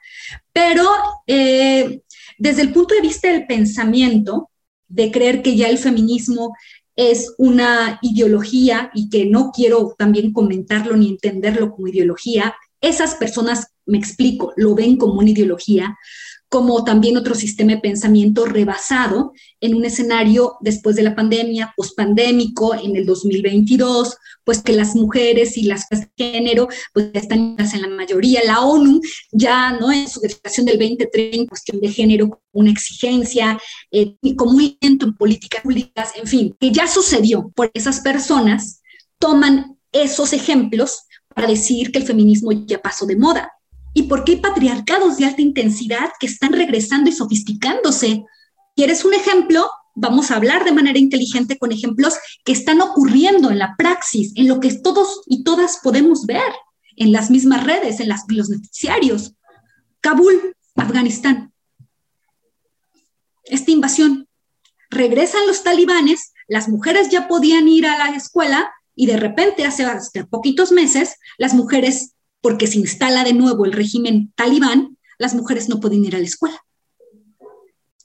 Pero 0.52 0.88
eh, 1.26 2.04
desde 2.38 2.62
el 2.62 2.72
punto 2.72 2.94
de 2.94 3.02
vista 3.02 3.32
del 3.32 3.48
pensamiento, 3.48 4.52
de 4.94 5.12
creer 5.12 5.42
que 5.42 5.56
ya 5.56 5.70
el 5.70 5.78
feminismo 5.78 6.56
es 6.96 7.34
una 7.38 8.00
ideología 8.04 8.92
y 8.94 9.10
que 9.10 9.26
no 9.26 9.52
quiero 9.52 9.96
también 9.98 10.32
comentarlo 10.32 10.96
ni 10.96 11.10
entenderlo 11.10 11.72
como 11.72 11.88
ideología, 11.88 12.56
esas 12.80 13.16
personas, 13.16 13.68
me 13.86 13.98
explico, 13.98 14.54
lo 14.56 14.76
ven 14.76 14.98
como 14.98 15.14
una 15.14 15.32
ideología, 15.32 15.98
como 16.54 16.84
también 16.84 17.18
otro 17.18 17.34
sistema 17.34 17.72
de 17.72 17.80
pensamiento 17.80 18.46
rebasado 18.46 19.34
en 19.60 19.74
un 19.74 19.86
escenario 19.86 20.58
después 20.62 20.96
de 20.96 21.02
la 21.02 21.16
pandemia, 21.16 21.74
pospandémico, 21.76 22.76
en 22.76 22.96
el 22.96 23.08
2022, 23.08 24.16
pues 24.44 24.62
que 24.62 24.74
las 24.74 24.96
mujeres 24.96 25.58
y 25.58 25.64
las 25.64 25.90
de 25.90 26.08
género 26.16 26.68
pues 26.94 27.10
están 27.14 27.56
en 27.58 27.82
la 27.82 27.88
mayoría. 27.88 28.42
La 28.46 28.62
ONU 28.62 29.02
ya 29.32 29.72
no 29.72 29.92
en 29.92 30.08
su 30.08 30.20
declaración 30.20 30.68
del 30.68 30.78
2030 30.78 31.38
en 31.38 31.48
cuestión 31.48 31.82
de 31.82 31.90
género 31.90 32.44
una 32.52 32.70
exigencia, 32.70 33.60
eh, 33.90 34.16
como 34.38 34.52
un 34.52 34.78
en 34.80 35.00
políticas 35.16 35.64
públicas, 35.64 36.12
en 36.16 36.28
fin, 36.28 36.56
que 36.60 36.70
ya 36.72 36.88
sucedió 36.88 37.52
por 37.56 37.72
esas 37.74 38.02
personas, 38.02 38.84
toman 39.18 39.80
esos 39.92 40.34
ejemplos 40.34 41.08
para 41.34 41.48
decir 41.48 41.92
que 41.92 41.98
el 41.98 42.06
feminismo 42.06 42.52
ya 42.52 42.80
pasó 42.80 43.08
de 43.08 43.16
moda. 43.16 43.52
¿Y 43.94 44.04
por 44.04 44.24
qué 44.24 44.34
hay 44.34 44.40
patriarcados 44.40 45.18
de 45.18 45.26
alta 45.26 45.42
intensidad 45.42 46.12
que 46.20 46.26
están 46.26 46.54
regresando 46.54 47.10
y 47.10 47.14
sofisticándose? 47.14 48.24
¿Quieres 48.76 49.06
un 49.06 49.14
ejemplo? 49.14 49.70
Vamos 49.96 50.32
a 50.32 50.38
hablar 50.38 50.66
de 50.66 50.72
manera 50.72 50.98
inteligente 50.98 51.60
con 51.60 51.72
ejemplos 51.72 52.16
que 52.44 52.52
están 52.52 52.82
ocurriendo 52.82 53.52
en 53.52 53.60
la 53.60 53.76
praxis, 53.78 54.32
en 54.36 54.48
lo 54.48 54.60
que 54.60 54.74
todos 54.74 55.22
y 55.28 55.44
todas 55.44 55.80
podemos 55.84 56.26
ver 56.26 56.52
en 56.96 57.12
las 57.12 57.30
mismas 57.30 57.64
redes, 57.64 58.00
en 58.00 58.10
las, 58.10 58.24
los 58.28 58.50
noticiarios. 58.50 59.34
Kabul, 60.02 60.56
Afganistán. 60.76 61.54
Esta 63.46 63.72
invasión. 63.72 64.28
Regresan 64.90 65.48
los 65.48 65.64
talibanes, 65.64 66.34
las 66.48 66.70
mujeres 66.70 67.10
ya 67.10 67.28
podían 67.28 67.68
ir 67.68 67.86
a 67.88 67.98
la 67.98 68.16
escuela 68.16 68.72
y 68.96 69.08
de 69.08 69.18
repente, 69.18 69.66
hace, 69.66 69.86
hace 69.86 70.26
poquitos 70.26 70.72
meses, 70.72 71.16
las 71.38 71.54
mujeres, 71.54 72.13
porque 72.44 72.68
se 72.68 72.78
instala 72.78 73.24
de 73.24 73.34
nuevo 73.34 73.66
el 73.66 73.72
régimen 73.72 74.34
talibán, 74.36 74.98
las 75.18 75.34
mujeres 75.34 75.70
no 75.70 75.80
pueden 75.80 76.04
ir 76.04 76.14
a 76.16 76.20
la 76.20 76.26
escuela. 76.26 76.62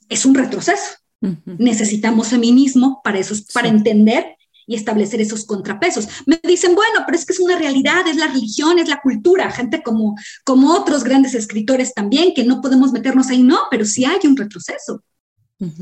Es 0.07 0.25
un 0.25 0.33
retroceso. 0.33 0.95
Necesitamos 1.45 2.29
feminismo 2.29 3.01
para, 3.03 3.19
eso, 3.19 3.35
para 3.53 3.67
entender 3.67 4.37
y 4.65 4.75
establecer 4.75 5.19
esos 5.19 5.45
contrapesos. 5.45 6.07
Me 6.25 6.39
dicen, 6.41 6.73
bueno, 6.73 7.01
pero 7.05 7.17
es 7.17 7.25
que 7.25 7.33
es 7.33 7.39
una 7.41 7.57
realidad, 7.57 8.07
es 8.07 8.15
la 8.15 8.27
religión, 8.27 8.79
es 8.79 8.87
la 8.87 9.01
cultura, 9.01 9.51
gente 9.51 9.83
como, 9.83 10.15
como 10.45 10.73
otros 10.73 11.03
grandes 11.03 11.35
escritores 11.35 11.93
también, 11.93 12.33
que 12.33 12.45
no 12.45 12.61
podemos 12.61 12.93
meternos 12.93 13.27
ahí, 13.27 13.43
no, 13.43 13.59
pero 13.69 13.83
sí 13.83 14.05
hay 14.05 14.19
un 14.23 14.37
retroceso. 14.37 15.03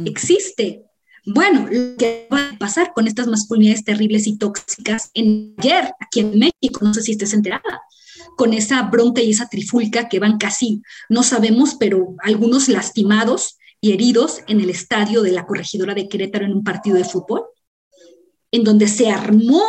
Existe. 0.03 0.83
Bueno, 1.27 1.67
lo 1.69 1.95
que 1.97 2.27
va 2.33 2.49
a 2.49 2.57
pasar 2.57 2.93
con 2.95 3.05
estas 3.05 3.27
masculinidades 3.27 3.83
terribles 3.83 4.25
y 4.25 4.37
tóxicas 4.37 5.11
en 5.13 5.53
ayer, 5.57 5.91
aquí 5.99 6.21
en 6.21 6.39
México, 6.39 6.79
no 6.81 6.93
sé 6.93 7.03
si 7.03 7.11
estés 7.11 7.33
enterada, 7.33 7.81
con 8.37 8.53
esa 8.53 8.83
bronca 8.83 9.21
y 9.21 9.31
esa 9.31 9.49
trifulca 9.49 10.07
que 10.07 10.19
van 10.19 10.37
casi, 10.37 10.81
no 11.09 11.23
sabemos, 11.23 11.75
pero 11.75 12.15
algunos 12.19 12.69
lastimados 12.69 13.57
y 13.81 13.91
heridos 13.91 14.41
en 14.47 14.61
el 14.61 14.69
estadio 14.69 15.23
de 15.23 15.31
la 15.31 15.45
corregidora 15.45 15.93
de 15.93 16.07
Querétaro 16.07 16.45
en 16.45 16.53
un 16.53 16.63
partido 16.63 16.95
de 16.95 17.03
fútbol, 17.03 17.43
en 18.51 18.63
donde 18.63 18.87
se 18.87 19.09
armó 19.09 19.63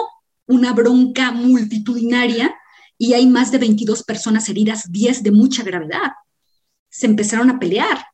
una 0.47 0.73
bronca 0.75 1.33
multitudinaria 1.33 2.55
y 2.99 3.14
hay 3.14 3.27
más 3.27 3.51
de 3.51 3.59
22 3.59 4.03
personas 4.03 4.49
heridas, 4.49 4.93
10 4.93 5.23
de 5.23 5.31
mucha 5.31 5.62
gravedad. 5.62 6.12
Se 6.91 7.07
empezaron 7.07 7.49
a 7.51 7.59
pelear. 7.59 8.07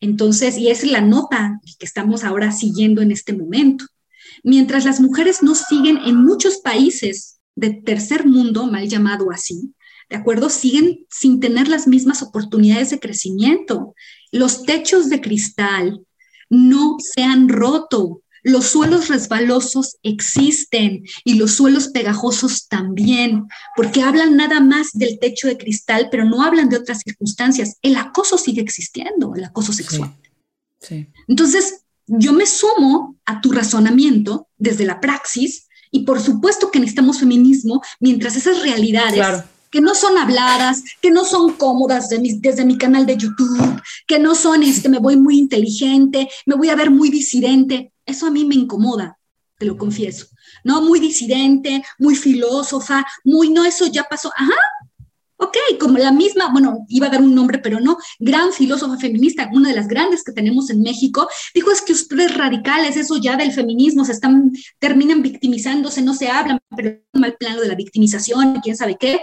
Entonces, 0.00 0.58
y 0.58 0.68
es 0.68 0.84
la 0.84 1.00
nota 1.00 1.60
que 1.78 1.86
estamos 1.86 2.22
ahora 2.22 2.52
siguiendo 2.52 3.00
en 3.00 3.12
este 3.12 3.32
momento. 3.32 3.86
Mientras 4.42 4.84
las 4.84 5.00
mujeres 5.00 5.42
no 5.42 5.54
siguen 5.54 5.98
en 6.04 6.22
muchos 6.22 6.58
países 6.58 7.33
de 7.56 7.70
tercer 7.70 8.26
mundo, 8.26 8.66
mal 8.66 8.88
llamado 8.88 9.30
así, 9.30 9.74
¿de 10.10 10.16
acuerdo? 10.16 10.50
Siguen 10.50 11.06
sin 11.10 11.40
tener 11.40 11.68
las 11.68 11.86
mismas 11.86 12.22
oportunidades 12.22 12.90
de 12.90 13.00
crecimiento. 13.00 13.94
Los 14.32 14.62
techos 14.64 15.08
de 15.08 15.20
cristal 15.20 16.04
no 16.50 16.96
se 16.98 17.22
han 17.22 17.48
roto. 17.48 18.20
Los 18.42 18.66
suelos 18.66 19.08
resbalosos 19.08 19.96
existen 20.02 21.04
y 21.24 21.34
los 21.34 21.52
suelos 21.52 21.88
pegajosos 21.88 22.68
también, 22.68 23.46
porque 23.74 24.02
hablan 24.02 24.36
nada 24.36 24.60
más 24.60 24.88
del 24.92 25.18
techo 25.18 25.48
de 25.48 25.56
cristal, 25.56 26.08
pero 26.10 26.26
no 26.26 26.42
hablan 26.42 26.68
de 26.68 26.76
otras 26.76 26.98
circunstancias. 26.98 27.78
El 27.80 27.96
acoso 27.96 28.36
sigue 28.36 28.60
existiendo, 28.60 29.34
el 29.34 29.44
acoso 29.44 29.72
sexual. 29.72 30.14
Entonces, 31.26 31.84
yo 32.06 32.34
me 32.34 32.44
sumo 32.44 33.16
a 33.24 33.40
tu 33.40 33.50
razonamiento 33.50 34.48
desde 34.58 34.84
la 34.84 35.00
praxis 35.00 35.63
y 35.94 36.00
por 36.00 36.20
supuesto 36.20 36.72
que 36.72 36.80
necesitamos 36.80 37.20
feminismo 37.20 37.80
mientras 38.00 38.34
esas 38.34 38.60
realidades 38.62 39.44
que 39.70 39.80
no 39.80 39.94
son 39.94 40.18
habladas, 40.18 40.82
que 41.00 41.10
no 41.10 41.24
son 41.24 41.52
cómodas 41.52 42.08
desde 42.08 42.64
mi 42.64 42.76
canal 42.76 43.06
de 43.06 43.16
YouTube, 43.16 43.80
que 44.06 44.18
no 44.18 44.34
son, 44.34 44.64
este, 44.64 44.88
me 44.88 44.98
voy 44.98 45.16
muy 45.16 45.38
inteligente, 45.38 46.28
me 46.46 46.56
voy 46.56 46.68
a 46.68 46.74
ver 46.74 46.90
muy 46.90 47.10
disidente. 47.10 47.92
Eso 48.04 48.26
a 48.26 48.32
mí 48.32 48.44
me 48.44 48.56
incomoda, 48.56 49.18
te 49.56 49.66
lo 49.66 49.76
confieso. 49.76 50.26
No, 50.64 50.82
muy 50.82 50.98
disidente, 50.98 51.84
muy 51.98 52.16
filósofa, 52.16 53.04
muy, 53.22 53.50
no, 53.50 53.64
eso 53.64 53.86
ya 53.86 54.02
pasó. 54.04 54.32
Ajá, 54.36 54.54
Ok, 55.44 55.56
como 55.78 55.98
la 55.98 56.10
misma, 56.10 56.50
bueno, 56.50 56.86
iba 56.88 57.08
a 57.08 57.10
dar 57.10 57.20
un 57.20 57.34
nombre, 57.34 57.58
pero 57.58 57.78
no, 57.78 57.98
gran 58.18 58.50
filósofa 58.50 58.96
feminista, 58.96 59.50
una 59.52 59.68
de 59.68 59.74
las 59.74 59.88
grandes 59.88 60.24
que 60.24 60.32
tenemos 60.32 60.70
en 60.70 60.80
México, 60.80 61.28
dijo 61.54 61.70
es 61.70 61.82
que 61.82 61.92
ustedes 61.92 62.34
radicales, 62.34 62.96
eso 62.96 63.18
ya 63.18 63.36
del 63.36 63.52
feminismo, 63.52 64.06
se 64.06 64.12
están, 64.12 64.52
terminan 64.78 65.20
victimizándose, 65.20 66.00
no 66.00 66.14
se 66.14 66.28
hablan, 66.28 66.60
pero 66.74 66.98
mal 67.12 67.36
plano 67.36 67.60
de 67.60 67.68
la 67.68 67.74
victimización, 67.74 68.60
quién 68.62 68.74
sabe 68.74 68.96
qué. 68.98 69.20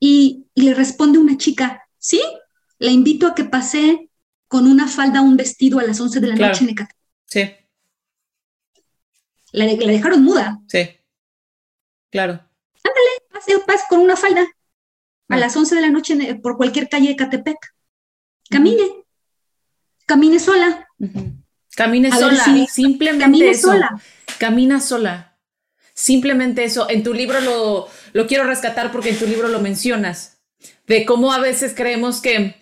Y, 0.00 0.46
le 0.56 0.74
responde 0.74 1.18
una 1.18 1.36
chica, 1.36 1.84
sí, 1.98 2.20
la 2.78 2.90
invito 2.90 3.28
a 3.28 3.34
que 3.36 3.44
pase 3.44 4.10
con 4.48 4.66
una 4.66 4.88
falda, 4.88 5.20
un 5.20 5.36
vestido 5.36 5.78
a 5.78 5.84
las 5.84 6.00
11 6.00 6.18
de 6.18 6.26
la 6.26 6.34
noche 6.34 6.64
en 6.64 6.70
Ecatepec. 6.70 6.98
Sí. 7.26 7.50
La, 9.52 9.66
la, 9.66 9.92
dejaron 9.92 10.24
muda. 10.24 10.58
Sí. 10.66 10.80
Claro. 12.10 12.32
Ándale, 12.32 13.10
pase, 13.30 13.58
pase 13.64 13.84
con 13.88 14.00
una 14.00 14.16
falda 14.16 14.44
a 15.30 15.36
las 15.36 15.56
11 15.56 15.74
de 15.74 15.80
la 15.80 15.90
noche 15.90 16.34
por 16.42 16.56
cualquier 16.56 16.88
calle 16.88 17.08
de 17.08 17.16
Catepec. 17.16 17.74
Camine. 18.50 19.04
Camine 20.06 20.40
sola. 20.40 20.88
Camine 21.76 22.10
sola. 22.10 22.44
Simplemente 22.68 23.24
camine 23.24 23.54
sola. 23.54 24.02
Camina 24.38 24.80
sola. 24.80 25.38
Simplemente 25.94 26.64
eso. 26.64 26.90
En 26.90 27.02
tu 27.02 27.14
libro 27.14 27.40
lo, 27.40 27.88
lo 28.12 28.26
quiero 28.26 28.44
rescatar 28.44 28.90
porque 28.90 29.10
en 29.10 29.18
tu 29.18 29.26
libro 29.26 29.48
lo 29.48 29.60
mencionas. 29.60 30.42
De 30.86 31.06
cómo 31.06 31.32
a 31.32 31.38
veces 31.38 31.74
creemos 31.74 32.20
que 32.20 32.60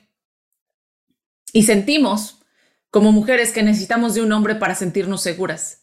y 1.53 1.63
sentimos 1.63 2.39
como 2.91 3.13
mujeres 3.13 3.53
que 3.53 3.63
necesitamos 3.63 4.15
de 4.15 4.23
un 4.23 4.33
hombre 4.33 4.55
para 4.55 4.75
sentirnos 4.75 5.23
seguras. 5.23 5.83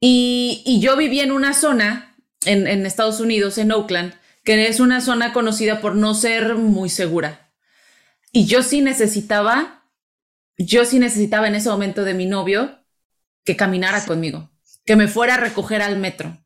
Y, 0.00 0.62
y 0.66 0.80
yo 0.80 0.96
viví 0.96 1.20
en 1.20 1.32
una 1.32 1.54
zona 1.54 2.16
en, 2.44 2.66
en 2.66 2.86
Estados 2.86 3.20
Unidos, 3.20 3.58
en 3.58 3.72
Oakland, 3.72 4.14
que 4.44 4.68
es 4.68 4.80
una 4.80 5.00
zona 5.00 5.32
conocida 5.32 5.80
por 5.80 5.94
no 5.94 6.14
ser 6.14 6.56
muy 6.56 6.88
segura. 6.88 7.52
Y 8.32 8.46
yo 8.46 8.62
sí 8.62 8.80
necesitaba, 8.80 9.84
yo 10.56 10.84
sí 10.84 10.98
necesitaba 10.98 11.48
en 11.48 11.54
ese 11.54 11.68
momento 11.68 12.04
de 12.04 12.14
mi 12.14 12.26
novio 12.26 12.84
que 13.44 13.56
caminara 13.56 14.04
conmigo, 14.04 14.50
que 14.84 14.96
me 14.96 15.08
fuera 15.08 15.34
a 15.34 15.38
recoger 15.38 15.82
al 15.82 15.98
metro, 15.98 16.44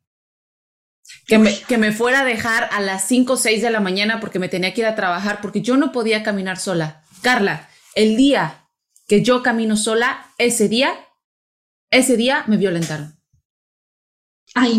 que 1.25 1.39
me, 1.39 1.57
que 1.57 1.77
me 1.77 1.91
fuera 1.91 2.21
a 2.21 2.25
dejar 2.25 2.69
a 2.71 2.81
las 2.81 3.07
5 3.07 3.33
o 3.33 3.37
6 3.37 3.61
de 3.61 3.71
la 3.71 3.79
mañana 3.79 4.19
porque 4.19 4.39
me 4.39 4.49
tenía 4.49 4.73
que 4.73 4.81
ir 4.81 4.87
a 4.87 4.95
trabajar, 4.95 5.41
porque 5.41 5.61
yo 5.61 5.77
no 5.77 5.91
podía 5.91 6.23
caminar 6.23 6.57
sola. 6.57 7.03
Carla, 7.21 7.69
el 7.95 8.17
día 8.17 8.69
que 9.07 9.23
yo 9.23 9.41
camino 9.41 9.77
sola, 9.77 10.33
ese 10.37 10.67
día, 10.67 10.93
ese 11.89 12.17
día 12.17 12.43
me 12.47 12.57
violentaron. 12.57 13.17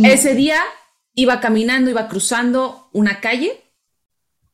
Ese 0.05 0.35
día 0.35 0.63
iba 1.19 1.41
caminando, 1.41 1.91
iba 1.91 2.07
cruzando 2.07 2.91
una 2.93 3.21
calle 3.21 3.61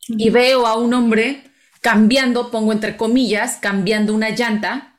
y 0.09 0.31
veo 0.31 0.67
a 0.67 0.79
un 0.79 0.95
hombre 0.95 1.45
cambiando, 1.83 2.51
pongo 2.51 2.73
entre 2.73 2.97
comillas, 2.97 3.59
cambiando 3.61 4.15
una 4.15 4.31
llanta. 4.31 4.97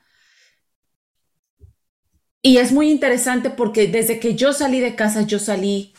Y 2.40 2.58
es 2.58 2.70
muy 2.70 2.88
interesante 2.88 3.50
porque 3.50 3.88
desde 3.88 4.20
que 4.20 4.36
yo 4.36 4.52
salí 4.52 4.78
de 4.78 4.94
casa, 4.94 5.22
yo 5.22 5.40
salí, 5.40 5.92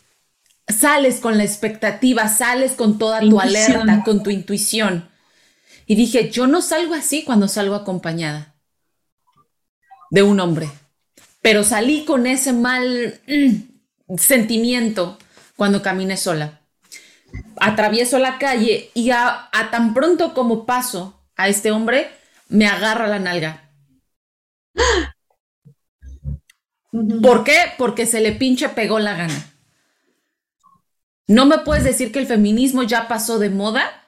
sales 0.69 1.19
con 1.19 1.37
la 1.37 1.43
expectativa, 1.43 2.29
sales 2.29 2.71
con 2.71 2.97
toda 2.97 3.19
tu 3.19 3.41
alerta, 3.41 4.03
con 4.05 4.23
tu 4.23 4.29
intuición. 4.29 5.09
Y 5.85 5.95
dije, 5.95 6.29
yo 6.29 6.47
no 6.47 6.61
salgo 6.61 6.93
así 6.93 7.25
cuando 7.25 7.49
salgo 7.49 7.75
acompañada 7.75 8.55
de 10.11 10.23
un 10.23 10.39
hombre, 10.39 10.69
pero 11.41 11.65
salí 11.65 12.05
con 12.05 12.25
ese 12.25 12.53
mal 12.53 13.19
mm, 13.27 14.15
sentimiento 14.17 15.17
cuando 15.57 15.81
camine 15.81 16.15
sola. 16.15 16.61
Atravieso 17.59 18.19
la 18.19 18.37
calle 18.37 18.91
y 18.93 19.09
a, 19.09 19.49
tan 19.71 19.93
pronto 19.93 20.33
como 20.33 20.65
paso 20.65 21.19
a 21.35 21.49
este 21.49 21.71
hombre, 21.71 22.09
me 22.47 22.67
agarra 22.67 23.07
la 23.07 23.19
nalga. 23.19 23.69
¿Por 27.21 27.43
qué? 27.43 27.57
Porque 27.77 28.05
se 28.05 28.21
le 28.21 28.31
pinche 28.31 28.69
pegó 28.69 28.99
la 28.99 29.15
gana. 29.15 29.53
No 31.27 31.45
me 31.45 31.57
puedes 31.57 31.83
decir 31.83 32.13
que 32.13 32.19
el 32.19 32.27
feminismo 32.27 32.83
ya 32.83 33.09
pasó 33.09 33.37
de 33.37 33.49
moda 33.49 34.07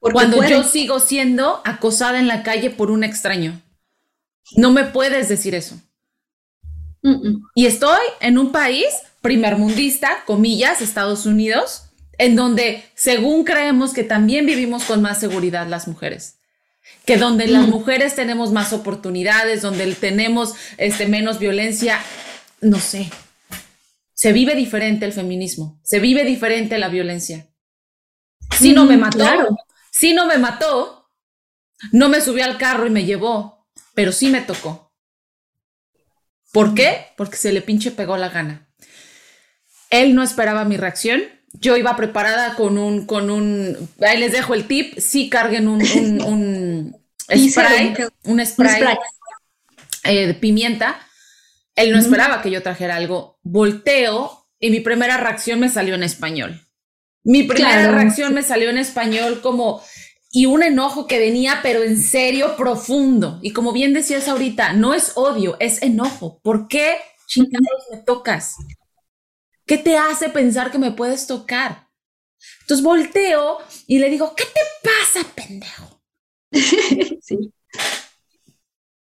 cuando 0.00 0.44
yo 0.44 0.64
sigo 0.64 0.98
siendo 0.98 1.62
acosada 1.64 2.18
en 2.18 2.26
la 2.26 2.42
calle 2.42 2.70
por 2.70 2.90
un 2.90 3.04
extraño. 3.04 3.60
No 4.56 4.72
me 4.72 4.84
puedes 4.84 5.28
decir 5.28 5.54
eso. 5.54 5.76
Y 7.54 7.66
estoy 7.66 8.00
en 8.20 8.38
un 8.38 8.50
país 8.50 8.88
primermundista, 9.26 10.22
comillas, 10.24 10.80
Estados 10.80 11.26
Unidos, 11.26 11.86
en 12.16 12.36
donde 12.36 12.84
según 12.94 13.42
creemos 13.42 13.92
que 13.92 14.04
también 14.04 14.46
vivimos 14.46 14.84
con 14.84 15.02
más 15.02 15.18
seguridad 15.18 15.66
las 15.66 15.88
mujeres, 15.88 16.38
que 17.04 17.16
donde 17.16 17.48
las 17.48 17.66
mm. 17.66 17.70
mujeres 17.70 18.14
tenemos 18.14 18.52
más 18.52 18.72
oportunidades, 18.72 19.62
donde 19.62 19.92
tenemos 19.96 20.54
este, 20.78 21.08
menos 21.08 21.40
violencia, 21.40 21.98
no 22.60 22.78
sé. 22.78 23.10
Se 24.14 24.32
vive 24.32 24.54
diferente 24.54 25.04
el 25.04 25.12
feminismo, 25.12 25.80
se 25.82 25.98
vive 25.98 26.22
diferente 26.22 26.78
la 26.78 26.88
violencia. 26.88 27.48
Si 28.56 28.72
no 28.72 28.84
me 28.84 28.96
mm, 28.96 29.00
mató, 29.00 29.56
si 29.90 30.14
no 30.14 30.26
me 30.26 30.38
mató, 30.38 31.10
no 31.90 32.08
me 32.08 32.20
subió 32.20 32.44
al 32.44 32.58
carro 32.58 32.86
y 32.86 32.90
me 32.90 33.04
llevó, 33.04 33.66
pero 33.92 34.12
sí 34.12 34.28
me 34.28 34.40
tocó. 34.40 34.94
¿Por 36.52 36.74
qué? 36.74 37.08
Porque 37.16 37.36
se 37.36 37.52
le 37.52 37.60
pinche 37.60 37.90
pegó 37.90 38.16
la 38.16 38.28
gana. 38.28 38.65
Él 39.90 40.14
no 40.14 40.22
esperaba 40.22 40.64
mi 40.64 40.76
reacción. 40.76 41.22
yo 41.52 41.76
iba 41.76 41.96
preparada 41.96 42.54
con 42.54 42.76
un, 42.76 43.06
con 43.06 43.30
un, 43.30 43.88
ahí 44.00 44.18
les 44.18 44.32
dejo 44.32 44.54
el 44.54 44.66
tip, 44.66 44.98
sí 44.98 45.30
carguen 45.30 45.68
un, 45.68 45.80
un, 46.22 46.96
spray, 47.50 47.94
un 48.24 48.44
spray, 48.44 48.82
eh, 50.04 50.26
de 50.26 50.34
pimienta. 50.34 50.98
Él 51.74 51.92
no 51.92 51.98
esperaba 51.98 52.42
que 52.42 52.50
yo 52.50 52.62
trajera 52.62 52.96
algo. 52.96 53.38
Volteo 53.42 54.46
y 54.58 54.70
mi 54.70 54.80
primera 54.80 55.18
reacción 55.18 55.60
me 55.60 55.68
salió 55.68 55.94
en 55.94 56.02
español. 56.02 56.66
Mi 57.24 57.42
primera 57.42 57.90
reacción 57.90 58.34
me 58.34 58.42
salió 58.42 58.70
en 58.70 58.78
español 58.78 59.40
como, 59.42 59.82
y 60.30 60.46
un 60.46 60.62
enojo 60.62 61.06
que 61.06 61.18
venía, 61.18 61.60
pero 61.62 61.82
en 61.82 62.00
serio 62.00 62.56
profundo. 62.56 63.40
Y 63.42 63.52
como 63.52 63.72
bien 63.72 63.92
decías 63.92 64.28
ahorita, 64.28 64.74
no 64.74 64.94
es 64.94 65.12
odio, 65.16 65.56
es 65.58 65.82
enojo. 65.82 66.38
¿Por 66.42 66.68
qué 66.68 66.96
chingados 67.26 67.86
me 67.90 67.98
tocas? 67.98 68.54
¿Qué 69.66 69.78
te 69.78 69.96
hace 69.98 70.28
pensar 70.28 70.70
que 70.70 70.78
me 70.78 70.92
puedes 70.92 71.26
tocar? 71.26 71.88
Entonces 72.60 72.84
volteo 72.84 73.58
y 73.86 73.98
le 73.98 74.08
digo, 74.08 74.34
¿qué 74.34 74.44
te 74.44 74.60
pasa, 74.82 75.28
pendejo? 75.34 76.02
sí. 77.22 77.52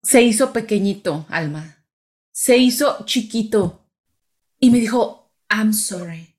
Se 0.02 0.22
hizo 0.24 0.52
pequeñito, 0.52 1.26
Alma. 1.30 1.86
Se 2.32 2.58
hizo 2.58 3.06
chiquito. 3.06 3.88
Y 4.60 4.72
me 4.72 4.80
dijo, 4.80 5.32
I'm 5.50 5.74
sorry. 5.74 6.36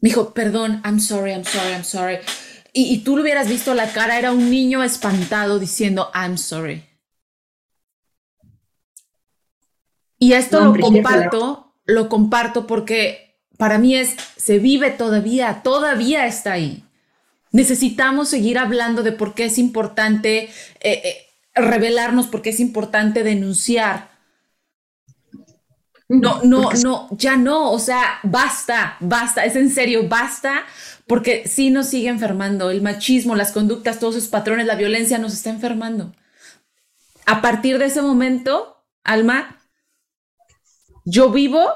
Me 0.00 0.10
dijo, 0.10 0.32
perdón, 0.32 0.80
I'm 0.84 1.00
sorry, 1.00 1.32
I'm 1.32 1.44
sorry, 1.44 1.72
I'm 1.72 1.84
sorry. 1.84 2.18
Y, 2.72 2.98
tú 2.98 3.16
lo 3.16 3.22
hubieras 3.22 3.48
visto 3.48 3.72
la 3.72 3.90
cara, 3.90 4.18
era 4.18 4.32
un 4.32 4.50
niño 4.50 4.82
espantado 4.82 5.58
diciendo, 5.58 6.10
I'm 6.14 6.36
sorry. 6.36 6.84
Y 10.18 10.34
esto 10.34 10.60
lo 10.60 10.78
comparto, 10.78 11.65
lo 11.86 12.08
comparto 12.08 12.66
porque 12.66 13.38
para 13.56 13.78
mí 13.78 13.94
es, 13.94 14.16
se 14.36 14.58
vive 14.58 14.90
todavía, 14.90 15.62
todavía 15.62 16.26
está 16.26 16.52
ahí. 16.52 16.84
Necesitamos 17.52 18.28
seguir 18.28 18.58
hablando 18.58 19.02
de 19.02 19.12
por 19.12 19.34
qué 19.34 19.46
es 19.46 19.56
importante 19.56 20.44
eh, 20.44 20.50
eh, 20.82 21.26
revelarnos, 21.54 22.26
por 22.26 22.42
qué 22.42 22.50
es 22.50 22.60
importante 22.60 23.22
denunciar. 23.22 24.10
No, 26.08 26.42
no, 26.42 26.70
no, 26.84 27.08
ya 27.12 27.36
no, 27.36 27.72
o 27.72 27.80
sea, 27.80 28.20
basta, 28.22 28.96
basta, 29.00 29.44
es 29.44 29.56
en 29.56 29.70
serio, 29.70 30.08
basta, 30.08 30.64
porque 31.08 31.48
sí 31.48 31.70
nos 31.70 31.88
sigue 31.88 32.08
enfermando. 32.08 32.70
El 32.70 32.82
machismo, 32.82 33.34
las 33.34 33.50
conductas, 33.50 33.98
todos 33.98 34.16
esos 34.16 34.28
patrones, 34.28 34.66
la 34.66 34.76
violencia 34.76 35.18
nos 35.18 35.32
está 35.32 35.50
enfermando. 35.50 36.14
A 37.24 37.40
partir 37.40 37.78
de 37.78 37.86
ese 37.86 38.02
momento, 38.02 38.84
Alma, 39.02 39.55
yo 41.06 41.30
vivo 41.30 41.72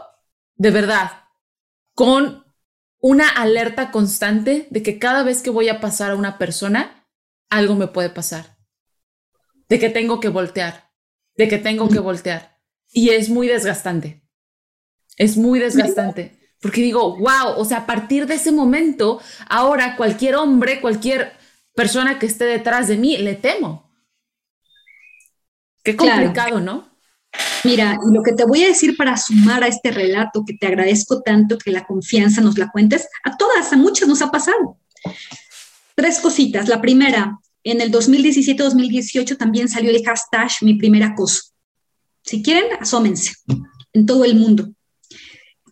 de 0.56 0.70
verdad 0.72 1.12
con 1.94 2.44
una 2.98 3.28
alerta 3.28 3.90
constante 3.90 4.66
de 4.70 4.82
que 4.82 4.98
cada 4.98 5.22
vez 5.22 5.40
que 5.40 5.50
voy 5.50 5.68
a 5.68 5.80
pasar 5.80 6.10
a 6.10 6.16
una 6.16 6.36
persona, 6.36 7.06
algo 7.48 7.76
me 7.76 7.86
puede 7.86 8.10
pasar. 8.10 8.58
De 9.68 9.78
que 9.78 9.88
tengo 9.88 10.20
que 10.20 10.28
voltear, 10.28 10.90
de 11.36 11.48
que 11.48 11.58
tengo 11.58 11.88
que 11.88 12.00
voltear. 12.00 12.58
Y 12.92 13.10
es 13.10 13.30
muy 13.30 13.46
desgastante. 13.46 14.28
Es 15.16 15.36
muy 15.36 15.60
desgastante. 15.60 16.38
Porque 16.60 16.82
digo, 16.82 17.16
wow, 17.16 17.54
o 17.56 17.64
sea, 17.64 17.78
a 17.78 17.86
partir 17.86 18.26
de 18.26 18.34
ese 18.34 18.52
momento, 18.52 19.20
ahora 19.48 19.96
cualquier 19.96 20.34
hombre, 20.34 20.80
cualquier 20.80 21.32
persona 21.74 22.18
que 22.18 22.26
esté 22.26 22.44
detrás 22.44 22.88
de 22.88 22.96
mí, 22.96 23.16
le 23.16 23.36
temo. 23.36 23.90
Qué 25.84 25.96
complicado, 25.96 26.60
¿no? 26.60 26.89
Mira, 27.64 27.98
lo 28.10 28.22
que 28.22 28.32
te 28.32 28.44
voy 28.44 28.64
a 28.64 28.68
decir 28.68 28.96
para 28.96 29.16
sumar 29.16 29.62
a 29.62 29.68
este 29.68 29.90
relato, 29.90 30.44
que 30.44 30.54
te 30.54 30.66
agradezco 30.66 31.20
tanto 31.20 31.58
que 31.58 31.70
la 31.70 31.86
confianza 31.86 32.40
nos 32.40 32.58
la 32.58 32.70
cuentes, 32.70 33.06
a 33.24 33.36
todas, 33.36 33.72
a 33.72 33.76
muchas 33.76 34.08
nos 34.08 34.22
ha 34.22 34.30
pasado. 34.30 34.78
Tres 35.94 36.18
cositas. 36.20 36.68
La 36.68 36.80
primera, 36.80 37.38
en 37.62 37.80
el 37.80 37.92
2017-2018 37.92 39.36
también 39.36 39.68
salió 39.68 39.90
el 39.90 40.02
hashtag 40.04 40.50
mi 40.62 40.74
primer 40.74 41.02
acoso. 41.02 41.52
Si 42.24 42.42
quieren, 42.42 42.64
asómense 42.80 43.32
en 43.92 44.06
todo 44.06 44.24
el 44.24 44.36
mundo 44.36 44.72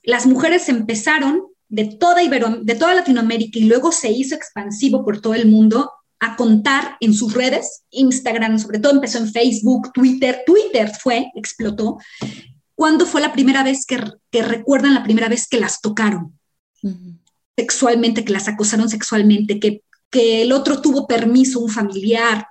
las 0.08 0.24
mujeres 0.24 0.70
empezaron 0.70 1.42
de 1.68 1.84
toda, 1.84 2.22
de 2.22 2.74
toda 2.76 2.94
Latinoamérica 2.94 3.58
y 3.58 3.64
luego 3.64 3.92
se 3.92 4.10
hizo 4.10 4.34
expansivo 4.34 5.04
por 5.04 5.20
todo 5.20 5.34
el 5.34 5.46
mundo 5.46 5.92
a 6.20 6.36
contar 6.36 6.96
en 7.00 7.14
sus 7.14 7.34
redes, 7.34 7.84
Instagram, 7.90 8.58
sobre 8.58 8.78
todo 8.78 8.92
empezó 8.92 9.18
en 9.18 9.32
Facebook, 9.32 9.92
Twitter, 9.92 10.42
Twitter 10.44 10.90
fue, 11.00 11.30
explotó. 11.34 11.98
¿Cuándo 12.74 13.06
fue 13.06 13.20
la 13.20 13.32
primera 13.32 13.62
vez 13.62 13.86
que, 13.86 13.98
recuerdan 14.42 14.94
la 14.94 15.04
primera 15.04 15.28
vez 15.28 15.48
que 15.48 15.60
las 15.60 15.80
tocaron 15.80 16.38
sexualmente, 17.56 18.24
que 18.24 18.32
las 18.32 18.48
acosaron 18.48 18.88
sexualmente, 18.88 19.58
que, 19.58 19.82
que 20.10 20.42
el 20.42 20.52
otro 20.52 20.80
tuvo 20.80 21.06
permiso, 21.06 21.60
un 21.60 21.70
familiar, 21.70 22.46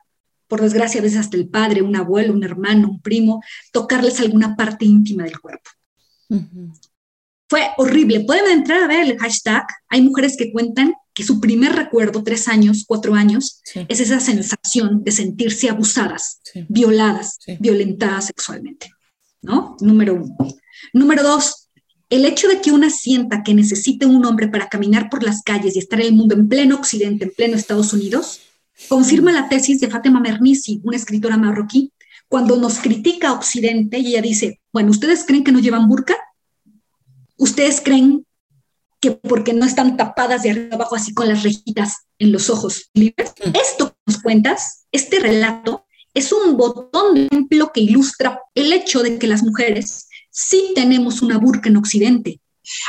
por 0.47 0.61
desgracia 0.61 0.99
a 0.99 1.03
veces 1.03 1.19
hasta 1.19 1.37
el 1.37 1.49
padre, 1.49 1.81
un 1.81 1.95
abuelo, 1.95 2.33
un 2.33 2.43
hermano, 2.43 2.89
un 2.89 3.01
primo, 3.01 3.41
tocarles 3.71 4.19
alguna 4.19 4.55
parte 4.55 4.85
íntima 4.85 5.23
del 5.23 5.39
cuerpo? 5.39 5.69
Fue 7.49 7.69
horrible. 7.77 8.21
Pueden 8.21 8.51
entrar 8.51 8.83
a 8.83 8.87
ver 8.87 9.09
el 9.09 9.17
hashtag. 9.17 9.65
Hay 9.89 10.01
mujeres 10.01 10.35
que 10.37 10.51
cuentan 10.51 10.93
que 11.17 11.23
su 11.23 11.39
primer 11.39 11.73
recuerdo, 11.73 12.21
tres 12.21 12.47
años, 12.47 12.83
cuatro 12.85 13.15
años, 13.15 13.63
es 13.73 13.99
esa 13.99 14.19
sensación 14.19 15.03
de 15.03 15.11
sentirse 15.11 15.67
abusadas, 15.67 16.41
violadas, 16.69 17.39
violentadas 17.59 18.25
sexualmente. 18.25 18.91
¿No? 19.41 19.77
Número 19.81 20.13
uno. 20.13 20.37
Número 20.93 21.23
dos, 21.23 21.69
el 22.11 22.23
hecho 22.23 22.47
de 22.47 22.61
que 22.61 22.71
una 22.71 22.91
sienta 22.91 23.41
que 23.41 23.55
necesite 23.55 24.05
un 24.05 24.23
hombre 24.25 24.47
para 24.47 24.69
caminar 24.69 25.09
por 25.09 25.23
las 25.23 25.41
calles 25.41 25.75
y 25.75 25.79
estar 25.79 25.99
en 25.99 26.05
el 26.05 26.13
mundo 26.13 26.35
en 26.35 26.47
pleno 26.47 26.75
Occidente, 26.75 27.25
en 27.25 27.31
pleno 27.35 27.55
Estados 27.55 27.93
Unidos, 27.93 28.41
confirma 28.87 29.31
la 29.31 29.49
tesis 29.49 29.79
de 29.79 29.89
Fatima 29.89 30.19
Mernissi, 30.19 30.81
una 30.83 30.97
escritora 30.97 31.35
marroquí, 31.35 31.91
cuando 32.27 32.57
nos 32.57 32.77
critica 32.77 33.33
Occidente 33.33 33.97
y 33.97 34.09
ella 34.09 34.21
dice, 34.21 34.59
bueno, 34.71 34.91
¿ustedes 34.91 35.23
creen 35.25 35.43
que 35.43 35.51
no 35.51 35.61
llevan 35.61 35.89
burka? 35.89 36.15
¿Ustedes 37.37 37.81
creen 37.81 38.26
que 39.07 39.27
porque 39.27 39.53
no 39.53 39.65
están 39.65 39.97
tapadas 39.97 40.43
de 40.43 40.51
arriba 40.51 40.75
abajo 40.75 40.95
así 40.95 41.13
con 41.13 41.27
las 41.27 41.43
rejitas 41.43 42.07
en 42.19 42.31
los 42.31 42.49
ojos 42.49 42.89
libres? 42.93 43.33
Mm. 43.43 43.55
Esto 43.55 43.89
que 43.89 43.95
nos 44.05 44.21
cuentas, 44.21 44.85
este 44.91 45.19
relato, 45.19 45.85
es 46.13 46.31
un 46.33 46.57
botón 46.57 47.13
de 47.13 47.25
ejemplo 47.27 47.71
que 47.71 47.81
ilustra 47.81 48.41
el 48.55 48.73
hecho 48.73 49.03
de 49.03 49.19
que 49.19 49.27
las 49.27 49.43
mujeres 49.43 50.07
sí 50.31 50.71
tenemos 50.75 51.21
una 51.21 51.37
burka 51.37 51.69
en 51.69 51.77
Occidente. 51.77 52.41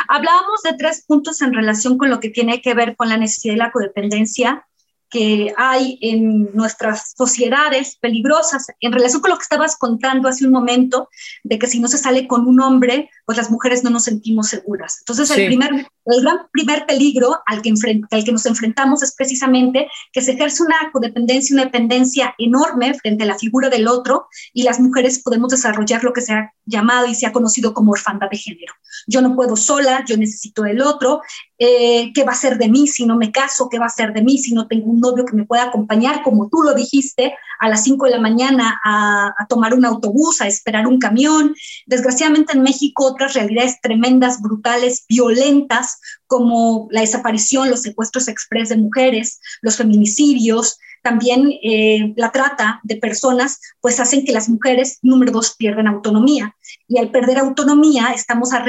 Hablábamos 0.08 0.62
de 0.62 0.74
tres 0.74 1.04
puntos 1.06 1.40
en 1.42 1.52
relación 1.52 1.98
con 1.98 2.10
lo 2.10 2.20
que 2.20 2.30
tiene 2.30 2.60
que 2.62 2.74
ver 2.74 2.96
con 2.96 3.08
la 3.08 3.16
necesidad 3.16 3.54
de 3.54 3.58
la 3.58 3.70
codependencia, 3.70 4.66
que 5.10 5.54
hay 5.56 5.98
en 6.02 6.54
nuestras 6.54 7.14
sociedades 7.16 7.96
peligrosas 7.96 8.66
en 8.80 8.92
relación 8.92 9.22
con 9.22 9.30
lo 9.30 9.38
que 9.38 9.42
estabas 9.42 9.76
contando 9.76 10.28
hace 10.28 10.44
un 10.44 10.52
momento, 10.52 11.08
de 11.44 11.58
que 11.58 11.66
si 11.66 11.80
no 11.80 11.88
se 11.88 11.98
sale 11.98 12.26
con 12.28 12.46
un 12.46 12.60
hombre, 12.60 13.10
pues 13.24 13.38
las 13.38 13.50
mujeres 13.50 13.84
no 13.84 13.90
nos 13.90 14.04
sentimos 14.04 14.48
seguras. 14.48 14.98
Entonces, 15.00 15.30
el, 15.30 15.46
primer, 15.46 15.86
el 16.12 16.22
gran 16.22 16.38
primer 16.52 16.86
peligro 16.86 17.38
al 17.46 17.62
que, 17.62 17.72
al 18.10 18.24
que 18.24 18.32
nos 18.32 18.46
enfrentamos 18.46 19.02
es 19.02 19.14
precisamente 19.14 19.88
que 20.12 20.22
se 20.22 20.32
ejerce 20.32 20.62
una 20.62 20.90
codependencia, 20.92 21.54
una 21.54 21.64
dependencia 21.64 22.34
enorme 22.38 22.94
frente 22.94 23.24
a 23.24 23.26
la 23.26 23.38
figura 23.38 23.68
del 23.68 23.88
otro 23.88 24.26
y 24.52 24.62
las 24.62 24.80
mujeres 24.80 25.22
podemos 25.22 25.50
desarrollar 25.50 26.04
lo 26.04 26.12
que 26.12 26.20
se 26.20 26.32
ha 26.32 26.52
llamado 26.64 27.06
y 27.06 27.14
se 27.14 27.26
ha 27.26 27.32
conocido 27.32 27.74
como 27.74 27.92
orfandad 27.92 28.28
de 28.30 28.36
género. 28.36 28.74
Yo 29.06 29.22
no 29.22 29.34
puedo 29.34 29.56
sola, 29.56 30.04
yo 30.06 30.16
necesito 30.16 30.62
del 30.62 30.82
otro, 30.82 31.22
eh, 31.58 32.12
¿qué 32.14 32.24
va 32.24 32.32
a 32.32 32.36
ser 32.36 32.56
de 32.56 32.68
mí 32.68 32.86
si 32.86 33.04
no 33.04 33.16
me 33.16 33.32
caso? 33.32 33.68
¿Qué 33.68 33.78
va 33.78 33.86
a 33.86 33.90
ser 33.90 34.12
de 34.12 34.22
mí 34.22 34.38
si 34.38 34.54
no 34.54 34.68
tengo 34.68 34.86
un 34.86 35.00
novio 35.00 35.24
que 35.24 35.34
me 35.34 35.44
pueda 35.44 35.64
acompañar, 35.64 36.22
como 36.22 36.48
tú 36.48 36.62
lo 36.62 36.74
dijiste, 36.74 37.34
a 37.58 37.68
las 37.68 37.82
5 37.82 38.04
de 38.06 38.12
la 38.12 38.20
mañana 38.20 38.80
a, 38.84 39.34
tomar 39.48 39.74
un 39.74 39.84
autobús, 39.84 40.40
a 40.40 40.46
esperar 40.46 40.86
un 40.86 40.98
camión? 40.98 41.54
Desgraciadamente 41.86 42.52
en 42.52 42.62
México 42.62 43.06
otras 43.06 43.34
realidades 43.34 43.80
tremendas, 43.80 44.40
brutales, 44.40 45.04
violentas, 45.08 45.97
como 46.26 46.88
la 46.90 47.00
desaparición, 47.00 47.70
los 47.70 47.82
secuestros 47.82 48.28
express 48.28 48.68
de 48.70 48.76
mujeres, 48.76 49.40
los 49.62 49.76
feminicidios, 49.76 50.78
también 51.02 51.52
eh, 51.62 52.12
la 52.16 52.32
trata 52.32 52.80
de 52.82 52.96
personas, 52.96 53.60
pues 53.80 54.00
hacen 54.00 54.24
que 54.24 54.32
las 54.32 54.48
mujeres, 54.48 54.98
número 55.02 55.32
dos, 55.32 55.54
pierdan 55.56 55.86
autonomía. 55.86 56.56
Y 56.86 56.98
al 56.98 57.10
perder 57.10 57.38
autonomía, 57.38 58.12
estamos 58.14 58.52
a 58.52 58.64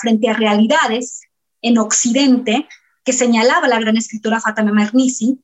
frente 0.00 0.28
a 0.28 0.32
realidades 0.32 1.20
en 1.62 1.78
Occidente, 1.78 2.66
que 3.04 3.12
señalaba 3.12 3.68
la 3.68 3.78
gran 3.78 3.96
escritora 3.96 4.40
Fatima 4.40 4.72
Mernissi, 4.72 5.38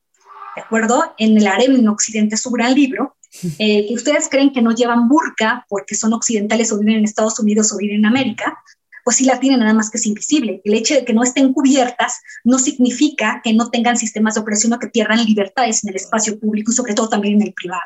¿de 0.55 0.61
acuerdo? 0.61 1.13
En 1.17 1.37
el 1.37 1.47
harem 1.47 1.75
en 1.75 1.87
Occidente, 1.87 2.37
su 2.37 2.49
gran 2.49 2.73
libro, 2.73 3.15
eh, 3.59 3.87
que 3.87 3.93
ustedes 3.93 4.27
creen 4.29 4.51
que 4.51 4.61
no 4.61 4.71
llevan 4.71 5.07
burka 5.07 5.65
porque 5.69 5.95
son 5.95 6.13
occidentales 6.13 6.71
o 6.71 6.79
viven 6.79 6.97
en 6.97 7.05
Estados 7.05 7.39
Unidos 7.39 7.71
o 7.71 7.77
viven 7.77 7.97
en 7.97 8.05
América, 8.05 8.61
pues 9.03 9.17
sí 9.17 9.25
la 9.25 9.39
tienen 9.39 9.59
nada 9.59 9.73
más 9.73 9.89
que 9.89 9.97
es 9.97 10.05
invisible. 10.05 10.61
El 10.63 10.73
hecho 10.73 10.95
de 10.95 11.05
que 11.05 11.13
no 11.13 11.23
estén 11.23 11.53
cubiertas 11.53 12.21
no 12.43 12.59
significa 12.59 13.41
que 13.43 13.53
no 13.53 13.69
tengan 13.69 13.97
sistemas 13.97 14.35
de 14.35 14.41
opresión 14.41 14.73
o 14.73 14.79
que 14.79 14.87
pierdan 14.87 15.23
libertades 15.25 15.83
en 15.83 15.89
el 15.89 15.95
espacio 15.95 16.39
público 16.39 16.71
y 16.71 16.75
sobre 16.75 16.93
todo 16.93 17.09
también 17.09 17.35
en 17.35 17.47
el 17.47 17.53
privado. 17.53 17.81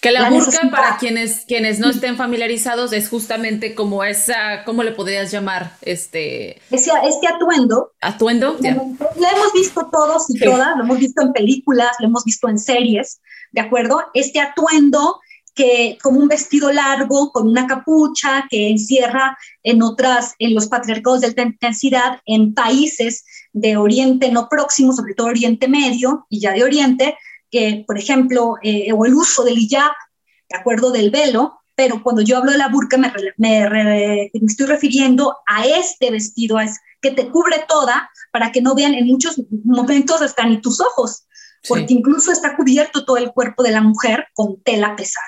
Que 0.00 0.10
la, 0.12 0.30
burka, 0.30 0.70
para 0.70 0.96
quienes, 0.96 1.44
quienes 1.46 1.78
no 1.78 1.90
estén 1.90 2.16
familiarizados, 2.16 2.94
es 2.94 3.10
justamente 3.10 3.74
como 3.74 4.02
esa, 4.02 4.64
¿cómo 4.64 4.82
le 4.82 4.92
podrías 4.92 5.30
llamar? 5.30 5.76
Este, 5.82 6.58
este 6.70 7.26
atuendo. 7.28 7.92
Atuendo. 8.00 8.56
Lo 8.58 8.68
hemos 8.68 9.52
visto 9.52 9.90
todos 9.92 10.24
y 10.30 10.38
todas, 10.40 10.74
lo 10.78 10.84
hemos 10.84 10.98
visto 10.98 11.20
en 11.20 11.34
películas, 11.34 11.90
lo 11.98 12.06
hemos 12.06 12.24
visto 12.24 12.48
en 12.48 12.58
series, 12.58 13.20
¿de 13.52 13.60
acuerdo? 13.60 14.02
Este 14.14 14.40
atuendo 14.40 15.20
que 15.54 15.98
como 16.02 16.20
un 16.20 16.28
vestido 16.28 16.72
largo 16.72 17.32
con 17.32 17.48
una 17.48 17.66
capucha 17.66 18.46
que 18.48 18.70
encierra 18.70 19.36
en 19.62 19.82
otras, 19.82 20.34
en 20.38 20.54
los 20.54 20.68
patriarcados 20.68 21.20
de 21.20 21.28
alta 21.28 21.42
intensidad, 21.42 22.20
en 22.26 22.54
países 22.54 23.24
de 23.52 23.76
Oriente 23.76 24.30
no 24.30 24.48
próximo, 24.48 24.92
sobre 24.92 25.14
todo 25.14 25.28
Oriente 25.28 25.68
Medio 25.68 26.26
y 26.28 26.40
ya 26.40 26.52
de 26.52 26.64
Oriente, 26.64 27.16
que, 27.50 27.84
por 27.86 27.98
ejemplo, 27.98 28.54
eh, 28.62 28.92
o 28.92 29.04
el 29.04 29.14
uso 29.14 29.44
del 29.44 29.58
hijab, 29.58 29.92
de 30.48 30.58
acuerdo 30.58 30.90
del 30.90 31.10
velo, 31.10 31.60
pero 31.74 32.02
cuando 32.02 32.22
yo 32.22 32.36
hablo 32.36 32.52
de 32.52 32.58
la 32.58 32.68
burka 32.68 32.98
me, 32.98 33.12
me, 33.38 34.30
estoy 34.34 34.66
refiriendo 34.66 35.38
a 35.46 35.64
este 35.64 36.10
vestido, 36.10 36.60
es 36.60 36.78
que 37.00 37.10
te 37.10 37.30
cubre 37.30 37.64
toda 37.66 38.10
para 38.32 38.52
que 38.52 38.60
no 38.60 38.74
vean 38.74 38.94
en 38.94 39.06
muchos 39.06 39.40
momentos 39.64 40.20
hasta 40.20 40.44
ni 40.44 40.60
tus 40.60 40.80
ojos, 40.80 41.26
porque 41.68 41.92
incluso 41.92 42.32
está 42.32 42.56
cubierto 42.56 43.04
todo 43.04 43.16
el 43.16 43.32
cuerpo 43.32 43.62
de 43.62 43.72
la 43.72 43.82
mujer 43.82 44.26
con 44.34 44.60
tela 44.62 44.96
pesada, 44.96 45.26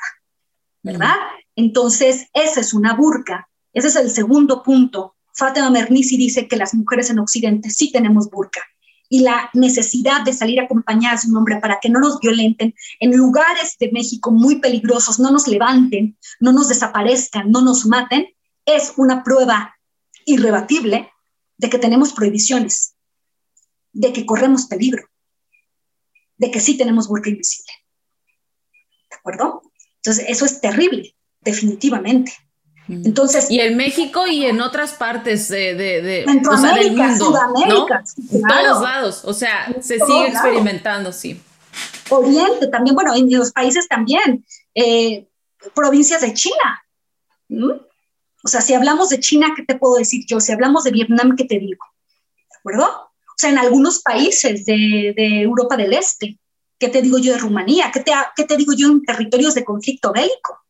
¿verdad? 0.83 1.15
Entonces, 1.57 2.29
esa 2.33 2.61
es 2.61 2.73
una 2.73 2.95
burka. 2.95 3.49
Ese 3.73 3.89
es 3.89 3.97
el 3.97 4.11
segundo 4.11 4.63
punto. 4.63 5.17
Fatima 5.35 5.71
Mernissi 5.71 6.17
dice 6.17 6.49
que 6.49 6.57
las 6.57 6.75
mujeres 6.75 7.11
en 7.11 7.19
Occidente 7.19 7.71
sí 7.71 7.91
tenemos 7.91 8.31
burka 8.31 8.61
y 9.09 9.21
la 9.21 9.51
necesidad 9.53 10.23
de 10.25 10.33
salir 10.33 10.59
acompañadas 10.59 11.25
de 11.25 11.31
un 11.31 11.37
hombre 11.37 11.59
para 11.61 11.79
que 11.81 11.91
no 11.91 12.01
nos 12.01 12.19
violenten 12.19 12.75
en 12.99 13.15
lugares 13.15 13.77
de 13.79 13.91
México 13.93 14.31
muy 14.31 14.59
peligrosos, 14.59 15.21
no 15.21 15.31
nos 15.31 15.47
levanten, 15.47 16.17
no 16.41 16.51
nos 16.53 16.69
desaparezcan, 16.69 17.51
no 17.51 17.61
nos 17.61 17.85
maten, 17.85 18.27
es 18.65 18.95
una 18.97 19.23
prueba 19.23 19.77
irrebatible 20.25 21.11
de 21.59 21.69
que 21.69 21.79
tenemos 21.79 22.15
prohibiciones, 22.15 22.95
de 23.93 24.15
que 24.15 24.25
corremos 24.25 24.65
peligro, 24.65 25.05
de 26.43 26.51
que 26.51 26.59
sí 26.59 26.77
tenemos 26.77 27.07
burka 27.07 27.31
invisible. 27.31 27.73
¿De 29.09 29.17
acuerdo? 29.17 29.63
Entonces, 29.99 30.25
eso 30.29 30.45
es 30.45 30.61
terrible, 30.61 31.15
definitivamente. 31.41 32.33
Mm. 32.89 33.07
Entonces, 33.07 33.49
y 33.49 33.61
en 33.61 33.77
México 33.77 34.27
y 34.27 34.45
en 34.47 34.61
otras 34.61 34.95
partes 34.95 35.49
de, 35.49 35.75
de, 35.75 36.25
o 36.27 36.59
sea, 36.59 36.75
del 36.75 36.97
mundo, 36.97 37.27
Sudamérica, 37.27 38.03
en 38.33 38.43
todos 38.43 38.83
lados, 38.83 39.25
o 39.25 39.33
sea, 39.33 39.73
se 39.81 40.01
sigue 40.01 40.27
experimentando, 40.27 41.13
sí. 41.13 41.41
Oriente 42.11 42.67
también, 42.67 42.97
bueno, 42.97 43.15
en 43.15 43.31
los 43.31 43.53
países 43.53 43.87
también, 43.87 44.45
eh, 44.75 45.29
provincias 45.77 46.23
de 46.23 46.35
China. 46.35 46.85
O 48.43 48.49
sea, 48.49 48.61
si 48.61 48.75
hablamos 48.75 49.11
de 49.11 49.21
China, 49.21 49.53
¿qué 49.55 49.63
te 49.63 49.77
puedo 49.77 49.95
decir 49.95 50.25
yo? 50.27 50.41
Si 50.41 50.51
hablamos 50.51 50.83
de 50.83 50.91
Vietnam, 50.91 51.37
¿qué 51.37 51.45
te 51.45 51.61
digo? 51.61 51.87
¿De 52.51 52.57
acuerdo? 52.59 53.12
O 53.33 53.39
sea, 53.39 53.51
en 53.51 53.59
algunos 53.59 54.03
países 54.03 54.65
de, 54.65 55.15
de 55.17 55.43
Europa 55.43 55.77
del 55.77 55.95
Este, 55.95 56.39
¿qué 56.79 56.89
te 56.89 57.03
digo 57.03 57.19
yo 57.19 57.33
de 57.33 57.39
Rumanía? 57.39 57.91
¿Qué 57.93 58.01
te, 58.01 58.13
¿Qué 58.37 58.45
te 58.45 58.57
digo 58.57 58.73
yo 58.73 58.89
en 58.89 59.03
territorios 59.03 59.55
de 59.55 59.65
conflicto 59.65 60.13
bélico? 60.13 60.63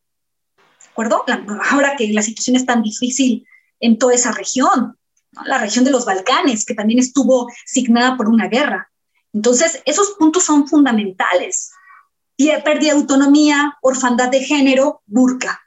acuerdo? 0.92 1.24
ahora 1.70 1.96
que 1.96 2.08
la 2.12 2.22
situación 2.22 2.56
es 2.56 2.66
tan 2.66 2.82
difícil 2.82 3.46
en 3.80 3.98
toda 3.98 4.14
esa 4.14 4.32
región, 4.32 4.98
la 5.44 5.58
región 5.58 5.84
de 5.84 5.90
los 5.90 6.04
Balcanes, 6.04 6.64
que 6.64 6.74
también 6.74 6.98
estuvo 6.98 7.50
signada 7.66 8.16
por 8.16 8.28
una 8.28 8.48
guerra. 8.48 8.90
Entonces, 9.32 9.82
esos 9.86 10.10
puntos 10.18 10.44
son 10.44 10.68
fundamentales. 10.68 11.72
Pérdida 12.36 12.92
de 12.92 13.00
autonomía, 13.00 13.78
orfandad 13.80 14.28
de 14.28 14.42
género, 14.42 15.02
burka. 15.06 15.61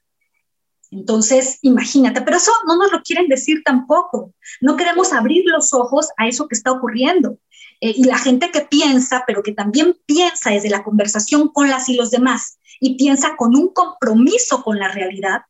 Entonces, 0.91 1.59
imagínate, 1.61 2.21
pero 2.21 2.37
eso 2.37 2.51
no 2.67 2.77
nos 2.77 2.91
lo 2.91 3.01
quieren 3.01 3.27
decir 3.27 3.61
tampoco. 3.63 4.33
No 4.61 4.77
queremos 4.77 5.13
abrir 5.13 5.43
los 5.45 5.73
ojos 5.73 6.09
a 6.17 6.27
eso 6.27 6.47
que 6.47 6.55
está 6.55 6.71
ocurriendo. 6.71 7.37
Eh, 7.81 7.93
y 7.95 8.03
la 8.05 8.17
gente 8.17 8.51
que 8.51 8.61
piensa, 8.61 9.23
pero 9.27 9.43
que 9.43 9.51
también 9.51 9.97
piensa 10.05 10.51
desde 10.51 10.69
la 10.69 10.83
conversación 10.83 11.49
con 11.49 11.69
las 11.69 11.89
y 11.89 11.95
los 11.95 12.11
demás, 12.11 12.59
y 12.79 12.95
piensa 12.95 13.35
con 13.35 13.55
un 13.55 13.73
compromiso 13.73 14.63
con 14.63 14.79
la 14.79 14.89
realidad, 14.89 15.41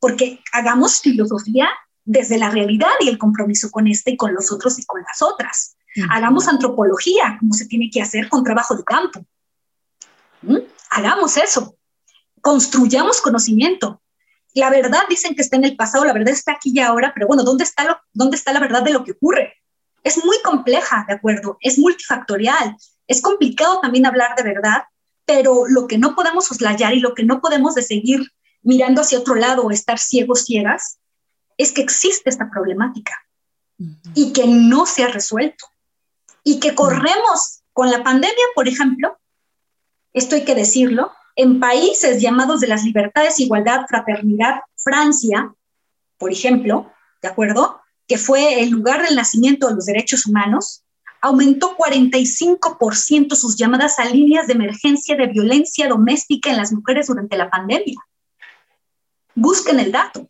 porque 0.00 0.40
hagamos 0.52 1.00
filosofía 1.00 1.68
desde 2.04 2.38
la 2.38 2.50
realidad 2.50 2.92
y 3.00 3.08
el 3.08 3.18
compromiso 3.18 3.70
con 3.70 3.86
este 3.86 4.12
y 4.12 4.16
con 4.16 4.32
los 4.32 4.50
otros 4.50 4.78
y 4.78 4.84
con 4.84 5.02
las 5.02 5.20
otras. 5.22 5.76
Hagamos 6.10 6.46
antropología, 6.46 7.36
como 7.40 7.54
se 7.54 7.66
tiene 7.66 7.90
que 7.90 8.00
hacer 8.00 8.28
con 8.28 8.44
trabajo 8.44 8.76
de 8.76 8.84
campo. 8.84 9.26
¿Mm? 10.42 10.58
Hagamos 10.90 11.36
eso. 11.36 11.76
Construyamos 12.40 13.20
conocimiento. 13.20 14.00
La 14.54 14.70
verdad 14.70 15.02
dicen 15.08 15.34
que 15.34 15.42
está 15.42 15.56
en 15.56 15.64
el 15.64 15.76
pasado, 15.76 16.04
la 16.04 16.12
verdad 16.12 16.32
está 16.32 16.52
aquí 16.52 16.72
y 16.74 16.80
ahora, 16.80 17.12
pero 17.14 17.26
bueno, 17.26 17.44
¿dónde 17.44 17.64
está, 17.64 17.84
lo, 17.84 17.98
¿dónde 18.12 18.36
está 18.36 18.52
la 18.52 18.60
verdad 18.60 18.82
de 18.82 18.92
lo 18.92 19.04
que 19.04 19.12
ocurre? 19.12 19.54
Es 20.02 20.24
muy 20.24 20.36
compleja, 20.42 21.04
¿de 21.06 21.14
acuerdo? 21.14 21.58
Es 21.60 21.78
multifactorial. 21.78 22.76
Es 23.06 23.20
complicado 23.20 23.80
también 23.80 24.06
hablar 24.06 24.34
de 24.36 24.42
verdad 24.42 24.82
pero 25.28 25.66
lo 25.68 25.86
que 25.86 25.98
no 25.98 26.14
podemos 26.14 26.46
soslayar 26.46 26.94
y 26.94 27.00
lo 27.00 27.14
que 27.14 27.22
no 27.22 27.42
podemos 27.42 27.74
de 27.74 27.82
seguir 27.82 28.32
mirando 28.62 29.02
hacia 29.02 29.18
otro 29.18 29.34
lado 29.34 29.62
o 29.62 29.70
estar 29.70 29.98
ciegos, 29.98 30.46
ciegas, 30.46 31.00
es 31.58 31.70
que 31.70 31.82
existe 31.82 32.30
esta 32.30 32.48
problemática 32.48 33.12
y 34.14 34.32
que 34.32 34.46
no 34.46 34.86
se 34.86 35.04
ha 35.04 35.08
resuelto 35.08 35.66
y 36.44 36.60
que 36.60 36.74
corremos 36.74 37.60
con 37.74 37.90
la 37.90 38.02
pandemia, 38.02 38.44
por 38.54 38.68
ejemplo, 38.68 39.18
esto 40.14 40.34
hay 40.34 40.46
que 40.46 40.54
decirlo, 40.54 41.12
en 41.38 41.60
países 41.60 42.20
llamados 42.20 42.60
de 42.60 42.66
las 42.66 42.82
libertades, 42.82 43.38
igualdad, 43.38 43.86
fraternidad, 43.88 44.56
Francia, 44.76 45.54
por 46.18 46.32
ejemplo, 46.32 46.92
¿de 47.22 47.28
acuerdo? 47.28 47.80
Que 48.08 48.18
fue 48.18 48.60
el 48.60 48.70
lugar 48.70 49.06
del 49.06 49.14
nacimiento 49.14 49.68
de 49.68 49.76
los 49.76 49.86
derechos 49.86 50.26
humanos, 50.26 50.82
aumentó 51.20 51.76
45% 51.76 53.36
sus 53.36 53.56
llamadas 53.56 54.00
a 54.00 54.06
líneas 54.06 54.48
de 54.48 54.54
emergencia 54.54 55.14
de 55.14 55.28
violencia 55.28 55.86
doméstica 55.86 56.50
en 56.50 56.56
las 56.56 56.72
mujeres 56.72 57.06
durante 57.06 57.36
la 57.36 57.48
pandemia. 57.48 58.00
Busquen 59.36 59.78
el 59.78 59.92
dato. 59.92 60.28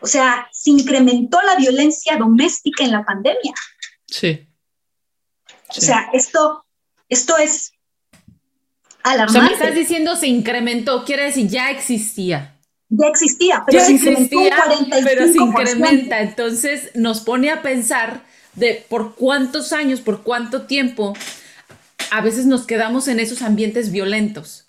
O 0.00 0.08
sea, 0.08 0.48
se 0.50 0.70
incrementó 0.70 1.40
la 1.42 1.54
violencia 1.54 2.16
doméstica 2.16 2.82
en 2.82 2.90
la 2.90 3.04
pandemia. 3.04 3.54
Sí. 4.08 4.48
O 5.68 5.80
sea, 5.80 6.10
esto, 6.12 6.64
esto 7.08 7.36
es 7.36 7.77
alarmante. 9.02 9.38
O 9.38 9.40
sea, 9.40 9.42
me 9.42 9.54
estás 9.54 9.74
diciendo 9.74 10.16
se 10.16 10.26
incrementó, 10.26 11.04
quiere 11.04 11.24
decir 11.24 11.48
ya 11.48 11.70
existía. 11.70 12.54
Ya 12.90 13.06
existía, 13.08 13.64
pero 13.66 13.84
se 13.84 13.92
existía, 13.92 14.56
pero 15.04 15.26
se 15.26 15.38
incrementa. 15.38 16.20
Entonces 16.20 16.90
nos 16.94 17.20
pone 17.20 17.50
a 17.50 17.60
pensar 17.60 18.22
de 18.54 18.84
por 18.88 19.14
cuántos 19.14 19.72
años, 19.72 20.00
por 20.00 20.22
cuánto 20.22 20.62
tiempo 20.62 21.14
a 22.10 22.20
veces 22.20 22.46
nos 22.46 22.66
quedamos 22.66 23.08
en 23.08 23.20
esos 23.20 23.42
ambientes 23.42 23.92
violentos. 23.92 24.68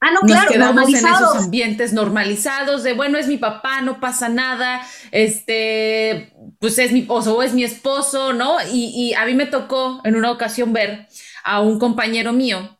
Ah, 0.00 0.10
no, 0.12 0.20
claro, 0.20 0.44
nos 0.44 0.52
quedamos 0.52 0.88
en 0.90 1.06
esos 1.06 1.36
ambientes 1.36 1.94
normalizados 1.94 2.82
de 2.82 2.92
bueno, 2.92 3.16
es 3.16 3.26
mi 3.26 3.38
papá, 3.38 3.80
no 3.80 4.00
pasa 4.00 4.28
nada, 4.28 4.82
este, 5.12 6.34
pues 6.58 6.78
es 6.78 6.92
mi 6.92 7.00
esposo 7.00 7.38
o 7.38 7.42
es 7.42 7.54
mi 7.54 7.64
esposo, 7.64 8.34
¿no? 8.34 8.58
Y, 8.70 9.14
a 9.14 9.24
mí 9.24 9.32
me 9.32 9.46
tocó 9.46 10.02
en 10.04 10.16
una 10.16 10.30
ocasión 10.30 10.74
ver 10.74 11.08
a 11.42 11.62
un 11.62 11.78
compañero 11.78 12.34
mío 12.34 12.76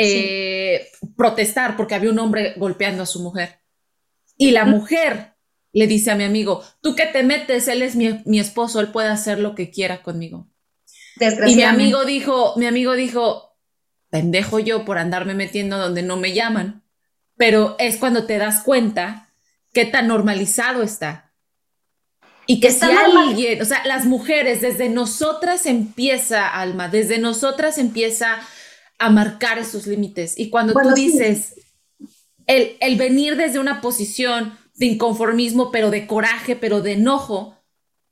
eh, 0.00 0.88
protestar 1.16 1.76
porque 1.76 1.94
había 1.94 2.10
un 2.10 2.18
hombre 2.18 2.54
golpeando 2.56 3.02
a 3.02 3.06
su 3.06 3.20
mujer. 3.20 3.60
Y 4.36 4.52
la 4.52 4.64
mujer 4.64 5.34
le 5.72 5.86
dice 5.86 6.10
a 6.10 6.16
mi 6.16 6.24
amigo, 6.24 6.64
tú 6.80 6.94
que 6.94 7.06
te 7.06 7.22
metes, 7.22 7.68
él 7.68 7.82
es 7.82 7.94
mi, 7.94 8.40
esposo, 8.40 8.80
él 8.80 8.88
puede 8.88 9.08
hacer 9.08 9.38
lo 9.38 9.54
que 9.54 9.70
quiera 9.70 10.02
conmigo. 10.02 10.48
Y 11.46 11.56
mi 11.56 11.62
amigo 11.62 12.04
dijo, 12.04 12.54
mi 12.56 12.66
amigo 12.66 12.94
dijo, 12.94 13.56
pendejo 14.08 14.58
yo 14.58 14.84
por 14.84 14.98
andarme 14.98 15.34
metiendo 15.34 15.78
donde 15.78 16.02
no 16.02 16.16
me 16.16 16.32
llaman. 16.32 16.82
Pero 17.36 17.76
es 17.78 17.96
cuando 17.96 18.24
te 18.24 18.38
das 18.38 18.62
cuenta 18.62 19.32
qué 19.72 19.84
tan 19.84 20.08
normalizado 20.08 20.82
está. 20.82 21.32
Y 22.46 22.60
que 22.60 22.72
si 22.72 22.84
alguien, 22.84 23.62
o 23.62 23.64
sea, 23.64 23.86
las 23.86 24.06
mujeres, 24.06 24.60
desde 24.60 24.88
nosotras 24.88 25.66
empieza, 25.66 26.48
Alma, 26.48 26.88
desde 26.88 27.18
nosotras 27.18 27.78
empieza 27.78 28.40
a 29.00 29.10
marcar 29.10 29.58
esos 29.58 29.86
límites. 29.86 30.38
Y 30.38 30.50
cuando 30.50 30.74
tú 30.74 30.92
dices, 30.94 31.54
el, 32.46 32.76
el 32.80 32.96
venir 32.96 33.36
desde 33.36 33.58
una 33.58 33.80
posición 33.80 34.56
de 34.74 34.86
inconformismo, 34.86 35.72
pero 35.72 35.90
de 35.90 36.06
coraje, 36.06 36.54
pero 36.54 36.82
de 36.82 36.92
enojo. 36.92 37.56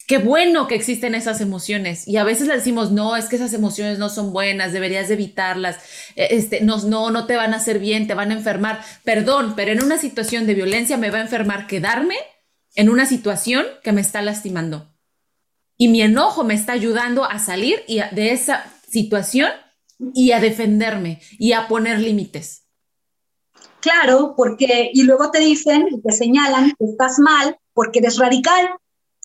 Qué 0.07 0.17
bueno 0.17 0.67
que 0.67 0.75
existen 0.75 1.15
esas 1.15 1.43
emociones. 1.43 2.09
Y 2.09 2.17
a 2.17 2.25
veces 2.25 2.49
le 2.49 2.55
decimos, 2.55 2.91
no, 2.91 3.17
es 3.17 3.27
que 3.27 3.37
esas 3.37 3.53
emociones 3.53 3.99
no 3.99 4.09
son 4.09 4.33
buenas, 4.33 4.73
deberías 4.73 5.11
evitarlas, 5.11 5.77
e, 6.17 6.29
este, 6.31 6.63
no, 6.63 6.79
no, 6.83 7.11
no 7.11 7.27
te 7.27 7.37
van 7.37 7.53
a 7.53 7.59
hacer 7.59 7.79
bien, 7.79 8.07
te 8.07 8.15
van 8.15 8.31
a 8.31 8.35
enfermar. 8.35 8.83
Perdón, 9.05 9.55
pero 9.57 9.73
en 9.73 9.83
una 9.83 9.99
situación 9.99 10.47
de 10.47 10.55
violencia 10.55 10.97
me 10.97 11.11
va 11.11 11.19
a 11.19 11.23
enfermar 11.23 11.67
quedarme 11.67 12.17
en 12.75 12.89
una 12.89 13.05
situación 13.05 13.67
que 13.83 13.93
me 13.93 14.01
está 14.01 14.23
lastimando. 14.23 14.91
Y 15.77 15.89
mi 15.89 16.01
enojo 16.01 16.45
me 16.45 16.55
está 16.55 16.73
ayudando 16.73 17.25
a 17.25 17.39
salir 17.39 17.83
y 17.87 18.01
de 18.13 18.33
esa 18.33 18.65
situación 18.89 19.51
y 20.15 20.33
a 20.33 20.41
defenderme 20.41 21.21
y 21.39 21.53
a 21.53 21.69
poner 21.69 22.01
límites. 22.01 22.65
Claro, 23.81 24.35
porque, 24.37 24.91
y 24.93 25.03
luego 25.03 25.31
te 25.31 25.39
dicen, 25.39 25.87
te 26.03 26.13
señalan 26.13 26.73
que 26.79 26.85
estás 26.85 27.19
mal 27.19 27.59
porque 27.75 28.01
eres 28.01 28.19
radical. 28.19 28.71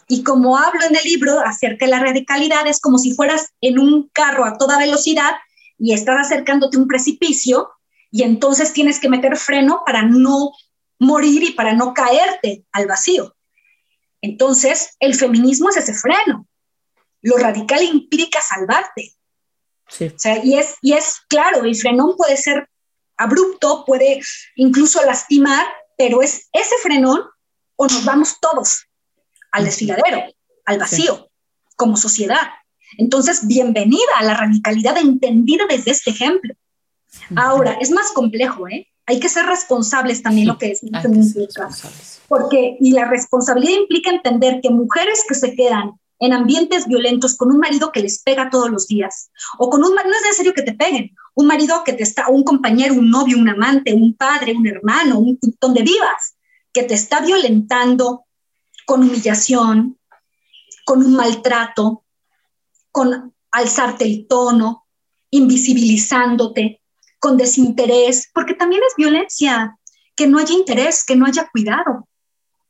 Y 0.07 0.23
como 0.23 0.57
hablo 0.57 0.81
en 0.87 0.95
el 0.95 1.03
libro 1.03 1.39
acerca 1.39 1.85
de 1.85 1.91
la 1.91 1.99
radicalidad, 1.99 2.67
es 2.67 2.79
como 2.79 2.97
si 2.97 3.13
fueras 3.13 3.53
en 3.61 3.79
un 3.79 4.09
carro 4.13 4.45
a 4.45 4.57
toda 4.57 4.77
velocidad 4.77 5.31
y 5.77 5.93
estás 5.93 6.27
acercándote 6.27 6.77
a 6.77 6.81
un 6.81 6.87
precipicio 6.87 7.69
y 8.11 8.23
entonces 8.23 8.73
tienes 8.73 8.99
que 8.99 9.09
meter 9.09 9.35
freno 9.37 9.81
para 9.85 10.03
no 10.03 10.51
morir 10.99 11.43
y 11.43 11.53
para 11.53 11.73
no 11.73 11.93
caerte 11.93 12.63
al 12.71 12.85
vacío. 12.85 13.35
Entonces, 14.21 14.95
el 14.99 15.15
feminismo 15.15 15.69
es 15.69 15.77
ese 15.77 15.93
freno. 15.93 16.47
Lo 17.21 17.37
radical 17.37 17.81
implica 17.83 18.39
salvarte. 18.41 19.13
Sí. 19.95 20.05
O 20.07 20.19
sea, 20.19 20.43
y 20.43 20.57
es, 20.57 20.75
y 20.81 20.93
es 20.93 21.21
claro, 21.27 21.63
el 21.63 21.75
frenón 21.75 22.15
puede 22.17 22.35
ser 22.37 22.67
abrupto, 23.17 23.83
puede 23.85 24.21
incluso 24.55 25.03
lastimar, 25.05 25.65
pero 25.97 26.21
es 26.21 26.49
ese 26.51 26.75
frenón 26.81 27.21
o 27.75 27.85
nos 27.85 28.03
vamos 28.03 28.37
todos 28.39 28.87
al 29.51 29.65
desfiladero, 29.65 30.23
al 30.65 30.79
vacío, 30.79 31.29
como 31.75 31.95
sociedad. 31.95 32.49
Entonces, 32.97 33.47
bienvenida 33.47 34.01
a 34.17 34.23
la 34.23 34.35
radicalidad 34.35 34.97
entendida 34.97 35.65
desde 35.69 35.91
este 35.91 36.11
ejemplo. 36.11 36.53
Ahora, 37.35 37.77
es 37.79 37.91
más 37.91 38.11
complejo, 38.11 38.67
¿eh? 38.67 38.87
Hay 39.05 39.19
que 39.19 39.29
ser 39.29 39.45
responsables 39.45 40.23
también 40.23 40.47
lo 40.47 40.57
que 40.57 40.71
es. 40.71 40.81
Porque, 42.27 42.77
y 42.79 42.91
la 42.91 43.05
responsabilidad 43.05 43.79
implica 43.79 44.09
entender 44.09 44.59
que 44.61 44.69
mujeres 44.69 45.23
que 45.27 45.35
se 45.35 45.55
quedan 45.55 45.99
en 46.23 46.31
ambientes 46.31 46.87
violentos 46.87 47.35
con 47.35 47.51
un 47.51 47.57
marido 47.57 47.91
que 47.91 47.99
les 47.99 48.23
pega 48.23 48.49
todos 48.49 48.69
los 48.69 48.87
días, 48.87 49.29
o 49.57 49.69
con 49.69 49.83
un 49.83 49.93
no 49.93 50.01
es 50.01 50.21
necesario 50.21 50.53
que 50.53 50.61
te 50.61 50.71
peguen, 50.71 51.13
un 51.35 51.47
marido 51.47 51.83
que 51.83 51.91
te 51.91 52.03
está, 52.03 52.29
un 52.29 52.45
compañero, 52.45 52.93
un 52.93 53.09
novio, 53.09 53.37
un 53.37 53.49
amante, 53.49 53.93
un 53.93 54.13
padre, 54.13 54.53
un 54.55 54.65
hermano, 54.65 55.19
un, 55.19 55.37
donde 55.59 55.81
vivas, 55.81 56.37
que 56.71 56.83
te 56.83 56.93
está 56.93 57.19
violentando 57.19 58.23
con 58.85 59.01
humillación, 59.01 59.99
con 60.85 60.99
un 61.05 61.13
maltrato, 61.13 62.05
con 62.89 63.33
alzarte 63.51 64.05
el 64.05 64.25
tono, 64.25 64.85
invisibilizándote, 65.29 66.81
con 67.19 67.35
desinterés, 67.35 68.29
porque 68.33 68.53
también 68.53 68.81
es 68.87 68.95
violencia, 68.95 69.77
que 70.15 70.27
no 70.27 70.39
haya 70.39 70.53
interés, 70.53 71.03
que 71.03 71.17
no 71.17 71.25
haya 71.25 71.49
cuidado. 71.51 72.07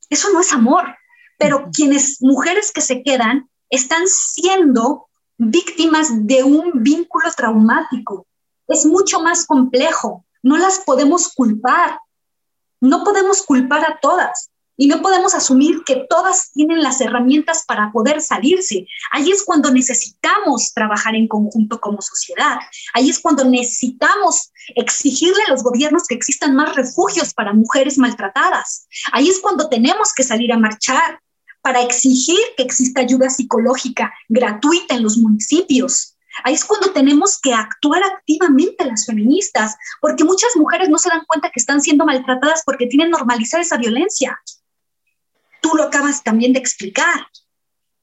Eso 0.10 0.32
no 0.34 0.42
es 0.42 0.52
amor, 0.52 0.96
pero 1.44 1.70
quienes, 1.74 2.22
mujeres 2.22 2.72
que 2.72 2.80
se 2.80 3.04
quedan, 3.04 3.50
están 3.70 4.04
siendo 4.08 5.08
víctimas 5.38 6.26
de 6.26 6.42
un 6.44 6.72
vínculo 6.76 7.30
traumático. 7.36 8.26
Es 8.66 8.86
mucho 8.86 9.20
más 9.20 9.46
complejo, 9.46 10.24
no 10.42 10.58
las 10.58 10.80
podemos 10.80 11.34
culpar, 11.34 12.00
no 12.80 13.04
podemos 13.04 13.42
culpar 13.42 13.84
a 13.86 14.00
todas 14.02 14.52
y 14.78 14.88
no 14.88 15.02
podemos 15.02 15.36
asumir 15.36 15.84
que 15.84 16.06
todas 16.10 16.52
tienen 16.54 16.82
las 16.82 17.02
herramientas 17.02 17.66
para 17.68 17.92
poder 17.92 18.22
salirse. 18.22 18.88
Ahí 19.12 19.30
es 19.30 19.44
cuando 19.44 19.70
necesitamos 19.70 20.74
trabajar 20.74 21.14
en 21.16 21.28
conjunto 21.28 21.82
como 21.82 22.02
sociedad. 22.02 22.58
Ahí 22.94 23.10
es 23.10 23.20
cuando 23.20 23.44
necesitamos 23.44 24.52
exigirle 24.76 25.44
a 25.46 25.52
los 25.52 25.62
gobiernos 25.62 26.08
que 26.08 26.16
existan 26.16 26.56
más 26.56 26.74
refugios 26.74 27.34
para 27.34 27.54
mujeres 27.54 27.98
maltratadas. 27.98 28.88
Ahí 29.12 29.28
es 29.28 29.42
cuando 29.42 29.68
tenemos 29.68 30.14
que 30.14 30.24
salir 30.24 30.54
a 30.54 30.58
marchar 30.58 31.20
para 31.64 31.82
exigir 31.82 32.38
que 32.56 32.64
exista 32.64 33.02
ayuda 33.02 33.30
psicológica 33.30 34.14
gratuita 34.30 34.94
en 34.94 35.02
los 35.04 35.18
municipios. 35.18 36.16
Ahí 36.44 36.54
es 36.54 36.66
cuando 36.66 36.92
tenemos 36.92 37.40
que 37.40 37.54
actuar 37.54 38.04
activamente 38.04 38.86
las 38.86 39.06
feministas, 39.06 39.76
porque 40.02 40.24
muchas 40.24 40.56
mujeres 40.56 40.90
no 40.90 41.00
se 41.00 41.10
dan 41.10 41.26
cuenta 41.26 41.50
que 41.50 41.60
están 41.60 41.82
siendo 41.82 42.06
maltratadas 42.06 42.64
porque 42.66 42.88
tienen 42.88 43.10
normalizar 43.10 43.62
esa 43.62 43.78
violencia 43.78 44.40
tú 45.64 45.72
lo 45.76 45.84
acabas 45.84 46.24
también 46.24 46.54
de 46.54 46.60
explicar. 46.60 47.26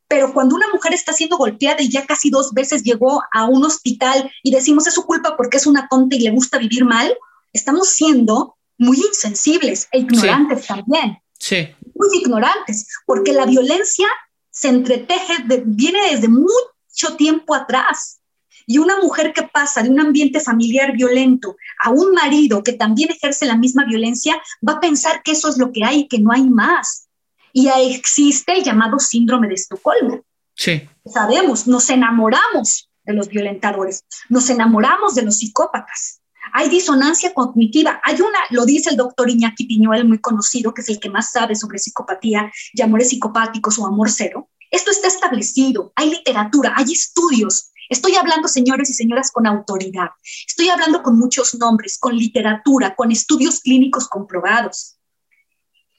Pero 0.09 0.33
cuando 0.33 0.57
una 0.57 0.67
mujer 0.73 0.93
está 0.93 1.13
siendo 1.13 1.37
golpeada 1.37 1.81
y 1.83 1.89
ya 1.89 2.05
casi 2.05 2.31
dos 2.31 2.53
veces 2.53 2.83
llegó 2.83 3.23
a 3.33 3.45
un 3.45 3.65
hospital 3.65 4.29
y 4.43 4.51
decimos 4.51 4.89
es 4.89 4.95
su 4.95 5.05
culpa 5.05 5.37
porque 5.37 5.59
es 5.59 5.67
una 5.69 5.87
tonta 5.89 6.17
y 6.17 6.21
le 6.21 6.31
gusta 6.31 6.59
vivir 6.59 6.85
mal, 6.85 7.15
estamos 7.53 7.91
siendo 7.91 8.57
muy 8.77 8.97
insensibles 8.97 9.87
e 9.93 9.99
ignorantes 9.99 10.67
también. 10.67 11.19
Sí. 11.39 11.69
Muy 12.01 12.19
ignorantes, 12.19 12.87
porque 13.05 13.33
la 13.33 13.47
violencia 13.47 14.09
se 14.51 14.69
entreteje, 14.69 15.45
viene 15.65 16.11
desde 16.11 16.29
mucho 16.29 17.17
tiempo 17.17 17.55
atrás. 17.55 18.21
Y 18.67 18.79
una 18.79 18.99
mujer 19.01 19.33
que 19.33 19.43
pasa 19.43 19.83
de 19.83 19.91
un 19.91 20.01
ambiente 20.01 20.41
familiar 20.41 20.93
violento 20.93 21.57
a 21.83 21.91
un 21.91 22.13
marido 22.13 22.63
que 22.63 22.73
también 22.75 23.11
ejerce 23.11 23.47
la 23.47 23.57
misma 23.57 23.85
violencia, 23.85 24.41
va 24.67 24.75
a 24.75 24.81
pensar 24.81 25.23
que 25.23 25.33
eso 25.33 25.49
es 25.49 25.59
lo 25.59 25.73
que 25.73 25.85
hay, 25.85 26.09
que 26.09 26.19
no 26.19 26.33
hay 26.33 26.49
más. 26.49 27.09
Y 27.53 27.69
ahí 27.69 27.95
existe 27.95 28.53
el 28.53 28.63
llamado 28.63 28.99
síndrome 28.99 29.49
de 29.49 29.55
Estocolmo. 29.55 30.21
Sí. 30.55 30.89
Sabemos, 31.05 31.67
nos 31.67 31.91
enamoramos 31.91 32.89
de 33.05 33.15
los 33.15 33.29
violentadores, 33.29 34.05
nos 34.29 34.51
enamoramos 34.51 35.15
de 35.15 35.23
los 35.23 35.39
psicópatas. 35.39 36.20
Hay 36.53 36.69
disonancia 36.69 37.33
cognitiva. 37.35 38.01
Hay 38.05 38.21
una, 38.21 38.39
lo 38.51 38.65
dice 38.65 38.91
el 38.91 38.97
doctor 38.97 39.31
Iñaki 39.31 39.67
Piñuel, 39.67 40.07
muy 40.07 40.21
conocido, 40.21 40.75
que 40.75 40.83
es 40.83 40.89
el 40.89 40.99
que 40.99 41.11
más 41.11 41.31
sabe 41.31 41.55
sobre 41.55 41.79
psicopatía 41.79 42.51
y 42.73 42.83
amores 42.83 43.11
psicopáticos 43.11 43.79
o 43.79 43.87
amor 43.87 44.11
cero. 44.11 44.49
Esto 44.71 44.91
está 44.91 45.09
establecido. 45.09 45.93
Hay 45.97 46.11
literatura, 46.11 46.75
hay 46.77 46.93
estudios. 46.93 47.73
Estoy 47.89 48.15
hablando, 48.15 48.47
señores 48.47 48.89
y 48.91 48.95
señoras, 48.95 49.33
con 49.33 49.47
autoridad. 49.47 50.11
Estoy 50.47 50.69
hablando 50.69 51.03
con 51.03 51.19
muchos 51.19 51.55
nombres, 51.57 51.99
con 51.99 52.17
literatura, 52.17 52.95
con 52.95 53.11
estudios 53.11 53.61
clínicos 53.61 54.09
comprobados. 54.09 54.97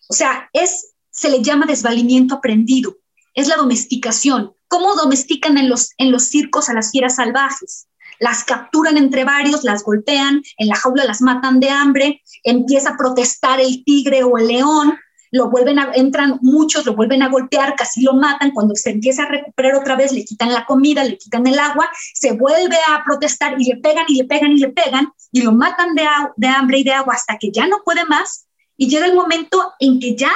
O 0.08 0.14
sea, 0.14 0.50
es 0.54 0.92
se 1.12 1.30
le 1.30 1.44
llama 1.44 1.66
desvalimiento 1.66 2.36
aprendido. 2.36 2.98
Es 3.34 3.48
la 3.48 3.58
domesticación. 3.58 4.54
¿Cómo 4.68 4.96
domestican 4.96 5.58
en 5.58 5.70
los, 5.70 5.90
en 5.98 6.12
los 6.12 6.24
circos 6.24 6.70
a 6.70 6.74
las 6.74 6.92
fieras 6.92 7.16
salvajes? 7.16 7.88
Las 8.22 8.44
capturan 8.44 8.98
entre 8.98 9.24
varios, 9.24 9.64
las 9.64 9.84
golpean, 9.84 10.44
en 10.58 10.68
la 10.68 10.76
jaula 10.76 11.06
las 11.06 11.22
matan 11.22 11.60
de 11.60 11.72
hambre, 11.72 12.22
empieza 12.44 12.92
a 12.92 12.98
protestar 12.98 13.60
el 13.60 13.84
tigre 13.84 14.24
o 14.24 14.38
el 14.38 14.48
león, 14.48 14.96
lo 15.32 15.50
vuelven 15.50 15.80
a, 15.80 15.92
entran 15.96 16.38
muchos, 16.44 16.86
lo 16.86 16.94
vuelven 16.94 17.24
a 17.24 17.30
golpear, 17.30 17.74
casi 17.76 18.04
lo 18.04 18.14
matan, 18.14 18.52
cuando 18.52 18.76
se 18.76 18.92
empieza 18.92 19.24
a 19.24 19.30
recuperar 19.30 19.74
otra 19.74 19.96
vez, 19.96 20.12
le 20.12 20.24
quitan 20.24 20.54
la 20.54 20.68
comida, 20.68 21.04
le 21.04 21.18
quitan 21.18 21.48
el 21.48 21.58
agua, 21.58 21.90
se 22.14 22.34
vuelve 22.34 22.78
a 22.88 23.04
protestar 23.04 23.60
y 23.60 23.66
le 23.66 23.78
pegan 23.78 24.06
y 24.08 24.18
le 24.18 24.26
pegan 24.26 24.52
y 24.52 24.58
le 24.58 24.70
pegan 24.70 25.12
y 25.32 25.42
lo 25.42 25.52
matan 25.54 25.96
de, 25.96 26.06
de 26.36 26.48
hambre 26.48 26.78
y 26.78 26.84
de 26.84 26.94
agua 26.94 27.16
hasta 27.16 27.40
que 27.40 27.50
ya 27.52 27.66
no 27.66 27.82
puede 27.84 28.06
más 28.06 28.46
y 28.78 28.88
llega 28.88 29.08
el 29.08 29.16
momento 29.16 29.74
en 29.80 30.00
que 30.00 30.16
ya 30.16 30.32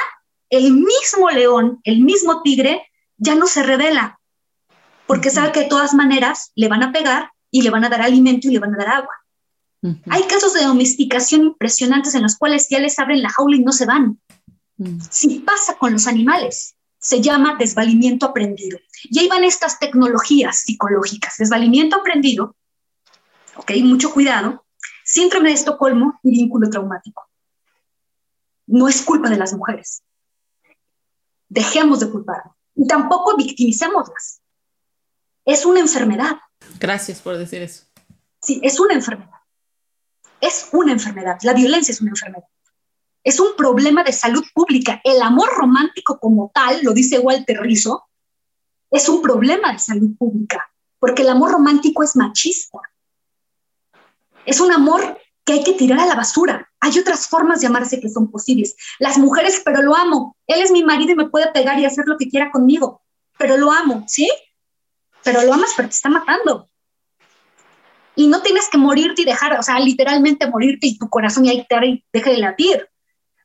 el 0.50 0.72
mismo 0.72 1.30
león, 1.30 1.80
el 1.84 2.00
mismo 2.00 2.42
tigre, 2.42 2.90
ya 3.16 3.36
no 3.36 3.46
se 3.46 3.62
revela, 3.62 4.18
porque 5.06 5.30
sabe 5.30 5.52
que 5.52 5.60
de 5.60 5.68
todas 5.68 5.94
maneras 5.94 6.50
le 6.56 6.68
van 6.68 6.82
a 6.82 6.92
pegar 6.92 7.30
y 7.50 7.62
le 7.62 7.70
van 7.70 7.84
a 7.84 7.88
dar 7.88 8.02
alimento 8.02 8.48
y 8.48 8.52
le 8.52 8.58
van 8.58 8.74
a 8.74 8.78
dar 8.78 8.88
agua. 8.88 9.14
Hay 10.10 10.24
casos 10.24 10.52
de 10.54 10.64
domesticación 10.64 11.42
impresionantes 11.42 12.14
en 12.14 12.22
los 12.22 12.36
cuales 12.36 12.68
ya 12.68 12.80
les 12.80 12.98
abren 12.98 13.22
la 13.22 13.30
jaula 13.30 13.56
y 13.56 13.60
no 13.60 13.72
se 13.72 13.86
van. 13.86 14.20
Si 15.10 15.40
pasa 15.40 15.76
con 15.78 15.92
los 15.92 16.06
animales, 16.06 16.76
se 16.98 17.20
llama 17.20 17.56
desvalimiento 17.56 18.26
aprendido. 18.26 18.78
Y 19.04 19.20
ahí 19.20 19.28
van 19.28 19.44
estas 19.44 19.78
tecnologías 19.78 20.62
psicológicas, 20.62 21.36
desvalimiento 21.38 21.96
aprendido, 21.96 22.56
ok, 23.56 23.72
mucho 23.82 24.12
cuidado, 24.12 24.66
síndrome 25.04 25.50
de 25.50 25.54
Estocolmo 25.54 26.18
y 26.24 26.30
vínculo 26.32 26.68
traumático. 26.68 27.22
No 28.66 28.88
es 28.88 29.02
culpa 29.02 29.30
de 29.30 29.36
las 29.36 29.54
mujeres, 29.54 30.02
dejemos 31.48 32.00
de 32.00 32.10
culpar 32.10 32.42
y 32.74 32.86
tampoco 32.86 33.36
victimicémoslas. 33.36 34.40
Es 35.44 35.64
una 35.64 35.80
enfermedad. 35.80 36.38
Gracias 36.78 37.20
por 37.20 37.36
decir 37.36 37.62
eso. 37.62 37.84
Sí, 38.40 38.60
es 38.62 38.78
una 38.78 38.94
enfermedad. 38.94 39.30
Es 40.40 40.68
una 40.72 40.92
enfermedad. 40.92 41.38
La 41.42 41.52
violencia 41.52 41.92
es 41.92 42.00
una 42.00 42.10
enfermedad. 42.10 42.44
Es 43.24 43.40
un 43.40 43.56
problema 43.56 44.04
de 44.04 44.12
salud 44.12 44.44
pública. 44.54 45.00
El 45.02 45.20
amor 45.22 45.48
romántico 45.56 46.18
como 46.20 46.50
tal, 46.54 46.80
lo 46.82 46.92
dice 46.92 47.18
Walter 47.18 47.60
Rizzo, 47.60 48.04
es 48.90 49.08
un 49.08 49.20
problema 49.20 49.72
de 49.72 49.78
salud 49.78 50.16
pública, 50.16 50.70
porque 50.98 51.22
el 51.22 51.30
amor 51.30 51.50
romántico 51.52 52.02
es 52.04 52.14
machista. 52.14 52.78
Es 54.44 54.60
un 54.60 54.72
amor 54.72 55.18
que 55.44 55.54
hay 55.54 55.64
que 55.64 55.72
tirar 55.72 56.00
a 56.00 56.06
la 56.06 56.14
basura. 56.14 56.70
Hay 56.80 56.98
otras 56.98 57.26
formas 57.26 57.60
de 57.60 57.66
amarse 57.66 58.00
que 58.00 58.08
son 58.08 58.30
posibles. 58.30 58.76
Las 58.98 59.18
mujeres, 59.18 59.60
pero 59.64 59.82
lo 59.82 59.96
amo. 59.96 60.36
Él 60.46 60.62
es 60.62 60.70
mi 60.70 60.84
marido 60.84 61.12
y 61.12 61.16
me 61.16 61.28
puede 61.28 61.50
pegar 61.52 61.78
y 61.78 61.84
hacer 61.84 62.04
lo 62.06 62.16
que 62.16 62.28
quiera 62.28 62.50
conmigo, 62.50 63.02
pero 63.38 63.56
lo 63.56 63.72
amo, 63.72 64.04
¿sí? 64.06 64.30
Pero 65.26 65.42
lo 65.42 65.54
amas, 65.54 65.72
pero 65.76 65.88
te 65.88 65.94
está 65.96 66.08
matando. 66.08 66.70
Y 68.14 68.28
no 68.28 68.42
tienes 68.42 68.68
que 68.70 68.78
morirte 68.78 69.22
y 69.22 69.24
dejar, 69.24 69.58
o 69.58 69.62
sea, 69.62 69.80
literalmente 69.80 70.48
morirte 70.48 70.86
y 70.86 70.96
tu 70.96 71.08
corazón 71.08 71.44
y 71.44 71.50
ahí 71.50 71.66
y 71.68 72.04
deje 72.12 72.30
de 72.30 72.38
latir. 72.38 72.88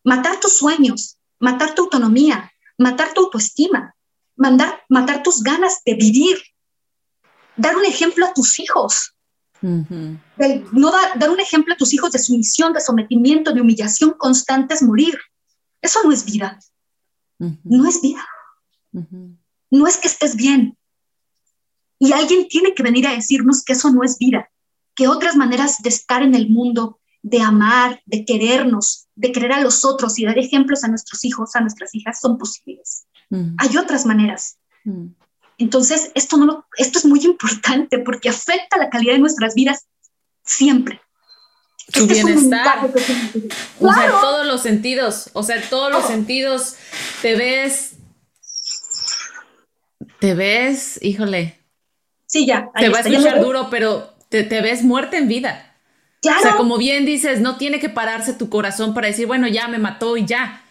Matar 0.03 0.39
tus 0.39 0.59
sueños, 0.59 1.17
matar 1.39 1.73
tu 1.73 1.85
autonomía, 1.85 2.51
matar 2.77 3.15
tu 3.15 3.21
autoestima, 3.21 3.95
mandar, 4.35 4.83
matar 4.89 5.23
tus 5.23 5.41
ganas 5.41 5.81
de 5.83 5.95
vivir, 5.95 6.37
dar 7.55 7.75
un 7.75 7.85
ejemplo 7.85 8.27
a 8.27 8.33
tus 8.33 8.59
hijos, 8.59 9.15
no 9.61 10.91
dar 11.15 11.29
un 11.31 11.39
ejemplo 11.39 11.73
a 11.73 11.77
tus 11.77 11.93
hijos 11.93 12.11
de 12.11 12.19
sumisión, 12.19 12.73
de 12.73 12.79
sometimiento, 12.79 13.53
de 13.53 13.61
humillación 13.61 14.11
constante 14.11 14.75
es 14.75 14.83
morir. 14.83 15.17
Eso 15.81 15.99
no 16.03 16.11
es 16.11 16.25
vida. 16.25 16.59
No 17.39 17.89
es 17.89 18.01
vida. 18.01 18.23
No 19.71 19.87
es 19.87 19.97
que 19.97 20.07
estés 20.07 20.35
bien. 20.35 20.77
Y 22.01 22.13
alguien 22.13 22.47
tiene 22.47 22.73
que 22.73 22.81
venir 22.81 23.05
a 23.05 23.13
decirnos 23.13 23.63
que 23.63 23.73
eso 23.73 23.91
no 23.91 24.03
es 24.03 24.17
vida, 24.17 24.49
que 24.95 25.07
otras 25.07 25.35
maneras 25.35 25.83
de 25.83 25.89
estar 25.89 26.23
en 26.23 26.33
el 26.33 26.49
mundo, 26.49 26.99
de 27.21 27.39
amar, 27.43 28.01
de 28.07 28.25
querernos, 28.25 29.07
de 29.13 29.31
querer 29.31 29.53
a 29.53 29.61
los 29.61 29.85
otros 29.85 30.17
y 30.17 30.25
dar 30.25 30.39
ejemplos 30.39 30.83
a 30.83 30.87
nuestros 30.87 31.23
hijos, 31.23 31.55
a 31.55 31.61
nuestras 31.61 31.93
hijas, 31.93 32.19
son 32.19 32.39
posibles. 32.39 33.05
Hay 33.59 33.77
otras 33.77 34.07
maneras. 34.07 34.57
Entonces, 35.59 36.11
esto, 36.15 36.37
no 36.37 36.65
esto 36.75 36.97
es 36.97 37.05
muy 37.05 37.19
importante 37.23 37.99
porque 37.99 38.29
afecta 38.29 38.79
la 38.79 38.89
calidad 38.89 39.13
de 39.13 39.19
nuestras 39.19 39.53
vidas 39.53 39.85
siempre. 40.43 40.99
Tu 41.93 42.01
este 42.01 42.13
bienestar. 42.15 42.91
O 43.79 43.93
sea, 43.93 44.09
todos 44.21 44.47
los 44.47 44.63
sentidos. 44.63 45.29
O 45.33 45.43
sea, 45.43 45.61
todos 45.69 45.91
los 45.91 46.07
sentidos 46.07 46.77
te 47.21 47.35
ves. 47.35 47.91
Te 50.19 50.33
ves, 50.33 50.97
híjole. 51.03 51.60
Sí, 52.31 52.45
ya. 52.45 52.71
Te 52.79 52.87
va 52.87 52.99
a 52.99 53.01
escuchar 53.01 53.41
duro, 53.41 53.67
pero 53.69 54.13
te, 54.29 54.43
te 54.43 54.61
ves 54.61 54.83
muerta 54.83 55.17
en 55.17 55.27
vida. 55.27 55.75
Claro. 56.21 56.39
O 56.39 56.41
sea, 56.43 56.55
como 56.55 56.77
bien 56.77 57.05
dices, 57.05 57.41
no 57.41 57.57
tiene 57.57 57.79
que 57.79 57.89
pararse 57.89 58.33
tu 58.33 58.49
corazón 58.49 58.93
para 58.93 59.07
decir, 59.07 59.27
bueno, 59.27 59.47
ya 59.47 59.67
me 59.67 59.79
mató 59.79 60.15
y 60.15 60.25
ya. 60.25 60.63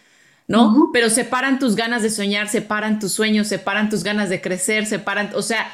¿no? 0.47 0.89
Pero 0.91 1.09
separan 1.09 1.59
tus 1.59 1.75
ganas 1.75 2.01
de 2.01 2.09
soñar, 2.09 2.49
separan 2.49 2.99
tus 2.99 3.13
sueños, 3.13 3.47
separan 3.47 3.89
tus 3.89 4.03
ganas 4.03 4.29
de 4.29 4.41
crecer, 4.41 4.85
separan, 4.85 5.31
o 5.35 5.41
sea, 5.41 5.71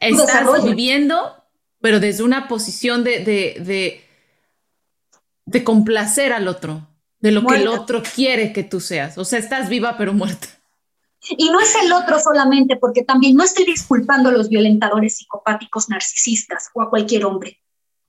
estás 0.00 0.64
viviendo, 0.64 1.44
pero 1.80 2.00
desde 2.00 2.24
una 2.24 2.48
posición 2.48 3.04
de, 3.04 3.20
de, 3.20 4.02
de, 5.44 5.64
complacer 5.64 6.32
al 6.32 6.48
otro, 6.48 6.88
de 7.20 7.30
lo 7.30 7.46
que 7.46 7.56
el 7.56 7.68
otro 7.68 8.02
quiere 8.02 8.52
que 8.52 8.64
tú 8.64 8.80
seas. 8.80 9.16
O 9.18 9.24
sea, 9.24 9.38
estás 9.38 9.68
viva 9.68 9.96
pero 9.96 10.12
muerta. 10.12 10.48
Y 11.30 11.50
no 11.50 11.60
es 11.60 11.74
el 11.76 11.92
otro 11.92 12.20
solamente, 12.20 12.76
porque 12.76 13.02
también 13.02 13.36
no 13.36 13.44
estoy 13.44 13.64
disculpando 13.64 14.28
a 14.28 14.32
los 14.32 14.48
violentadores 14.48 15.16
psicopáticos 15.16 15.88
narcisistas 15.88 16.70
o 16.74 16.82
a 16.82 16.90
cualquier 16.90 17.24
hombre. 17.24 17.60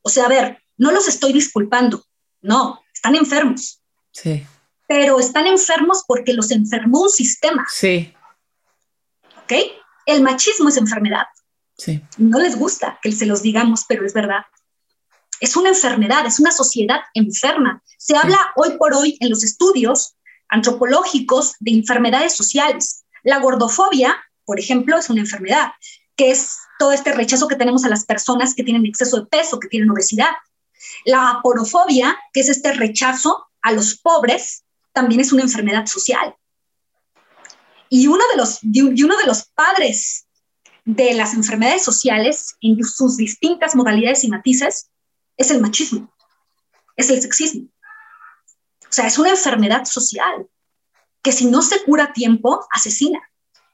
O 0.01 0.09
sea, 0.09 0.25
a 0.25 0.29
ver, 0.29 0.59
no 0.77 0.91
los 0.91 1.07
estoy 1.07 1.33
disculpando, 1.33 2.03
no, 2.41 2.81
están 2.93 3.15
enfermos. 3.15 3.81
Sí 4.11 4.45
pero 4.87 5.19
están 5.19 5.45
enfermos 5.45 6.03
porque 6.07 6.33
los 6.33 6.49
enfermó 6.51 7.01
un 7.01 7.09
sistema. 7.09 7.65
Sí. 7.71 8.13
¿Ok? 9.43 9.53
El 10.05 10.23
machismo 10.23 10.69
es 10.69 10.77
enfermedad. 10.77 11.25
Sí. 11.77 12.01
No 12.17 12.39
les 12.39 12.57
gusta 12.57 12.97
que 13.01 13.11
se 13.11 13.25
los 13.25 13.41
digamos, 13.41 13.85
pero 13.87 14.05
es 14.05 14.13
verdad. 14.13 14.45
Es 15.39 15.55
una 15.55 15.69
enfermedad, 15.69 16.25
es 16.25 16.39
una 16.39 16.51
sociedad 16.51 17.01
enferma. 17.13 17.83
Se 17.97 18.15
habla 18.15 18.39
hoy 18.55 18.77
por 18.77 18.93
hoy 18.93 19.17
en 19.19 19.29
los 19.29 19.43
estudios 19.43 20.15
antropológicos 20.49 21.55
de 21.59 21.71
enfermedades 21.71 22.33
sociales. 22.33 23.03
La 23.27 23.39
gordofobia, 23.39 24.15
por 24.45 24.57
ejemplo, 24.57 24.97
es 24.97 25.09
una 25.09 25.19
enfermedad, 25.19 25.73
que 26.15 26.31
es 26.31 26.59
todo 26.79 26.93
este 26.93 27.11
rechazo 27.11 27.49
que 27.49 27.57
tenemos 27.57 27.83
a 27.83 27.89
las 27.89 28.05
personas 28.05 28.55
que 28.55 28.63
tienen 28.63 28.85
exceso 28.85 29.19
de 29.19 29.25
peso, 29.25 29.59
que 29.59 29.67
tienen 29.67 29.91
obesidad. 29.91 30.29
La 31.03 31.31
aporofobia, 31.31 32.17
que 32.31 32.39
es 32.39 32.47
este 32.47 32.71
rechazo 32.71 33.45
a 33.61 33.73
los 33.73 33.97
pobres, 33.97 34.63
también 34.93 35.19
es 35.19 35.33
una 35.33 35.41
enfermedad 35.41 35.87
social. 35.87 36.37
Y 37.89 38.07
uno 38.07 38.23
de 38.31 38.37
los, 38.37 38.59
y 38.61 39.03
uno 39.03 39.17
de 39.17 39.25
los 39.25 39.43
padres 39.47 40.25
de 40.85 41.13
las 41.13 41.33
enfermedades 41.33 41.83
sociales 41.83 42.55
en 42.61 42.81
sus 42.81 43.17
distintas 43.17 43.75
modalidades 43.75 44.23
y 44.23 44.29
matices 44.29 44.89
es 45.35 45.51
el 45.51 45.59
machismo, 45.59 46.09
es 46.95 47.09
el 47.09 47.21
sexismo. 47.21 47.67
O 48.83 48.91
sea, 48.91 49.07
es 49.07 49.19
una 49.19 49.31
enfermedad 49.31 49.83
social 49.83 50.47
que 51.27 51.33
si 51.33 51.47
no 51.47 51.61
se 51.61 51.83
cura 51.83 52.05
a 52.05 52.13
tiempo, 52.13 52.65
asesina, 52.71 53.19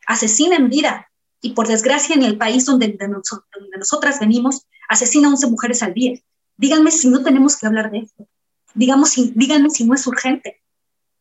asesina 0.08 0.56
en 0.56 0.70
vida. 0.70 1.12
Y 1.40 1.52
por 1.52 1.68
desgracia 1.68 2.16
en 2.16 2.24
el 2.24 2.36
país 2.36 2.66
donde, 2.66 2.88
donde 2.88 3.78
nosotras 3.78 4.20
venimos, 4.20 4.66
asesina 4.90 5.28
a 5.28 5.32
11 5.34 5.52
mujeres 5.52 5.84
al 5.84 5.94
día. 5.94 6.20
Díganme 6.58 6.90
si 6.90 7.10
no 7.10 7.22
tenemos 7.22 7.56
que 7.56 7.68
hablar 7.68 7.92
de 7.92 8.00
esto. 8.00 8.28
Digamos, 8.74 9.14
díganme 9.36 9.70
si 9.70 9.86
no 9.86 9.94
es 9.94 10.08
urgente. 10.08 10.64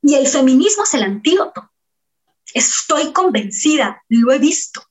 Y 0.01 0.15
el 0.15 0.27
feminismo 0.27 0.85
es 0.85 0.95
el 0.95 1.03
antídoto. 1.03 1.71
Estoy 2.55 3.13
convencida, 3.13 4.03
lo 4.09 4.33
he 4.33 4.39
visto. 4.39 4.83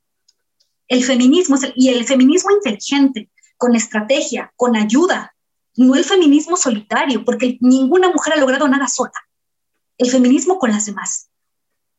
El 0.87 1.03
feminismo 1.03 1.57
y 1.75 1.89
el 1.89 2.05
feminismo 2.05 2.51
inteligente, 2.51 3.31
con 3.57 3.75
estrategia, 3.75 4.53
con 4.55 4.75
ayuda, 4.75 5.33
no 5.75 5.95
el 5.95 6.03
feminismo 6.03 6.55
solitario, 6.55 7.25
porque 7.25 7.57
ninguna 7.61 8.11
mujer 8.11 8.33
ha 8.35 8.39
logrado 8.39 8.67
nada 8.67 8.87
sola. 8.87 9.13
El 9.97 10.11
feminismo 10.11 10.59
con 10.59 10.69
las 10.69 10.85
demás. 10.85 11.30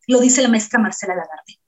Lo 0.07 0.21
dice 0.21 0.43
la 0.43 0.49
maestra 0.49 0.81
Marcela 0.81 1.15
Lagarde. 1.15 1.59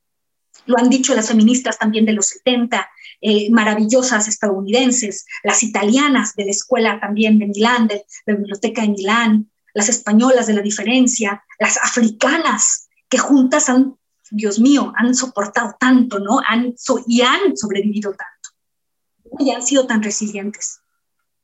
Lo 0.67 0.79
han 0.79 0.89
dicho 0.89 1.15
las 1.15 1.29
feministas 1.29 1.79
también 1.79 2.07
de 2.07 2.13
los 2.13 2.27
70, 2.27 2.89
eh, 3.21 3.51
maravillosas 3.51 4.29
estadounidenses, 4.29 5.27
las 5.43 5.63
italianas 5.63 6.35
de 6.35 6.47
la 6.47 6.51
escuela 6.51 7.01
también 7.01 7.39
de 7.39 7.47
Milán, 7.47 7.87
de 7.87 8.05
la 8.27 8.35
biblioteca 8.35 8.83
de 8.83 8.89
Milán, 8.89 9.51
las 9.75 9.89
españolas 9.89 10.47
de 10.47 10.55
la 10.55 10.63
diferencia, 10.63 11.45
las 11.59 11.77
africanas, 11.79 12.89
que 13.09 13.19
juntas 13.19 13.69
han, 13.69 13.97
Dios 14.31 14.59
mío, 14.59 14.93
han 14.97 15.15
soportado 15.15 15.77
tanto, 15.79 16.19
¿no? 16.19 16.41
Han, 16.47 16.75
y 17.07 17.21
han 17.21 17.57
sobrevivido 17.57 18.13
tanto. 18.13 19.45
Y 19.45 19.51
han 19.51 19.63
sido 19.63 19.87
tan 19.87 20.03
resilientes. 20.03 20.81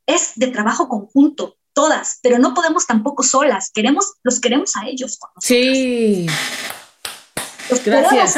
Es 0.07 0.32
de 0.36 0.49
trabajo 0.49 0.88
conjunto, 0.88 1.57
todas, 1.72 2.20
pero 2.22 2.38
no 2.38 2.55
podemos 2.55 2.86
tampoco 2.86 3.22
solas. 3.22 3.70
Queremos, 3.72 4.14
los 4.22 4.41
queremos 4.41 4.76
a 4.76 4.86
ellos. 4.86 5.18
sí. 5.41 6.26
Los 7.71 7.85
Gracias. 7.85 8.37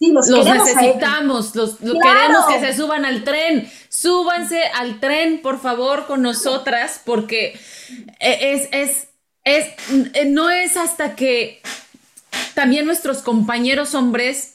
los, 0.00 0.28
necesitamos, 0.46 1.54
los, 1.54 1.76
queremos 1.76 2.46
que 2.48 2.60
se 2.60 2.76
suban 2.76 3.04
al 3.04 3.24
tren. 3.24 3.70
Súbanse 3.88 4.62
al 4.74 5.00
tren, 5.00 5.40
por 5.42 5.60
favor, 5.60 6.06
con 6.06 6.22
nosotras, 6.22 7.00
porque 7.04 7.58
es, 8.20 8.68
es, 8.72 9.08
es, 9.44 9.66
no 10.26 10.50
es 10.50 10.76
hasta 10.76 11.14
que 11.14 11.62
también 12.54 12.86
nuestros 12.86 13.18
compañeros 13.18 13.94
hombres 13.94 14.54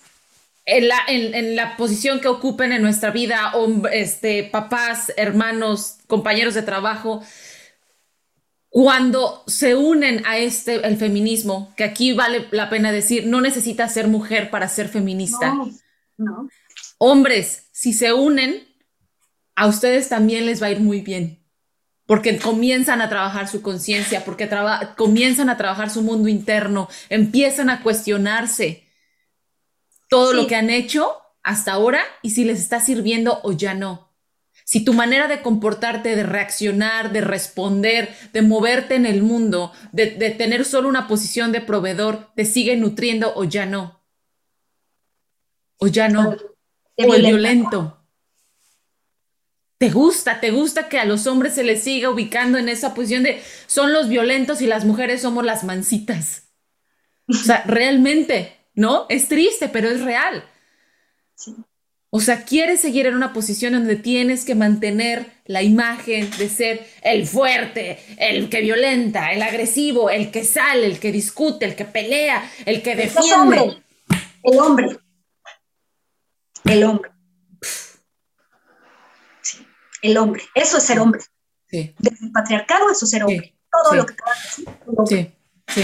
en 0.65 0.87
la, 0.87 0.99
en, 1.07 1.55
la, 1.55 1.75
posición 1.75 2.19
que 2.19 2.27
ocupen 2.27 2.71
en 2.71 2.81
nuestra 2.81 3.09
vida, 3.09 3.51
este, 3.91 4.43
papás, 4.43 5.11
hermanos, 5.17 5.97
compañeros 6.07 6.53
de 6.53 6.61
trabajo, 6.61 7.23
cuando 8.71 9.43
se 9.47 9.75
unen 9.75 10.23
a 10.25 10.37
este, 10.37 10.87
el 10.87 10.97
feminismo, 10.97 11.73
que 11.75 11.83
aquí 11.83 12.13
vale 12.13 12.47
la 12.51 12.69
pena 12.69 12.91
decir, 12.91 13.27
no 13.27 13.41
necesitas 13.41 13.93
ser 13.93 14.07
mujer 14.07 14.49
para 14.49 14.67
ser 14.67 14.87
feminista. 14.87 15.53
no. 16.17 16.49
Hombres, 16.97 17.67
si 17.71 17.93
se 17.93 18.13
unen, 18.13 18.67
a 19.55 19.67
ustedes 19.67 20.07
también 20.07 20.45
les 20.45 20.61
va 20.61 20.67
a 20.67 20.71
ir 20.71 20.79
muy 20.79 21.01
bien 21.01 21.41
porque 22.11 22.37
comienzan 22.39 22.99
a 22.99 23.07
trabajar 23.07 23.47
su 23.47 23.61
conciencia, 23.61 24.25
porque 24.25 24.49
comienzan 24.97 25.49
a 25.49 25.55
trabajar 25.55 25.89
su 25.89 26.01
mundo 26.01 26.27
interno, 26.27 26.89
empiezan 27.07 27.69
a 27.69 27.81
cuestionarse 27.81 28.83
todo 30.09 30.33
lo 30.33 30.45
que 30.45 30.57
han 30.57 30.69
hecho 30.69 31.09
hasta 31.41 31.71
ahora 31.71 32.01
y 32.21 32.31
si 32.31 32.43
les 32.43 32.59
está 32.59 32.81
sirviendo 32.81 33.39
o 33.43 33.53
ya 33.53 33.75
no. 33.75 34.10
Si 34.71 34.85
tu 34.85 34.93
manera 34.93 35.27
de 35.27 35.41
comportarte, 35.41 36.15
de 36.15 36.23
reaccionar, 36.23 37.11
de 37.11 37.19
responder, 37.19 38.15
de 38.31 38.41
moverte 38.41 38.95
en 38.95 39.05
el 39.05 39.21
mundo, 39.21 39.73
de, 39.91 40.11
de 40.11 40.29
tener 40.29 40.63
solo 40.63 40.87
una 40.87 41.09
posición 41.09 41.51
de 41.51 41.59
proveedor, 41.59 42.29
te 42.37 42.45
sigue 42.45 42.77
nutriendo 42.77 43.33
o 43.35 43.43
ya 43.43 43.65
no. 43.65 44.01
O 45.75 45.87
ya 45.87 46.07
no. 46.07 46.37
O 46.95 47.13
el 47.13 47.21
violento 47.21 47.97
te 49.77 49.89
gusta, 49.89 50.39
te 50.39 50.51
gusta 50.51 50.87
que 50.87 50.99
a 50.99 51.05
los 51.05 51.27
hombres 51.27 51.55
se 51.55 51.65
les 51.65 51.83
siga 51.83 52.09
ubicando 52.09 52.57
en 52.57 52.69
esa 52.69 52.93
posición 52.93 53.23
de 53.23 53.41
son 53.67 53.91
los 53.91 54.07
violentos 54.07 54.61
y 54.61 54.67
las 54.67 54.85
mujeres 54.85 55.21
somos 55.21 55.43
las 55.43 55.65
mansitas. 55.65 56.53
O 57.27 57.33
sea, 57.33 57.63
realmente, 57.67 58.55
¿no? 58.73 59.05
Es 59.09 59.27
triste, 59.27 59.67
pero 59.67 59.89
es 59.89 59.99
real. 60.01 60.45
O 62.13 62.19
sea, 62.19 62.43
quieres 62.43 62.81
seguir 62.81 63.07
en 63.07 63.15
una 63.15 63.33
posición 63.33 63.73
donde 63.73 63.95
tienes 63.95 64.45
que 64.45 64.53
mantener 64.53 65.31
la 65.45 65.63
imagen 65.63 66.29
de 66.37 66.49
ser 66.49 66.85
el 67.01 67.25
fuerte, 67.25 67.99
el 68.17 68.49
que 68.49 68.61
violenta, 68.61 69.31
el 69.31 69.41
agresivo, 69.41 70.09
el 70.09 70.29
que 70.29 70.43
sale, 70.43 70.85
el 70.85 70.99
que 70.99 71.11
discute, 71.11 71.65
el 71.65 71.75
que 71.75 71.85
pelea, 71.85 72.49
el 72.65 72.83
que 72.83 72.95
defiende. 72.95 73.77
El 74.43 74.59
hombre. 74.59 74.99
El 76.65 76.83
hombre 76.83 77.11
el 80.01 80.17
hombre. 80.17 80.43
Eso 80.55 80.77
es 80.77 80.83
ser 80.83 80.99
hombre. 80.99 81.21
Desde 81.69 82.25
el 82.25 82.31
patriarcado, 82.31 82.91
eso 82.91 83.05
es 83.05 83.11
ser 83.11 83.23
hombre. 83.23 83.55
Todo 83.71 83.95
lo 83.95 84.05
que 84.05 84.13
te 84.13 84.23
va 84.23 84.31
a 84.31 85.03
decir. 85.03 85.35
Sí. 85.67 85.81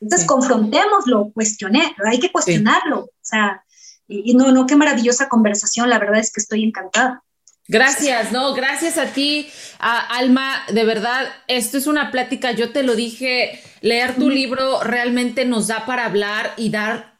Entonces, 0.00 0.26
confrontémoslo, 0.26 1.30
cuestioné, 1.32 1.94
hay 2.06 2.20
que 2.20 2.32
cuestionarlo. 2.32 3.00
O 3.00 3.10
sea, 3.20 3.64
y, 4.08 4.34
no, 4.34 4.50
no, 4.52 4.66
qué 4.66 4.74
maravillosa 4.74 5.28
conversación, 5.28 5.90
la 5.90 5.98
verdad 5.98 6.18
es 6.18 6.32
que 6.32 6.40
estoy 6.40 6.64
encantada. 6.64 7.22
Gracias, 7.70 8.32
no, 8.32 8.54
gracias 8.54 8.96
a 8.96 9.12
ti, 9.12 9.46
Alma. 9.78 10.62
De 10.72 10.84
verdad, 10.84 11.28
esto 11.48 11.76
es 11.76 11.86
una 11.86 12.10
plática. 12.10 12.52
Yo 12.52 12.72
te 12.72 12.82
lo 12.82 12.96
dije, 12.96 13.62
leer 13.82 14.14
tu 14.14 14.30
libro 14.30 14.82
realmente 14.82 15.44
nos 15.44 15.66
da 15.66 15.84
para 15.84 16.06
hablar 16.06 16.54
y 16.56 16.70
dar 16.70 17.18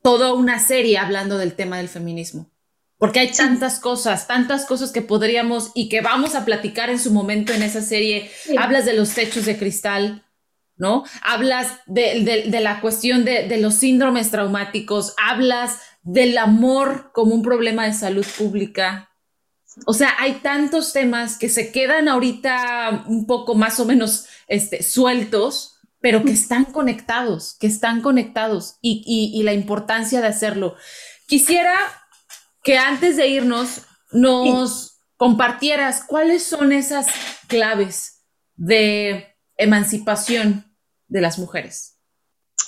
toda 0.00 0.32
una 0.32 0.60
serie 0.60 0.98
hablando 0.98 1.38
del 1.38 1.54
tema 1.54 1.78
del 1.78 1.88
feminismo. 1.88 2.48
Porque 2.98 3.18
hay 3.18 3.32
tantas 3.32 3.80
cosas, 3.80 4.28
tantas 4.28 4.64
cosas 4.64 4.92
que 4.92 5.02
podríamos 5.02 5.72
y 5.74 5.88
que 5.88 6.00
vamos 6.00 6.36
a 6.36 6.44
platicar 6.44 6.88
en 6.88 7.00
su 7.00 7.10
momento 7.10 7.52
en 7.52 7.64
esa 7.64 7.82
serie. 7.82 8.30
Hablas 8.56 8.84
de 8.84 8.92
los 8.92 9.12
techos 9.12 9.44
de 9.44 9.58
cristal, 9.58 10.24
¿no? 10.76 11.04
Hablas 11.20 11.80
de, 11.86 12.46
la 12.60 12.80
cuestión 12.80 13.24
de, 13.24 13.48
de 13.48 13.58
los 13.58 13.74
síndromes 13.74 14.30
traumáticos, 14.30 15.14
hablas 15.20 15.80
del 16.04 16.38
amor 16.38 17.10
como 17.12 17.34
un 17.34 17.42
problema 17.42 17.86
de 17.86 17.92
salud 17.92 18.26
pública, 18.38 19.10
o 19.86 19.94
sea, 19.94 20.14
hay 20.18 20.34
tantos 20.34 20.92
temas 20.92 21.36
que 21.36 21.48
se 21.48 21.72
quedan 21.72 22.08
ahorita 22.08 23.04
un 23.08 23.26
poco 23.26 23.54
más 23.54 23.80
o 23.80 23.84
menos 23.84 24.26
este, 24.46 24.82
sueltos, 24.82 25.80
pero 26.00 26.22
que 26.22 26.32
están 26.32 26.66
conectados, 26.66 27.56
que 27.58 27.66
están 27.66 28.02
conectados 28.02 28.76
y, 28.80 29.42
la 29.42 29.52
importancia 29.52 30.20
de 30.20 30.28
hacerlo. 30.28 30.76
Quisiera 31.26 31.74
que 32.62 32.78
antes 32.78 33.16
de 33.16 33.28
irnos 33.28 33.82
nos 34.12 35.00
compartieras 35.16 36.04
cuáles 36.06 36.44
son 36.44 36.72
esas 36.72 37.06
claves 37.48 38.26
de 38.54 39.36
emancipación 39.56 40.76
de 41.08 41.20
las 41.20 41.38
mujeres. 41.38 41.93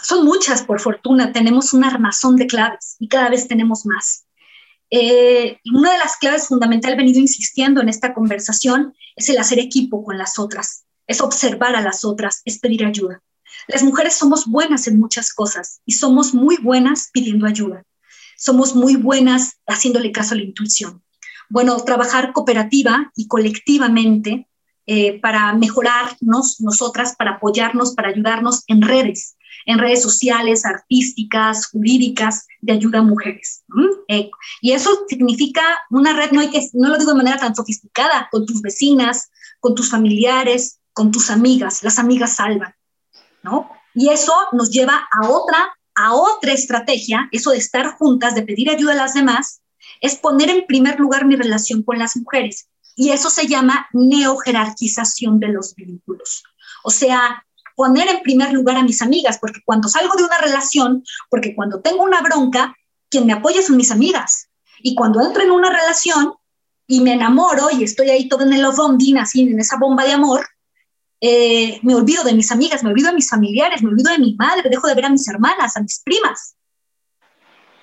Son 0.07 0.25
muchas, 0.25 0.63
por 0.63 0.79
fortuna, 0.79 1.33
tenemos 1.33 1.73
un 1.73 1.83
armazón 1.83 2.37
de 2.37 2.47
claves 2.47 2.95
y 3.01 3.09
cada 3.09 3.29
vez 3.29 3.49
tenemos 3.49 3.85
más. 3.87 4.25
Eh, 4.89 5.59
una 5.75 5.95
de 5.95 5.99
las 5.99 6.17
claves 6.17 6.47
fundamentales, 6.47 6.95
he 6.95 6.99
venido 6.99 7.19
insistiendo 7.19 7.81
en 7.81 7.89
esta 7.89 8.15
conversación, 8.15 8.95
es 9.17 9.29
el 9.31 9.39
hacer 9.39 9.59
equipo 9.59 10.05
con 10.05 10.17
las 10.17 10.39
otras, 10.39 10.85
es 11.09 11.21
observar 11.21 11.75
a 11.75 11.81
las 11.81 12.05
otras, 12.05 12.41
es 12.45 12.61
pedir 12.61 12.85
ayuda. 12.85 13.21
Las 13.67 13.83
mujeres 13.83 14.15
somos 14.15 14.47
buenas 14.47 14.87
en 14.87 15.01
muchas 15.01 15.35
cosas 15.35 15.81
y 15.85 15.95
somos 15.95 16.35
muy 16.35 16.57
buenas 16.59 17.11
pidiendo 17.13 17.45
ayuda. 17.45 17.83
Somos 18.39 18.77
muy 18.77 18.95
buenas 18.95 19.55
haciéndole 19.67 20.13
caso 20.13 20.35
a 20.35 20.37
la 20.37 20.45
intuición. 20.45 21.03
Bueno, 21.49 21.77
trabajar 21.81 22.33
cooperativa 22.33 23.11
y 23.17 23.27
colectivamente 23.27 24.49
eh, 24.87 25.21
para 25.21 25.53
mejorarnos 25.55 26.61
nosotras, 26.61 27.17
para 27.19 27.33
apoyarnos, 27.33 27.97
para 27.97 28.11
ayudarnos 28.11 28.63
en 28.69 28.83
redes 28.83 29.36
en 29.67 29.79
redes 29.79 30.03
sociales, 30.03 30.65
artísticas, 30.65 31.67
jurídicas, 31.67 32.47
de 32.61 32.73
ayuda 32.73 33.01
a 33.01 33.03
mujeres. 33.03 33.65
Eh, 34.09 34.31
y 34.63 34.73
eso 34.73 34.91
significa 35.09 35.63
una 35.91 36.17
red, 36.17 36.31
no, 36.31 36.41
hay 36.41 36.51
que, 36.51 36.67
no 36.73 36.89
lo 36.89 36.99
digo 36.99 37.11
de 37.11 37.19
manera 37.19 37.37
tan 37.37 37.55
sofisticada, 37.55 38.29
con 38.31 38.47
tus 38.47 38.63
vecinas, 38.63 39.29
con 39.61 39.75
tus 39.75 39.91
familiares, 39.91 40.79
con 40.93 41.11
tus 41.11 41.31
amigas. 41.31 41.83
Las 41.83 41.99
amigas 41.99 42.37
salvan, 42.37 42.75
¿no? 43.43 43.71
Y 43.93 44.09
eso 44.09 44.33
nos 44.53 44.71
lleva 44.71 45.09
a 45.13 45.29
otra, 45.29 45.77
a 45.97 46.15
otra 46.15 46.53
estrategia, 46.53 47.29
eso 47.33 47.51
de 47.51 47.59
estar 47.59 47.97
juntas, 47.97 48.35
de 48.35 48.43
pedir 48.43 48.71
ayuda 48.71 48.93
a 48.93 48.97
las 48.97 49.15
demás, 49.15 49.63
es 50.01 50.17
poner 50.17 50.49
en 50.49 50.67
primer 50.67 51.01
lugar 51.01 51.27
mi 51.27 51.35
relación 51.35 51.83
con 51.83 51.99
las 51.99 52.17
mujeres. 52.17 52.69
Y 52.95 53.11
eso 53.11 53.31
se 53.31 53.47
llama 53.47 53.89
neojerarquización 53.93 55.41
de 55.41 55.49
los 55.49 55.75
vínculos. 55.75 56.45
O 56.85 56.91
sea, 56.91 57.46
poner 57.77 58.09
en 58.09 58.23
primer 58.23 58.53
lugar 58.53 58.77
a 58.77 58.83
mis 58.83 59.03
amigas, 59.03 59.39
porque 59.39 59.61
cuando 59.65 59.89
salgo 59.89 60.17
de 60.17 60.25
una 60.25 60.39
relación, 60.39 61.05
porque 61.31 61.55
cuando 61.55 61.81
tengo 61.81 62.03
una 62.03 62.23
bronca, 62.23 62.75
quien 63.09 63.27
me 63.27 63.35
apoya 63.35 63.63
son 63.63 63.77
mis 63.77 63.93
amigas. 63.93 64.49
Y 64.81 64.95
cuando 64.95 65.21
entro 65.21 65.43
en 65.43 65.53
una 65.53 65.71
relación 65.71 66.33
y 66.89 67.01
me 67.01 67.13
enamoro 67.13 67.69
y 67.71 67.85
estoy 67.85 68.11
ahí 68.11 68.29
todo 68.29 68.45
en 68.45 68.53
el 68.55 68.65
ovondín, 68.65 69.19
así 69.19 69.43
en 69.43 69.61
esa 69.61 69.77
bomba 69.77 70.05
de 70.05 70.13
amor, 70.13 70.47
eh, 71.21 71.79
me 71.83 71.95
olvido 71.95 72.25
de 72.25 72.35
mis 72.35 72.51
amigas, 72.51 72.83
me 72.83 72.91
olvido 72.91 73.11
de 73.11 73.17
mis 73.17 73.29
familiares, 73.29 73.83
me 73.83 73.91
olvido 73.91 74.11
de 74.11 74.19
mi 74.19 74.35
madre, 74.37 74.69
dejo 74.69 74.89
de 74.89 74.95
ver 74.95 75.05
a 75.05 75.11
mis 75.11 75.29
hermanas, 75.29 75.77
a 75.77 75.83
mis 75.83 76.01
primas. 76.03 76.57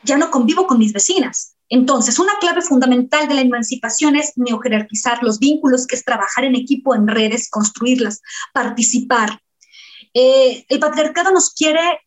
Ya 0.04 0.18
no 0.18 0.30
convivo 0.30 0.68
con 0.68 0.80
mis 0.80 0.92
vecinas. 0.92 1.56
Entonces, 1.70 2.20
una 2.20 2.34
clave 2.40 2.62
fundamental 2.62 3.28
de 3.28 3.36
la 3.36 3.42
emancipación 3.42 4.16
es 4.16 4.34
neojerarquizar 4.36 5.24
los 5.24 5.40
vínculos, 5.40 5.88
que 5.88 5.96
es 5.96 6.04
trabajar 6.04 6.44
en 6.44 6.56
equipo, 6.56 6.94
en 6.94 7.08
redes, 7.08 7.50
construirlas, 7.50 8.22
participar, 8.54 9.40
eh, 10.14 10.66
el 10.70 10.80
patriarcado 10.80 11.32
nos 11.32 11.52
quiere, 11.52 12.02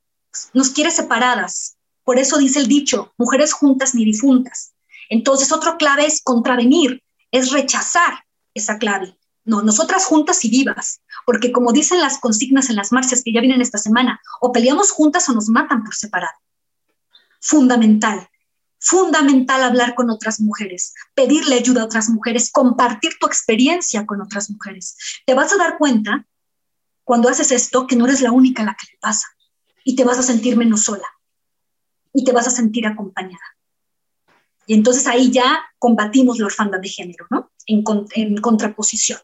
nos 0.53 0.71
quiere 0.71 0.91
separadas. 0.91 1.77
Por 2.05 2.19
eso 2.19 2.39
dice 2.39 2.61
el 2.61 2.69
dicho, 2.69 3.13
mujeres 3.19 3.53
juntas 3.53 3.95
ni 3.95 4.05
difuntas. 4.05 4.75
Entonces, 5.09 5.53
otra 5.53 5.77
clave 5.77 6.07
es 6.07 6.23
contravenir, 6.23 7.03
es 7.31 7.51
rechazar 7.51 8.25
esa 8.55 8.79
clave. 8.79 9.17
No, 9.45 9.63
nosotras 9.63 10.05
juntas 10.07 10.45
y 10.45 10.51
vivas, 10.51 11.01
porque 11.25 11.53
como 11.53 11.73
dicen 11.73 12.01
las 12.01 12.19
consignas 12.19 12.69
en 12.69 12.77
las 12.77 12.91
marchas 12.91 13.23
que 13.23 13.33
ya 13.33 13.41
vienen 13.41 13.61
esta 13.61 13.79
semana, 13.79 14.21
o 14.41 14.51
peleamos 14.51 14.91
juntas 14.91 15.29
o 15.29 15.33
nos 15.33 15.49
matan 15.49 15.85
por 15.85 15.95
separado. 15.95 16.35
Fundamental, 17.41 18.29
fundamental 18.81 19.63
hablar 19.63 19.95
con 19.95 20.11
otras 20.11 20.41
mujeres, 20.41 20.95
pedirle 21.15 21.57
ayuda 21.57 21.83
a 21.83 21.85
otras 21.85 22.09
mujeres, 22.09 22.51
compartir 22.51 23.13
tu 23.21 23.27
experiencia 23.27 24.05
con 24.05 24.21
otras 24.21 24.51
mujeres. 24.51 24.97
Te 25.25 25.35
vas 25.35 25.53
a 25.53 25.57
dar 25.57 25.79
cuenta 25.79 26.27
cuando 27.07 27.29
haces 27.29 27.53
esto 27.53 27.87
que 27.87 27.95
no 27.95 28.05
eres 28.07 28.21
la 28.21 28.33
única 28.33 28.65
a 28.65 28.67
la 28.67 28.75
que 28.75 28.89
le 28.91 28.99
pasa 28.99 29.29
y 29.85 29.95
te 29.95 30.03
vas 30.03 30.19
a 30.19 30.25
sentir 30.25 30.57
menos 30.57 30.83
sola 30.83 31.07
y 32.13 32.25
te 32.25 32.33
vas 32.33 32.49
a 32.49 32.51
sentir 32.51 32.85
acompañada. 32.85 33.45
Y 34.67 34.75
entonces 34.75 35.07
ahí 35.07 35.31
ya 35.31 35.63
combatimos 35.79 36.41
la 36.41 36.47
orfandad 36.47 36.81
de 36.81 36.89
género, 36.89 37.27
¿no? 37.31 37.53
En, 37.67 37.85
contraposición. 38.39 39.21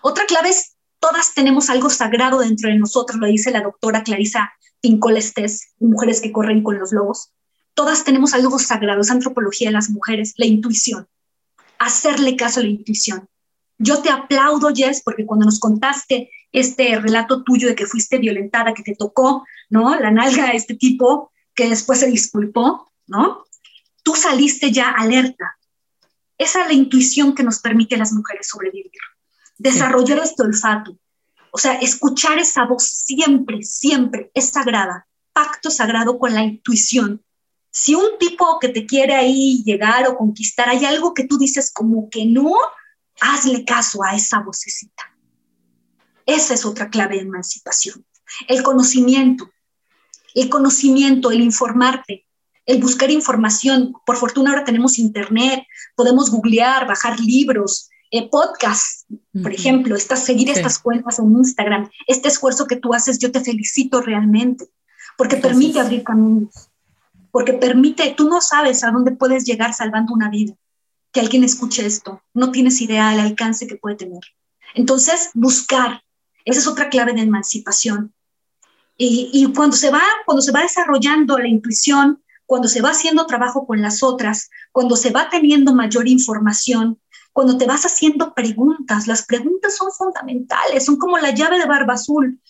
Otra 0.00 0.24
clave 0.24 0.48
es, 0.48 0.76
todas 0.98 1.34
tenemos 1.34 1.68
algo 1.68 1.90
sagrado 1.90 2.38
dentro 2.38 2.70
de 2.70 2.78
nosotros, 2.78 3.20
lo 3.20 3.26
dice 3.26 3.50
la 3.50 3.60
doctora 3.60 4.02
Clarisa 4.02 4.50
Pincol 4.80 5.18
Estés, 5.18 5.74
Mujeres 5.78 6.22
que 6.22 6.32
corren 6.32 6.62
con 6.62 6.78
los 6.78 6.92
lobos. 6.92 7.32
Todas 7.74 8.04
tenemos 8.04 8.32
algo 8.32 8.58
sagrado, 8.58 9.02
es 9.02 9.10
antropología 9.10 9.68
de 9.68 9.74
las 9.74 9.90
mujeres, 9.90 10.32
la 10.38 10.46
intuición. 10.46 11.06
Hacerle 11.78 12.34
caso 12.34 12.60
a 12.60 12.62
la 12.62 12.70
intuición. 12.70 13.28
Yo 13.76 14.00
te 14.00 14.08
aplaudo, 14.08 14.70
Jess, 14.74 15.02
porque 15.04 15.26
cuando 15.26 15.44
nos 15.44 15.60
contaste 15.60 16.30
este 16.52 16.98
relato 16.98 17.42
tuyo 17.42 17.68
de 17.68 17.74
que 17.74 17.86
fuiste 17.86 18.18
violentada, 18.18 18.74
que 18.74 18.82
te 18.82 18.94
tocó, 18.94 19.46
¿no? 19.68 19.98
La 19.98 20.10
nalga 20.10 20.46
a 20.46 20.52
este 20.52 20.74
tipo 20.74 21.32
que 21.54 21.68
después 21.68 22.00
se 22.00 22.06
disculpó, 22.06 22.92
¿no? 23.06 23.44
Tú 24.02 24.14
saliste 24.14 24.70
ya 24.70 24.90
alerta. 24.90 25.58
Esa 26.38 26.62
es 26.62 26.68
la 26.68 26.74
intuición 26.74 27.34
que 27.34 27.42
nos 27.42 27.60
permite 27.60 27.96
las 27.96 28.12
mujeres 28.12 28.48
sobrevivir. 28.48 28.90
Desarrollar 29.58 30.18
este 30.18 30.42
olfato. 30.42 30.98
O 31.50 31.58
sea, 31.58 31.74
escuchar 31.74 32.38
esa 32.38 32.66
voz 32.66 32.84
siempre, 32.84 33.62
siempre 33.62 34.30
es 34.34 34.50
sagrada. 34.50 35.06
Pacto 35.32 35.70
sagrado 35.70 36.18
con 36.18 36.34
la 36.34 36.42
intuición. 36.42 37.22
Si 37.70 37.94
un 37.94 38.18
tipo 38.18 38.58
que 38.58 38.68
te 38.68 38.86
quiere 38.86 39.14
ahí 39.14 39.62
llegar 39.64 40.06
o 40.08 40.16
conquistar, 40.16 40.68
hay 40.68 40.84
algo 40.84 41.14
que 41.14 41.26
tú 41.26 41.38
dices 41.38 41.72
como 41.72 42.08
que 42.10 42.26
no, 42.26 42.54
hazle 43.20 43.64
caso 43.64 44.02
a 44.02 44.14
esa 44.14 44.40
vocecita 44.40 45.15
esa 46.26 46.54
es 46.54 46.64
otra 46.64 46.90
clave 46.90 47.16
de 47.16 47.22
emancipación. 47.22 48.04
El 48.48 48.62
conocimiento, 48.62 49.50
el 50.34 50.48
conocimiento, 50.48 51.30
el 51.30 51.40
informarte, 51.40 52.26
el 52.66 52.80
buscar 52.80 53.10
información. 53.10 53.94
Por 54.04 54.16
fortuna 54.16 54.50
ahora 54.50 54.64
tenemos 54.64 54.98
internet, 54.98 55.64
podemos 55.94 56.30
googlear, 56.30 56.86
bajar 56.86 57.18
libros, 57.20 57.88
eh, 58.10 58.28
podcasts, 58.28 59.06
por 59.42 59.52
ejemplo, 59.52 59.96
estás, 59.96 60.24
seguir 60.24 60.50
estas 60.50 60.78
cuentas 60.78 61.18
en 61.18 61.32
Instagram. 61.32 61.90
Este 62.06 62.28
esfuerzo 62.28 62.66
que 62.66 62.76
tú 62.76 62.94
haces, 62.94 63.18
yo 63.18 63.32
te 63.32 63.40
felicito 63.40 64.00
realmente, 64.00 64.66
porque 65.16 65.36
permite 65.36 65.80
abrir 65.80 66.04
caminos, 66.04 66.70
porque 67.30 67.52
permite, 67.52 68.14
tú 68.16 68.28
no 68.28 68.40
sabes 68.40 68.84
a 68.84 68.90
dónde 68.90 69.12
puedes 69.12 69.44
llegar 69.44 69.74
salvando 69.74 70.14
una 70.14 70.30
vida. 70.30 70.54
Que 71.12 71.20
alguien 71.20 71.44
escuche 71.44 71.84
esto, 71.84 72.22
no 72.34 72.52
tienes 72.52 72.80
idea 72.80 73.10
del 73.10 73.20
alcance 73.20 73.66
que 73.66 73.76
puede 73.76 73.96
tener. 73.96 74.22
Entonces, 74.74 75.30
buscar, 75.34 76.02
esa 76.46 76.60
es 76.60 76.66
otra 76.66 76.88
clave 76.88 77.12
de 77.12 77.22
emancipación. 77.22 78.14
Y, 78.96 79.52
cuando, 79.52 79.76
se 79.76 79.90
va, 79.90 80.02
cuando 80.24 80.40
se 80.40 80.52
va 80.52 80.62
desarrollando 80.62 81.36
la 81.36 81.48
intuición, 81.48 82.22
cuando 82.46 82.66
se 82.66 82.80
va 82.80 82.90
haciendo 82.90 83.26
trabajo 83.26 83.66
con 83.66 83.82
las 83.82 84.02
otras, 84.02 84.48
cuando 84.72 84.96
se 84.96 85.10
va 85.10 85.28
teniendo 85.28 85.74
mayor 85.74 86.08
información, 86.08 86.98
cuando 87.34 87.58
te 87.58 87.66
vas 87.66 87.84
haciendo 87.84 88.32
preguntas, 88.32 89.06
las 89.06 89.26
preguntas 89.26 89.76
son 89.76 89.92
fundamentales, 89.92 90.86
son 90.86 90.96
como 90.96 91.18
la 91.18 91.32
llave 91.34 91.58
de 91.58 91.66
barba 91.66 91.94
azul. 91.94 92.40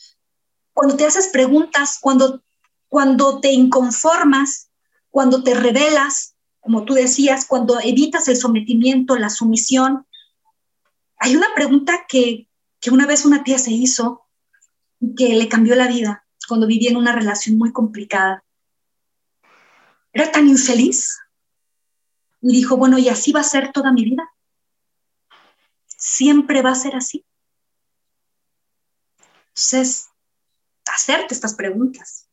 Cuando 0.72 0.94
te 0.96 1.06
haces 1.06 1.28
preguntas, 1.28 1.98
cuando, 2.00 2.44
cuando 2.88 3.40
te 3.40 3.50
inconformas, 3.50 4.68
cuando 5.10 5.42
te 5.42 5.54
revelas, 5.54 6.36
como 6.60 6.84
tú 6.84 6.94
decías, 6.94 7.46
cuando 7.46 7.80
evitas 7.80 8.28
el 8.28 8.36
sometimiento, 8.36 9.16
la 9.16 9.30
sumisión, 9.30 10.06
hay 11.18 11.34
una 11.34 11.48
pregunta 11.56 12.04
que, 12.06 12.46
que 12.80 12.90
una 12.90 13.06
vez 13.06 13.24
una 13.24 13.44
tía 13.44 13.58
se 13.58 13.72
hizo 13.72 14.26
que 15.16 15.34
le 15.34 15.48
cambió 15.48 15.74
la 15.74 15.88
vida 15.88 16.26
cuando 16.48 16.66
vivía 16.66 16.90
en 16.90 16.96
una 16.96 17.12
relación 17.12 17.58
muy 17.58 17.72
complicada. 17.72 18.44
Era 20.12 20.30
tan 20.30 20.48
infeliz 20.48 21.18
y 22.40 22.52
dijo, 22.52 22.76
bueno, 22.76 22.98
y 22.98 23.08
así 23.08 23.32
va 23.32 23.40
a 23.40 23.44
ser 23.44 23.72
toda 23.72 23.92
mi 23.92 24.04
vida. 24.04 24.30
siempre 25.98 26.60
va 26.62 26.70
a 26.70 26.74
ser 26.74 26.94
así. 26.94 27.24
Entonces, 29.48 30.10
hacerte 30.84 31.34
estas 31.34 31.54
preguntas, 31.54 32.28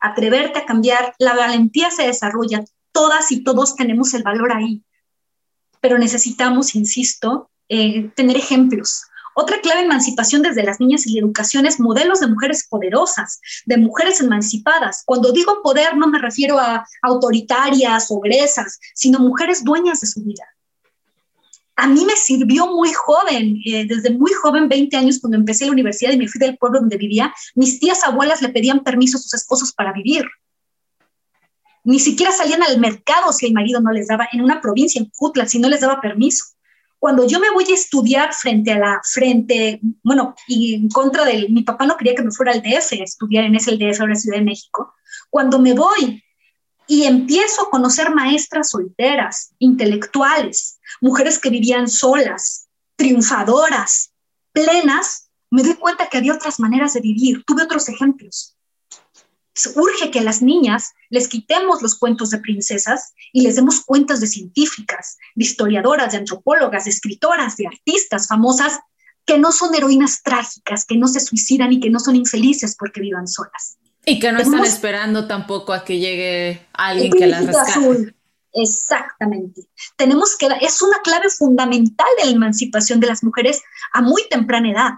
atreverte 0.00 0.58
a 0.58 0.66
cambiar, 0.66 1.14
la 1.18 1.34
valentía 1.34 1.90
se 1.90 2.06
desarrolla, 2.06 2.64
todas 2.92 3.30
y 3.32 3.44
todos 3.44 3.76
tenemos 3.76 4.12
el 4.14 4.24
valor 4.24 4.52
ahí, 4.52 4.84
pero 5.80 5.98
necesitamos, 5.98 6.74
insisto, 6.74 7.50
eh, 7.68 8.10
tener 8.16 8.36
ejemplos. 8.36 9.04
Otra 9.34 9.60
clave 9.60 9.80
de 9.80 9.86
emancipación 9.86 10.42
desde 10.42 10.62
las 10.62 10.78
niñas 10.78 11.06
y 11.06 11.14
la 11.14 11.20
educación 11.20 11.66
es 11.66 11.80
modelos 11.80 12.20
de 12.20 12.28
mujeres 12.28 12.66
poderosas, 12.68 13.40
de 13.66 13.76
mujeres 13.76 14.20
emancipadas. 14.20 15.02
Cuando 15.04 15.32
digo 15.32 15.60
poder 15.62 15.96
no 15.96 16.06
me 16.06 16.20
refiero 16.20 16.58
a 16.58 16.86
autoritarias 17.02 18.06
o 18.10 18.20
gresas, 18.20 18.78
sino 18.94 19.18
mujeres 19.18 19.64
dueñas 19.64 20.00
de 20.00 20.06
su 20.06 20.22
vida. 20.22 20.44
A 21.76 21.88
mí 21.88 22.04
me 22.04 22.14
sirvió 22.14 22.68
muy 22.68 22.92
joven, 22.92 23.60
eh, 23.66 23.84
desde 23.88 24.10
muy 24.10 24.32
joven, 24.32 24.68
20 24.68 24.96
años, 24.96 25.18
cuando 25.20 25.36
empecé 25.36 25.66
la 25.66 25.72
universidad 25.72 26.12
y 26.12 26.16
me 26.16 26.28
fui 26.28 26.38
del 26.38 26.56
pueblo 26.56 26.78
donde 26.78 26.96
vivía, 26.96 27.34
mis 27.56 27.80
tías 27.80 28.04
abuelas 28.04 28.42
le 28.42 28.50
pedían 28.50 28.84
permiso 28.84 29.18
a 29.18 29.20
sus 29.20 29.34
esposos 29.34 29.72
para 29.72 29.92
vivir. 29.92 30.24
Ni 31.82 31.98
siquiera 31.98 32.30
salían 32.30 32.62
al 32.62 32.78
mercado 32.78 33.32
si 33.32 33.46
el 33.46 33.52
marido 33.52 33.80
no 33.80 33.90
les 33.90 34.06
daba, 34.06 34.28
en 34.32 34.42
una 34.42 34.60
provincia, 34.60 35.00
en 35.00 35.10
Jutla, 35.10 35.48
si 35.48 35.58
no 35.58 35.68
les 35.68 35.80
daba 35.80 36.00
permiso 36.00 36.53
cuando 37.04 37.26
yo 37.26 37.38
me 37.38 37.50
voy 37.50 37.66
a 37.70 37.74
estudiar 37.74 38.32
frente 38.32 38.72
a 38.72 38.78
la, 38.78 38.98
frente, 39.04 39.78
bueno, 40.02 40.34
y 40.48 40.76
en 40.76 40.88
contra 40.88 41.26
de, 41.26 41.50
mi 41.50 41.62
papá 41.62 41.84
no 41.84 41.98
quería 41.98 42.14
que 42.14 42.22
me 42.22 42.30
fuera 42.30 42.52
al 42.52 42.62
DF, 42.62 42.92
estudiar 42.92 43.44
en 43.44 43.56
ese 43.56 43.72
el 43.72 43.78
DF, 43.78 44.00
ahora 44.00 44.14
Ciudad 44.14 44.38
de 44.38 44.44
México, 44.44 44.94
cuando 45.28 45.58
me 45.58 45.74
voy 45.74 46.24
y 46.86 47.04
empiezo 47.04 47.60
a 47.60 47.70
conocer 47.70 48.14
maestras 48.14 48.70
solteras, 48.70 49.52
intelectuales, 49.58 50.78
mujeres 51.02 51.38
que 51.38 51.50
vivían 51.50 51.88
solas, 51.88 52.68
triunfadoras, 52.96 54.14
plenas, 54.52 55.28
me 55.50 55.62
doy 55.62 55.74
cuenta 55.74 56.08
que 56.08 56.16
había 56.16 56.32
otras 56.32 56.58
maneras 56.58 56.94
de 56.94 57.02
vivir, 57.02 57.44
tuve 57.44 57.64
otros 57.64 57.86
ejemplos 57.90 58.53
urge 59.74 60.10
que 60.10 60.20
a 60.20 60.22
las 60.22 60.42
niñas 60.42 60.92
les 61.10 61.28
quitemos 61.28 61.82
los 61.82 61.98
cuentos 61.98 62.30
de 62.30 62.38
princesas 62.38 63.14
y 63.32 63.42
les 63.42 63.56
demos 63.56 63.80
cuentos 63.80 64.20
de 64.20 64.26
científicas, 64.26 65.18
de 65.34 65.44
historiadoras, 65.44 66.12
de 66.12 66.18
antropólogas, 66.18 66.84
de 66.84 66.90
escritoras, 66.90 67.56
de 67.56 67.66
artistas 67.66 68.26
famosas 68.26 68.80
que 69.24 69.38
no 69.38 69.52
son 69.52 69.74
heroínas 69.74 70.22
trágicas, 70.22 70.84
que 70.84 70.96
no 70.96 71.08
se 71.08 71.20
suicidan 71.20 71.72
y 71.72 71.80
que 71.80 71.90
no 71.90 71.98
son 71.98 72.16
infelices 72.16 72.76
porque 72.78 73.00
vivan 73.00 73.26
solas. 73.26 73.78
Y 74.04 74.18
que 74.18 74.32
no 74.32 74.40
están 74.40 74.64
esperando 74.64 75.26
tampoco 75.26 75.72
a 75.72 75.84
que 75.84 75.98
llegue 75.98 76.66
alguien 76.74 77.12
que 77.12 77.26
las 77.26 77.46
rescate. 77.46 78.14
Exactamente. 78.52 79.62
Tenemos 79.96 80.36
que, 80.36 80.46
es 80.60 80.80
una 80.82 80.98
clave 81.02 81.28
fundamental 81.28 82.06
de 82.18 82.26
la 82.26 82.32
emancipación 82.32 83.00
de 83.00 83.08
las 83.08 83.24
mujeres 83.24 83.62
a 83.92 84.02
muy 84.02 84.28
temprana 84.28 84.70
edad. 84.70 84.90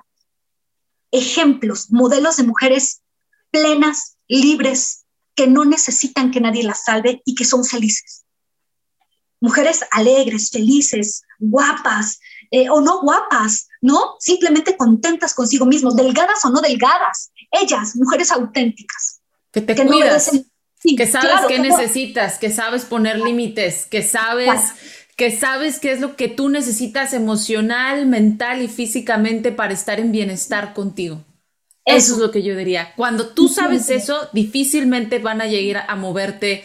Ejemplos, 1.11 1.91
modelos 1.91 2.37
de 2.37 2.43
mujeres 2.43 3.01
plenas, 3.57 4.17
libres, 4.29 5.05
que 5.35 5.47
no 5.47 5.65
necesitan 5.65 6.31
que 6.31 6.41
nadie 6.41 6.63
las 6.63 6.85
salve 6.85 7.23
y 7.25 7.35
que 7.35 7.45
son 7.45 7.65
felices. 7.65 8.25
Mujeres 9.41 9.85
alegres, 9.93 10.51
felices, 10.51 11.23
guapas 11.39 12.19
eh, 12.51 12.71
o 12.71 12.81
no 12.81 13.01
guapas, 13.03 13.69
¿no? 13.81 14.17
Simplemente 14.19 14.77
contentas 14.77 15.35
consigo 15.35 15.67
mismos, 15.67 15.97
delgadas 15.97 16.45
o 16.45 16.51
no 16.51 16.61
delgadas. 16.61 17.31
Ellas, 17.51 17.97
mujeres 17.97 18.31
auténticas. 18.31 19.21
Que 19.53 19.61
te 19.61 19.75
cuidas. 19.87 20.31
que 20.97 21.07
sabes 21.07 21.47
qué 21.49 21.59
necesitas, 21.59 22.39
que 22.39 22.51
sabes 22.51 22.85
poner 22.85 23.19
límites, 23.19 23.87
que 23.87 24.03
sabes... 24.03 24.61
que 25.17 25.35
sabes 25.35 25.79
qué 25.79 25.93
es 25.93 26.01
lo 26.01 26.15
que 26.15 26.29
tú 26.29 26.51
necesitas 26.51 27.15
emocional, 27.15 28.05
mental 28.05 28.61
y 28.61 28.69
físicamente 28.69 29.51
para 29.51 29.73
estar 29.73 29.99
en 29.99 30.13
bienestar 30.13 30.75
contigo. 30.75 31.25
Eso. 31.87 32.15
es 32.15 32.19
lo 32.19 32.33
que 32.33 32.43
yo 32.43 32.57
diría. 32.57 32.93
Cuando 32.97 33.29
tú 33.29 33.49
sabes 33.49 33.89
eso, 33.91 34.29
difícilmente 34.33 35.21
van 35.21 35.41
a 35.41 35.47
llegar 35.47 35.87
a 35.89 35.95
moverte, 35.95 36.65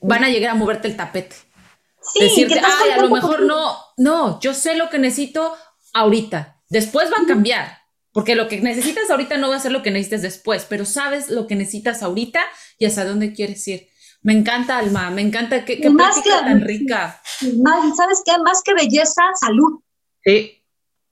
van 0.00 0.22
a 0.22 0.30
llegar 0.30 0.52
a 0.52 0.54
moverte 0.54 0.86
el 0.86 0.96
tapete. 0.96 1.34
Sí, 2.00 2.20
Decirte, 2.20 2.60
ay, 2.60 2.90
a 2.90 3.02
lo 3.02 3.10
mejor 3.10 3.42
no, 3.42 3.76
no, 3.96 4.40
yo 4.40 4.54
sé 4.54 4.76
lo 4.76 4.88
que 4.88 4.98
necesito 4.98 5.54
ahorita. 5.92 6.60
Después 6.68 7.10
va 7.10 7.22
a 7.22 7.26
cambiar, 7.26 7.78
porque 8.12 8.36
lo 8.36 8.46
que 8.46 8.60
necesitas 8.60 9.10
ahorita 9.10 9.36
no 9.36 9.50
va 9.50 9.56
a 9.56 9.60
ser 9.60 9.72
lo 9.72 9.82
que 9.82 9.90
necesites 9.90 10.22
después, 10.22 10.64
pero 10.68 10.84
sabes 10.84 11.28
lo 11.28 11.46
que 11.46 11.56
necesitas 11.56 12.02
ahorita 12.02 12.40
y 12.78 12.86
hasta 12.86 13.04
dónde 13.04 13.32
quieres 13.32 13.66
ir. 13.66 13.88
Me 14.22 14.32
encanta, 14.32 14.78
Alma, 14.78 15.10
me 15.10 15.22
encanta 15.22 15.64
que, 15.64 15.80
que 15.80 15.90
más 15.90 16.20
que, 16.20 16.30
tan 16.30 16.60
rica. 16.60 17.20
Más, 17.58 17.96
¿Sabes 17.96 18.22
qué? 18.24 18.38
Más 18.38 18.62
que 18.62 18.74
belleza, 18.74 19.22
salud. 19.40 19.80
Sí. 20.24 20.64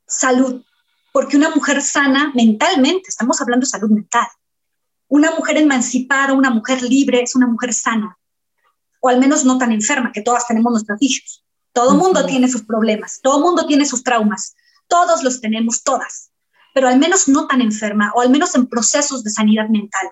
Salud 0.07 0.65
porque 1.13 1.37
una 1.37 1.51
mujer 1.51 1.83
sana 1.83 2.33
mentalmente, 2.35 3.09
estamos 3.09 3.41
hablando 3.41 3.65
de 3.65 3.71
salud 3.71 3.91
mental, 3.91 4.27
una 5.09 5.33
mujer 5.33 5.57
emancipada, 5.57 6.33
una 6.33 6.51
mujer 6.51 6.83
libre, 6.83 7.23
es 7.23 7.35
una 7.35 7.47
mujer 7.47 7.75
sana, 7.75 8.17
o 9.01 9.09
al 9.09 9.19
menos 9.19 9.45
no 9.45 9.59
tan 9.59 9.73
enferma, 9.73 10.13
que 10.13 10.23
todas 10.23 10.47
tenemos 10.47 10.73
nuestros 10.73 11.01
hijos. 11.01 11.45
Todo 11.73 11.95
mundo 11.95 12.27
tiene 12.27 12.49
sus 12.49 12.65
problemas, 12.65 13.21
todo 13.23 13.41
mundo 13.41 13.67
tiene 13.67 13.87
sus 13.87 14.03
traumas, 14.03 14.55
todos 14.89 15.23
los 15.23 15.41
tenemos, 15.41 15.83
todas, 15.83 16.31
pero 16.75 16.89
al 16.89 16.99
menos 16.99 17.29
no 17.29 17.47
tan 17.47 17.61
enferma, 17.61 18.13
o 18.15 18.21
al 18.21 18.31
menos 18.31 18.55
en 18.55 18.67
procesos 18.67 19.23
de 19.25 19.31
sanidad 19.31 19.69
mental. 19.69 20.11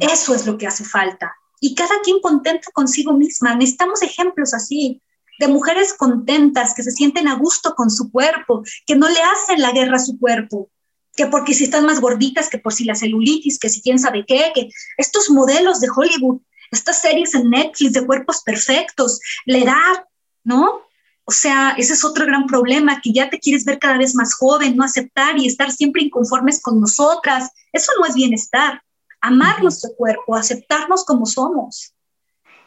Eso 0.00 0.34
es 0.34 0.46
lo 0.46 0.58
que 0.58 0.66
hace 0.66 0.84
falta. 0.84 1.34
Y 1.60 1.74
cada 1.74 2.00
quien 2.02 2.20
contenta 2.20 2.70
consigo 2.72 3.12
misma. 3.12 3.54
Necesitamos 3.54 4.02
ejemplos 4.02 4.54
así 4.54 5.00
de 5.40 5.48
mujeres 5.48 5.94
contentas, 5.94 6.74
que 6.74 6.82
se 6.82 6.90
sienten 6.90 7.26
a 7.26 7.34
gusto 7.34 7.74
con 7.74 7.90
su 7.90 8.12
cuerpo, 8.12 8.62
que 8.86 8.94
no 8.94 9.08
le 9.08 9.20
hacen 9.22 9.62
la 9.62 9.72
guerra 9.72 9.96
a 9.96 10.04
su 10.04 10.18
cuerpo, 10.18 10.68
que 11.16 11.26
porque 11.28 11.54
si 11.54 11.64
están 11.64 11.86
más 11.86 11.98
gorditas, 11.98 12.50
que 12.50 12.58
por 12.58 12.74
si 12.74 12.84
la 12.84 12.94
celulitis, 12.94 13.58
que 13.58 13.70
si 13.70 13.80
quién 13.80 13.98
sabe 13.98 14.26
qué, 14.26 14.52
que 14.54 14.68
estos 14.98 15.30
modelos 15.30 15.80
de 15.80 15.88
Hollywood, 15.96 16.42
estas 16.70 17.00
series 17.00 17.34
en 17.34 17.48
Netflix 17.48 17.94
de 17.94 18.06
cuerpos 18.06 18.42
perfectos, 18.44 19.18
la 19.46 19.58
edad, 19.58 20.04
¿no? 20.44 20.82
O 21.24 21.32
sea, 21.32 21.74
ese 21.78 21.94
es 21.94 22.04
otro 22.04 22.26
gran 22.26 22.46
problema, 22.46 23.00
que 23.00 23.10
ya 23.10 23.30
te 23.30 23.38
quieres 23.38 23.64
ver 23.64 23.78
cada 23.78 23.96
vez 23.96 24.14
más 24.14 24.34
joven, 24.34 24.76
no 24.76 24.84
aceptar 24.84 25.38
y 25.38 25.46
estar 25.46 25.72
siempre 25.72 26.02
inconformes 26.02 26.60
con 26.60 26.78
nosotras. 26.78 27.50
Eso 27.72 27.92
no 27.98 28.06
es 28.06 28.14
bienestar. 28.14 28.82
Amar 29.22 29.62
nuestro 29.62 29.90
cuerpo, 29.96 30.36
aceptarnos 30.36 31.02
como 31.04 31.24
somos 31.24 31.94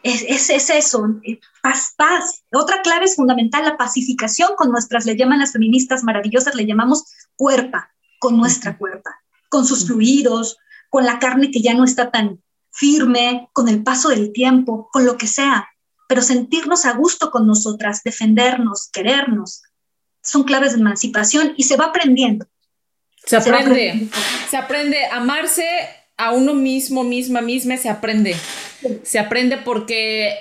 es, 0.04 0.50
es, 0.50 0.70
eso, 0.70 1.06
eh, 1.24 1.40
paz, 1.62 1.94
paz. 1.96 2.44
Otra 2.52 2.82
clave 2.82 3.06
es 3.06 3.16
fundamental, 3.16 3.64
la 3.64 3.76
pacificación 3.76 4.50
con 4.56 4.70
nuestras, 4.70 5.06
le 5.06 5.16
llaman 5.16 5.40
las 5.40 5.52
feministas 5.52 6.04
maravillosas, 6.04 6.54
le 6.54 6.66
llamamos 6.66 7.04
cuerpa, 7.36 7.90
con 8.18 8.36
nuestra 8.36 8.76
cuerpa, 8.76 9.10
con 9.48 9.66
sus 9.66 9.86
fluidos, 9.86 10.58
con 10.90 11.04
la 11.04 11.18
carne 11.18 11.50
que 11.50 11.62
ya 11.62 11.74
no 11.74 11.84
está 11.84 12.10
tan 12.10 12.42
firme, 12.70 13.48
con 13.52 13.68
el 13.68 13.82
paso 13.82 14.10
del 14.10 14.32
tiempo, 14.32 14.88
con 14.92 15.06
lo 15.06 15.16
que 15.16 15.26
sea, 15.26 15.68
pero 16.06 16.20
sentirnos 16.20 16.84
a 16.84 16.92
gusto 16.92 17.30
con 17.30 17.46
nosotras, 17.46 18.02
defendernos, 18.04 18.90
querernos, 18.92 19.62
son 20.22 20.44
claves 20.44 20.74
de 20.74 20.80
emancipación 20.80 21.54
y 21.56 21.64
se 21.64 21.76
va 21.76 21.86
aprendiendo. 21.86 22.46
Se 23.24 23.38
aprende, 23.38 24.08
se, 24.50 24.56
aprende 24.58 25.06
a 25.06 25.16
amarse 25.16 25.64
a 26.16 26.32
uno 26.32 26.54
mismo, 26.54 27.04
misma, 27.04 27.40
misma, 27.40 27.76
se 27.76 27.88
aprende 27.88 28.36
se 29.02 29.18
aprende 29.18 29.58
porque 29.58 30.36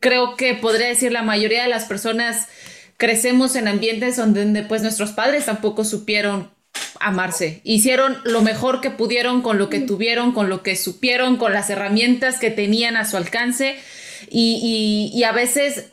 creo 0.00 0.36
que 0.36 0.54
podría 0.54 0.88
decir 0.88 1.12
la 1.12 1.22
mayoría 1.22 1.62
de 1.62 1.68
las 1.68 1.84
personas 1.84 2.48
crecemos 2.96 3.54
en 3.56 3.68
ambientes 3.68 4.16
donde 4.16 4.62
pues 4.62 4.82
nuestros 4.82 5.12
padres 5.12 5.46
tampoco 5.46 5.84
supieron 5.84 6.50
amarse. 7.00 7.60
Hicieron 7.62 8.18
lo 8.24 8.42
mejor 8.42 8.80
que 8.80 8.90
pudieron 8.90 9.40
con 9.42 9.58
lo 9.58 9.68
que 9.70 9.80
tuvieron, 9.80 10.32
con 10.32 10.48
lo 10.48 10.62
que 10.62 10.74
supieron, 10.74 11.36
con 11.36 11.52
las 11.52 11.70
herramientas 11.70 12.40
que 12.40 12.50
tenían 12.50 12.96
a 12.96 13.04
su 13.04 13.16
alcance. 13.16 13.76
Y, 14.30 15.10
y 15.14 15.22
a 15.22 15.30
veces 15.30 15.90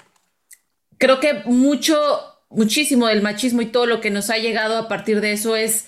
creo 0.97 1.19
que 1.19 1.43
mucho, 1.45 1.95
muchísimo 2.49 3.07
del 3.07 3.21
machismo 3.21 3.61
y 3.61 3.67
todo 3.67 3.85
lo 3.85 4.01
que 4.01 4.09
nos 4.09 4.31
ha 4.31 4.37
llegado 4.37 4.77
a 4.77 4.87
partir 4.87 5.21
de 5.21 5.33
eso 5.33 5.55
es, 5.55 5.85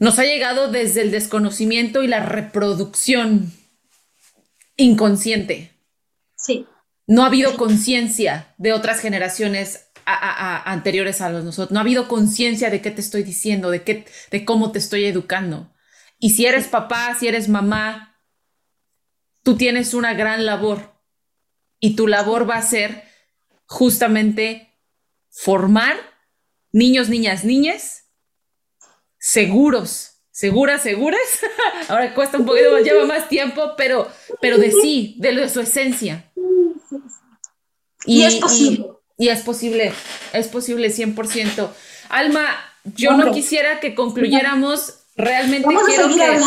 nos 0.00 0.18
ha 0.18 0.24
llegado 0.24 0.68
desde 0.68 1.02
el 1.02 1.10
desconocimiento 1.10 2.02
y 2.02 2.08
la 2.08 2.24
reproducción 2.24 3.52
inconsciente. 4.76 5.78
Sí. 6.36 6.66
No 7.06 7.22
ha 7.22 7.26
habido 7.26 7.56
conciencia 7.58 8.54
de 8.56 8.72
otras 8.72 9.00
generaciones 9.00 9.90
anteriores 10.06 11.20
a 11.20 11.28
los 11.28 11.44
nosotros. 11.44 11.70
No 11.70 11.80
ha 11.80 11.82
habido 11.82 12.08
conciencia 12.08 12.70
de 12.70 12.80
qué 12.80 12.90
te 12.90 13.02
estoy 13.02 13.24
diciendo, 13.24 13.70
de, 13.70 13.82
qué, 13.82 14.06
de 14.30 14.44
cómo 14.46 14.72
te 14.72 14.78
estoy 14.78 15.04
educando. 15.04 15.70
Y 16.18 16.30
si 16.30 16.46
eres 16.46 16.66
papá, 16.66 17.14
si 17.20 17.28
eres 17.28 17.50
mamá, 17.50 18.18
tú 19.42 19.58
tienes 19.58 19.92
una 19.92 20.14
gran 20.14 20.46
labor. 20.46 20.94
Y 21.78 21.94
tu 21.94 22.08
labor 22.08 22.48
va 22.48 22.56
a 22.56 22.62
ser 22.62 23.04
justamente 23.66 24.78
formar 25.28 25.96
niños, 26.72 27.10
niñas, 27.10 27.44
niñas 27.44 28.09
seguros 29.20 30.10
seguras, 30.40 30.82
seguras. 30.82 31.20
Ahora 31.88 32.14
cuesta 32.14 32.38
un 32.38 32.46
poquito, 32.46 32.78
lleva 32.78 33.04
más 33.04 33.28
tiempo, 33.28 33.74
pero, 33.76 34.08
pero 34.40 34.56
de 34.56 34.72
sí, 34.72 35.14
de, 35.18 35.48
su 35.50 35.60
esencia. 35.60 36.24
Y, 38.06 38.22
es 38.22 38.36
posible. 38.36 38.86
Y 39.18 39.28
es 39.28 39.42
posible, 39.42 39.92
es 40.32 40.48
posible 40.48 40.88
100%. 40.88 41.68
Alma, 42.08 42.46
yo 42.96 43.12
no 43.12 43.32
quisiera 43.32 43.80
que 43.80 43.94
concluyéramos, 43.94 45.00
realmente 45.14 45.68
quiero 45.86 46.08
que, 46.08 46.40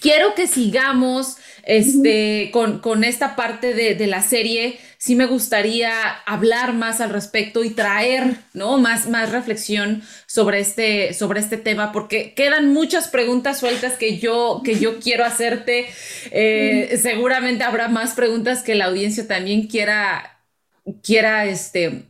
quiero 0.00 0.34
que 0.36 0.46
sigamos 0.46 1.36
este, 1.64 2.50
con, 2.52 3.04
esta 3.04 3.36
parte 3.36 3.74
de, 3.74 4.06
la 4.06 4.22
serie. 4.22 4.78
Sí 4.98 5.14
me 5.14 5.26
gustaría 5.26 5.92
hablar 6.26 6.72
más 6.72 7.00
al 7.00 7.10
respecto 7.10 7.64
y 7.64 7.70
traer, 7.70 8.36
¿no? 8.52 8.78
Más, 8.78 9.08
más 9.08 9.32
reflexión 9.32 10.02
sobre 10.26 10.60
este, 10.60 11.14
sobre 11.14 11.40
este 11.40 11.56
tema, 11.56 11.92
porque 11.92 12.34
quedan 12.34 12.72
muchas 12.72 13.08
preguntas 13.08 13.58
sueltas 13.60 13.94
que 13.94 14.18
yo, 14.18 14.62
que 14.64 14.78
yo 14.78 14.98
quiero 15.00 15.24
hacerte. 15.24 15.86
Eh, 16.30 16.98
seguramente 17.00 17.64
habrá 17.64 17.88
más 17.88 18.14
preguntas 18.14 18.62
que 18.62 18.74
la 18.74 18.86
audiencia 18.86 19.26
también 19.26 19.66
quiera, 19.66 20.40
quiera, 21.02 21.46
este, 21.46 22.04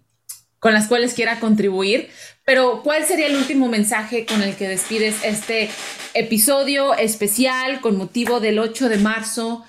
con 0.59 0.75
las 0.75 0.87
cuales 0.87 1.15
quiera 1.15 1.41
contribuir. 1.41 2.11
Pero, 2.45 2.83
¿cuál 2.83 3.05
sería 3.05 3.27
el 3.27 3.37
último 3.37 3.69
mensaje 3.69 4.27
con 4.27 4.43
el 4.43 4.57
que 4.57 4.69
despides 4.69 5.23
este 5.25 5.71
episodio 6.15 6.95
especial 6.95 7.81
con 7.81 7.97
motivo 7.97 8.41
del 8.41 8.59
8 8.59 8.89
de 8.89 8.99
marzo? 8.99 9.65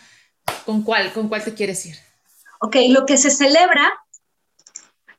¿Con 0.66 0.84
cuál? 0.84 1.14
¿Con 1.14 1.28
cuál 1.28 1.44
te 1.44 1.54
quieres 1.54 1.86
ir? 1.86 1.98
Ok, 2.60 2.78
lo 2.90 3.06
que 3.06 3.18
se 3.18 3.30
celebra 3.30 3.92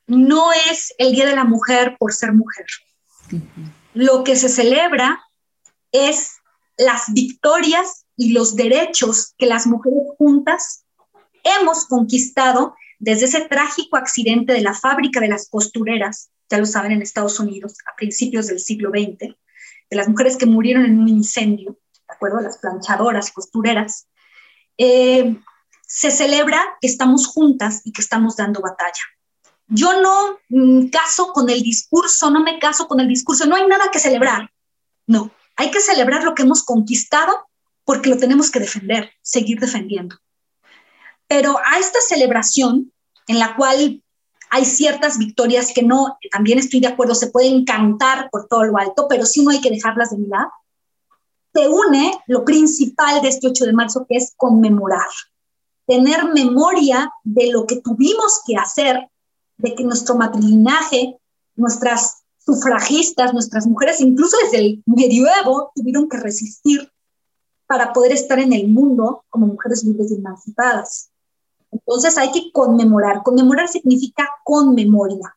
no 0.07 0.51
es 0.69 0.93
el 0.97 1.13
Día 1.13 1.25
de 1.25 1.35
la 1.35 1.45
Mujer 1.45 1.95
por 1.97 2.13
ser 2.13 2.33
mujer. 2.33 2.65
Lo 3.93 4.23
que 4.23 4.35
se 4.35 4.49
celebra 4.49 5.23
es 5.91 6.33
las 6.77 7.13
victorias 7.13 8.05
y 8.17 8.31
los 8.31 8.55
derechos 8.55 9.33
que 9.37 9.45
las 9.45 9.67
mujeres 9.67 10.03
juntas 10.17 10.85
hemos 11.43 11.85
conquistado 11.85 12.75
desde 12.99 13.25
ese 13.25 13.41
trágico 13.41 13.97
accidente 13.97 14.53
de 14.53 14.61
la 14.61 14.73
fábrica 14.73 15.19
de 15.19 15.27
las 15.27 15.49
costureras, 15.49 16.29
ya 16.49 16.57
lo 16.57 16.65
saben, 16.65 16.91
en 16.91 17.01
Estados 17.01 17.39
Unidos, 17.39 17.75
a 17.91 17.95
principios 17.95 18.47
del 18.47 18.59
siglo 18.59 18.89
XX, 18.89 19.17
de 19.89 19.95
las 19.95 20.07
mujeres 20.07 20.37
que 20.37 20.45
murieron 20.45 20.85
en 20.85 20.99
un 20.99 21.07
incendio, 21.07 21.77
¿de 22.07 22.13
acuerdo? 22.15 22.39
Las 22.39 22.57
planchadoras, 22.57 23.31
costureras, 23.31 24.07
eh, 24.77 25.35
se 25.85 26.11
celebra 26.11 26.61
que 26.81 26.87
estamos 26.87 27.27
juntas 27.27 27.81
y 27.85 27.91
que 27.91 28.01
estamos 28.01 28.35
dando 28.35 28.61
batalla. 28.61 29.03
Yo 29.67 30.01
no 30.01 30.39
mm, 30.49 30.87
caso 30.87 31.33
con 31.33 31.49
el 31.49 31.61
discurso, 31.61 32.29
no 32.29 32.41
me 32.41 32.59
caso 32.59 32.87
con 32.87 32.99
el 32.99 33.07
discurso, 33.07 33.45
no 33.45 33.55
hay 33.55 33.67
nada 33.67 33.89
que 33.91 33.99
celebrar. 33.99 34.51
No, 35.05 35.31
hay 35.55 35.71
que 35.71 35.81
celebrar 35.81 36.23
lo 36.23 36.33
que 36.33 36.43
hemos 36.43 36.63
conquistado 36.63 37.47
porque 37.83 38.09
lo 38.09 38.17
tenemos 38.17 38.49
que 38.49 38.59
defender, 38.59 39.11
seguir 39.21 39.59
defendiendo. 39.59 40.17
Pero 41.27 41.57
a 41.57 41.79
esta 41.79 41.99
celebración 42.01 42.91
en 43.27 43.39
la 43.39 43.55
cual 43.55 44.03
hay 44.53 44.65
ciertas 44.65 45.17
victorias 45.17 45.71
que 45.73 45.81
no, 45.81 46.19
también 46.31 46.59
estoy 46.59 46.79
de 46.79 46.85
acuerdo, 46.85 47.15
se 47.15 47.31
pueden 47.31 47.65
cantar 47.65 48.29
por 48.29 48.47
todo 48.47 48.63
lo 48.65 48.77
alto, 48.77 49.07
pero 49.09 49.25
sí 49.25 49.43
no 49.43 49.49
hay 49.49 49.59
que 49.59 49.71
dejarlas 49.71 50.11
de 50.11 50.17
mirar. 50.17 50.45
Se 51.55 51.67
une 51.67 52.13
lo 52.27 52.45
principal 52.45 53.19
de 53.23 53.29
este 53.29 53.47
8 53.47 53.65
de 53.65 53.73
marzo, 53.73 54.05
que 54.07 54.15
es 54.15 54.35
conmemorar, 54.37 55.07
tener 55.87 56.25
memoria 56.35 57.11
de 57.23 57.51
lo 57.51 57.65
que 57.65 57.77
tuvimos 57.77 58.41
que 58.45 58.55
hacer, 58.55 59.09
de 59.57 59.73
que 59.73 59.83
nuestro 59.83 60.13
matrilinaje, 60.17 61.17
nuestras 61.55 62.21
sufragistas, 62.37 63.33
nuestras 63.33 63.65
mujeres, 63.65 64.01
incluso 64.01 64.37
desde 64.43 64.59
el 64.59 64.83
medioevo, 64.85 65.71
tuvieron 65.73 66.07
que 66.07 66.17
resistir 66.17 66.91
para 67.65 67.91
poder 67.91 68.11
estar 68.11 68.37
en 68.37 68.53
el 68.53 68.67
mundo 68.67 69.25
como 69.29 69.47
mujeres 69.47 69.83
libres 69.83 70.11
y 70.11 70.15
emancipadas. 70.15 71.09
Entonces 71.73 72.17
hay 72.17 72.31
que 72.31 72.51
conmemorar. 72.51 73.23
Conmemorar 73.23 73.67
significa 73.67 74.29
con 74.43 74.75
memoria. 74.75 75.35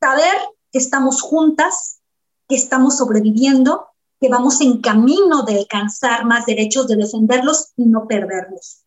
Saber 0.00 0.34
que 0.72 0.78
estamos 0.78 1.22
juntas, 1.22 2.00
que 2.48 2.56
estamos 2.56 2.96
sobreviviendo, 2.96 3.86
que 4.20 4.28
vamos 4.28 4.60
en 4.60 4.80
camino 4.80 5.42
de 5.42 5.58
alcanzar 5.58 6.24
más 6.24 6.46
derechos, 6.46 6.88
de 6.88 6.96
defenderlos 6.96 7.72
y 7.76 7.84
no 7.84 8.06
perderlos. 8.06 8.84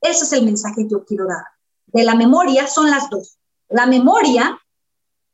Ese 0.00 0.24
es 0.24 0.32
el 0.32 0.44
mensaje 0.44 0.82
que 0.82 0.90
yo 0.90 1.04
quiero 1.04 1.26
dar. 1.26 1.44
De 1.86 2.04
la 2.04 2.14
memoria 2.14 2.66
son 2.66 2.90
las 2.90 3.08
dos. 3.08 3.38
La 3.68 3.86
memoria 3.86 4.58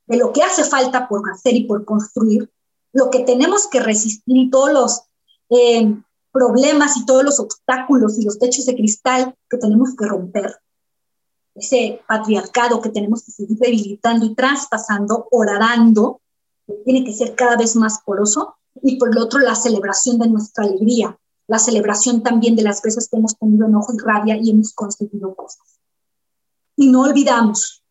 de 0.07 0.17
lo 0.19 0.33
que 0.33 0.43
hace 0.43 0.65
falta 0.65 1.09
por 1.09 1.23
hacer 1.31 1.55
y 1.55 1.65
por 1.65 1.85
construir, 1.85 2.51
lo 2.93 3.11
que 3.11 3.21
tenemos 3.21 3.69
que 3.69 3.81
resistir 3.81 4.51
todos 4.51 4.73
los 4.73 5.03
eh, 5.49 5.95
problemas 6.33 6.97
y 6.97 7.05
todos 7.05 7.25
los 7.25 7.39
obstáculos 7.39 8.19
y 8.19 8.25
los 8.25 8.39
techos 8.39 8.67
de 8.67 8.75
cristal 8.75 9.37
que 9.49 9.59
tenemos 9.59 9.95
que 9.97 10.07
romper, 10.07 10.57
ese 11.55 12.01
patriarcado 12.09 12.81
que 12.81 12.89
tenemos 12.89 13.23
que 13.25 13.33
seguir 13.33 13.59
debilitando 13.59 14.25
y 14.25 14.35
traspasando, 14.35 15.29
horadando, 15.31 16.21
que 16.67 16.75
tiene 16.85 17.05
que 17.05 17.13
ser 17.13 17.35
cada 17.35 17.57
vez 17.57 17.77
más 17.77 18.01
poroso, 18.05 18.57
y 18.83 18.97
por 18.97 19.11
el 19.11 19.19
otro 19.19 19.39
la 19.39 19.55
celebración 19.55 20.19
de 20.19 20.29
nuestra 20.29 20.65
alegría, 20.65 21.19
la 21.47 21.59
celebración 21.59 22.23
también 22.23 22.57
de 22.57 22.63
las 22.63 22.81
veces 22.81 23.09
que 23.09 23.19
hemos 23.19 23.37
tenido 23.37 23.67
enojo 23.67 23.93
y 23.93 23.99
rabia 23.99 24.39
y 24.41 24.51
hemos 24.51 24.73
conseguido 24.73 25.35
cosas. 25.35 25.79
Y 26.77 26.89
no 26.89 27.03
olvidamos, 27.03 27.83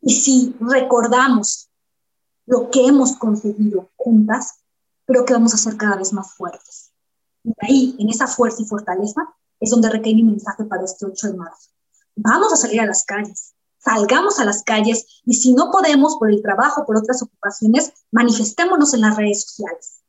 y 0.00 0.14
si 0.14 0.54
recordamos 0.60 1.68
lo 2.46 2.70
que 2.70 2.86
hemos 2.86 3.16
conseguido 3.16 3.90
juntas, 3.96 4.60
creo 5.04 5.24
que 5.24 5.32
vamos 5.32 5.52
a 5.52 5.58
ser 5.58 5.76
cada 5.76 5.96
vez 5.96 6.12
más 6.12 6.32
fuertes. 6.32 6.92
Y 7.46 7.52
ahí, 7.60 7.96
en 8.00 8.10
esa 8.10 8.26
fuerza 8.26 8.60
y 8.60 8.66
fortaleza, 8.66 9.22
es 9.60 9.70
donde 9.70 9.88
recae 9.88 10.14
mi 10.14 10.24
mensaje 10.24 10.64
para 10.64 10.84
este 10.84 11.06
8 11.06 11.28
de 11.28 11.34
marzo. 11.34 11.70
Vamos 12.16 12.52
a 12.52 12.56
salir 12.56 12.80
a 12.80 12.86
las 12.86 13.04
calles, 13.04 13.54
salgamos 13.78 14.40
a 14.40 14.44
las 14.44 14.64
calles 14.64 15.22
y 15.24 15.34
si 15.34 15.52
no 15.52 15.70
podemos 15.70 16.16
por 16.16 16.30
el 16.30 16.42
trabajo, 16.42 16.84
por 16.84 16.96
otras 16.96 17.22
ocupaciones, 17.22 17.92
manifestémonos 18.10 18.94
en 18.94 19.02
las 19.02 19.16
redes 19.16 19.42
sociales. 19.42 20.00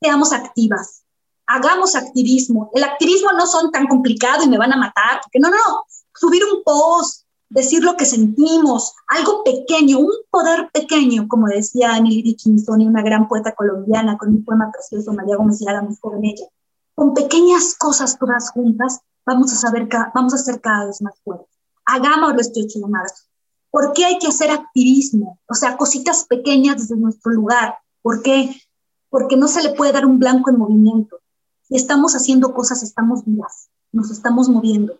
Seamos 0.00 0.32
activas, 0.32 1.04
hagamos 1.46 1.94
activismo. 1.94 2.70
El 2.74 2.82
activismo 2.82 3.32
no 3.32 3.46
son 3.46 3.70
tan 3.70 3.86
complicado 3.86 4.42
y 4.44 4.48
me 4.48 4.58
van 4.58 4.72
a 4.72 4.76
matar, 4.76 5.20
porque 5.22 5.38
no, 5.38 5.50
no, 5.50 5.84
subir 6.14 6.42
un 6.44 6.64
post, 6.64 7.26
decir 7.50 7.82
lo 7.82 7.96
que 7.96 8.06
sentimos, 8.06 8.94
algo 9.08 9.42
pequeño, 9.44 9.98
un 9.98 10.12
poder 10.30 10.70
pequeño, 10.72 11.26
como 11.28 11.48
decía 11.48 11.96
Emily 11.96 12.22
Dickinson, 12.22 12.80
una 12.80 13.02
gran 13.02 13.28
poeta 13.28 13.52
colombiana 13.54 14.16
con 14.16 14.30
un 14.30 14.44
poema 14.44 14.70
precioso, 14.72 15.12
María 15.12 15.36
Gómez 15.36 15.60
Lara, 15.60 15.82
muy 15.82 15.96
joven 16.00 16.24
ella. 16.24 16.46
Con 16.94 17.12
pequeñas 17.12 17.74
cosas 17.76 18.18
todas 18.18 18.50
juntas, 18.50 19.00
vamos 19.26 19.52
a, 19.52 19.56
saber, 19.56 19.88
vamos 20.14 20.32
a 20.32 20.38
ser 20.38 20.60
cada 20.60 20.86
vez 20.86 21.02
más 21.02 21.14
fuertes. 21.24 21.48
Hagámoslo 21.84 22.40
este 22.40 22.62
8 22.64 22.78
de 22.78 22.86
marzo. 22.86 23.24
¿Por 23.70 23.92
qué 23.92 24.04
hay 24.04 24.18
que 24.18 24.28
hacer 24.28 24.50
activismo? 24.50 25.38
O 25.46 25.54
sea, 25.54 25.76
cositas 25.76 26.26
pequeñas 26.26 26.78
desde 26.78 26.96
nuestro 26.96 27.32
lugar. 27.32 27.74
¿Por 28.02 28.22
qué? 28.22 28.56
Porque 29.08 29.36
no 29.36 29.48
se 29.48 29.62
le 29.62 29.70
puede 29.70 29.92
dar 29.92 30.06
un 30.06 30.18
blanco 30.18 30.50
en 30.50 30.58
movimiento. 30.58 31.18
Si 31.68 31.76
estamos 31.76 32.14
haciendo 32.14 32.54
cosas, 32.54 32.82
estamos 32.82 33.24
vivas, 33.24 33.70
nos 33.92 34.10
estamos 34.10 34.48
moviendo. 34.48 34.94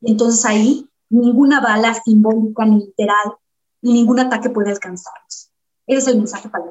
Y 0.00 0.12
entonces 0.12 0.44
ahí 0.44 0.87
ninguna 1.10 1.60
bala 1.60 1.94
simbólica 1.94 2.64
ni 2.64 2.86
literal 2.86 3.34
y 3.82 3.92
ningún 3.92 4.20
ataque 4.20 4.50
puede 4.50 4.70
alcanzarnos. 4.70 5.50
Ese 5.86 5.98
es 5.98 6.08
el 6.08 6.16
mensaje 6.18 6.48
para 6.48 6.64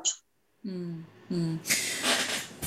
mm, 0.64 1.04
mm. 1.30 1.60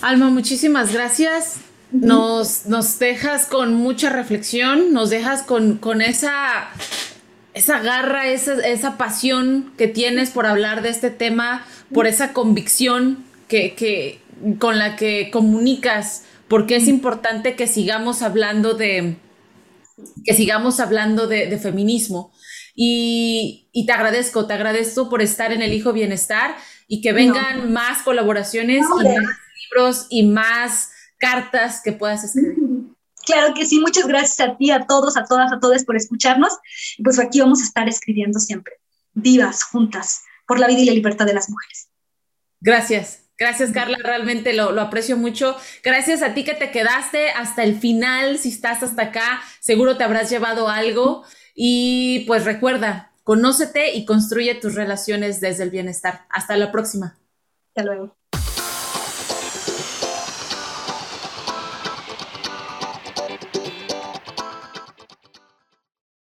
Alma, 0.03 0.31
muchísimas 0.31 0.93
gracias. 0.93 1.59
Nos, 1.93 2.67
nos 2.67 2.99
dejas 2.99 3.47
con 3.47 3.75
mucha 3.75 4.11
reflexión, 4.11 4.93
nos 4.93 5.11
dejas 5.11 5.43
con, 5.43 5.79
con 5.79 6.03
esa, 6.03 6.69
esa 7.53 7.81
garra, 7.81 8.29
esa, 8.29 8.55
esa 8.67 8.97
pasión 8.97 9.73
que 9.77 9.89
tienes 9.89 10.31
por 10.31 10.47
hablar 10.47 10.83
de 10.83 10.91
este 10.91 11.11
tema, 11.11 11.65
por 11.93 12.07
esa 12.07 12.33
convicción 12.33 13.25
que, 13.49 13.75
que, 13.75 14.21
con 14.59 14.79
la 14.79 14.95
que 14.95 15.31
comunicas, 15.33 16.23
porque 16.47 16.77
es 16.77 16.87
importante 16.87 17.57
que 17.57 17.67
sigamos 17.67 18.23
hablando 18.23 18.75
de, 18.75 19.17
que 20.25 20.35
sigamos 20.35 20.81
hablando 20.81 21.27
de, 21.27 21.59
feminismo. 21.59 22.33
Y, 22.75 23.69
te 23.87 23.93
agradezco, 23.93 24.47
te 24.47 24.55
agradezco 24.55 25.09
por 25.09 25.23
estar 25.23 25.53
en 25.53 25.63
el 25.63 25.73
Hijo 25.73 25.93
Bienestar 25.93 26.57
y 26.89 27.01
que 27.01 27.13
vengan 27.13 27.73
más 27.73 28.03
colaboraciones 28.03 28.85
y 28.85 29.05
más 29.05 29.27
libros 29.71 30.07
y 30.09 30.27
más 30.27 30.91
cartas 31.19 31.83
que 31.83 31.93
puedas 31.93 32.25
escribir. 32.25 32.57
Claro 33.27 33.55
que 33.55 33.67
sí, 33.67 33.79
muchas 33.79 34.09
gracias 34.09 34.41
a 34.41 34.57
ti, 34.57 34.71
a 34.71 34.87
todos, 34.87 35.17
a 35.17 35.25
todas, 35.25 35.53
a 35.53 35.61
todos 35.61 35.85
por 35.85 35.95
escucharnos. 35.95 36.55
Pues 37.05 37.19
aquí 37.19 37.39
vamos 37.39 37.61
a 37.61 37.65
estar 37.65 37.89
escribiendo 37.89 38.41
siempre, 38.41 38.73
vivas, 39.13 39.63
juntas, 39.63 40.23
por 40.47 40.59
la 40.59 40.67
vida 40.67 40.81
y 40.81 40.87
la 40.87 40.95
libertad 40.95 41.27
de 41.27 41.35
las 41.35 41.49
mujeres. 41.49 41.91
Gracias. 42.61 43.20
Gracias, 43.41 43.73
Carla, 43.73 43.97
realmente 44.03 44.53
lo, 44.53 44.79
aprecio 44.79 45.17
mucho. 45.17 45.57
Gracias 45.83 46.23
a 46.23 46.35
ti 46.35 46.45
que 46.45 46.53
te 46.53 46.71
quedaste 46.71 47.31
hasta 47.31 47.65
el 47.65 47.75
final. 47.75 48.37
Si 48.37 48.51
estás 48.51 48.83
hasta 48.83 49.05
acá, 49.05 49.41
seguro 49.61 49.97
te 49.97 50.05
habrás 50.05 50.29
llevado 50.29 50.69
algo. 50.69 51.25
Y 51.55 52.27
pues 52.27 52.45
recuerda, 52.45 53.13
conócete 53.25 53.95
y 53.95 54.05
construye 54.05 54.57
tus 54.57 54.75
relaciones 54.75 55.41
desde 55.41 55.63
el 55.63 55.71
bienestar. 55.71 56.27
Hasta 56.29 56.55
la 56.59 56.71
próxima. 56.71 57.17
Hasta 57.69 57.85
luego. 57.85 58.20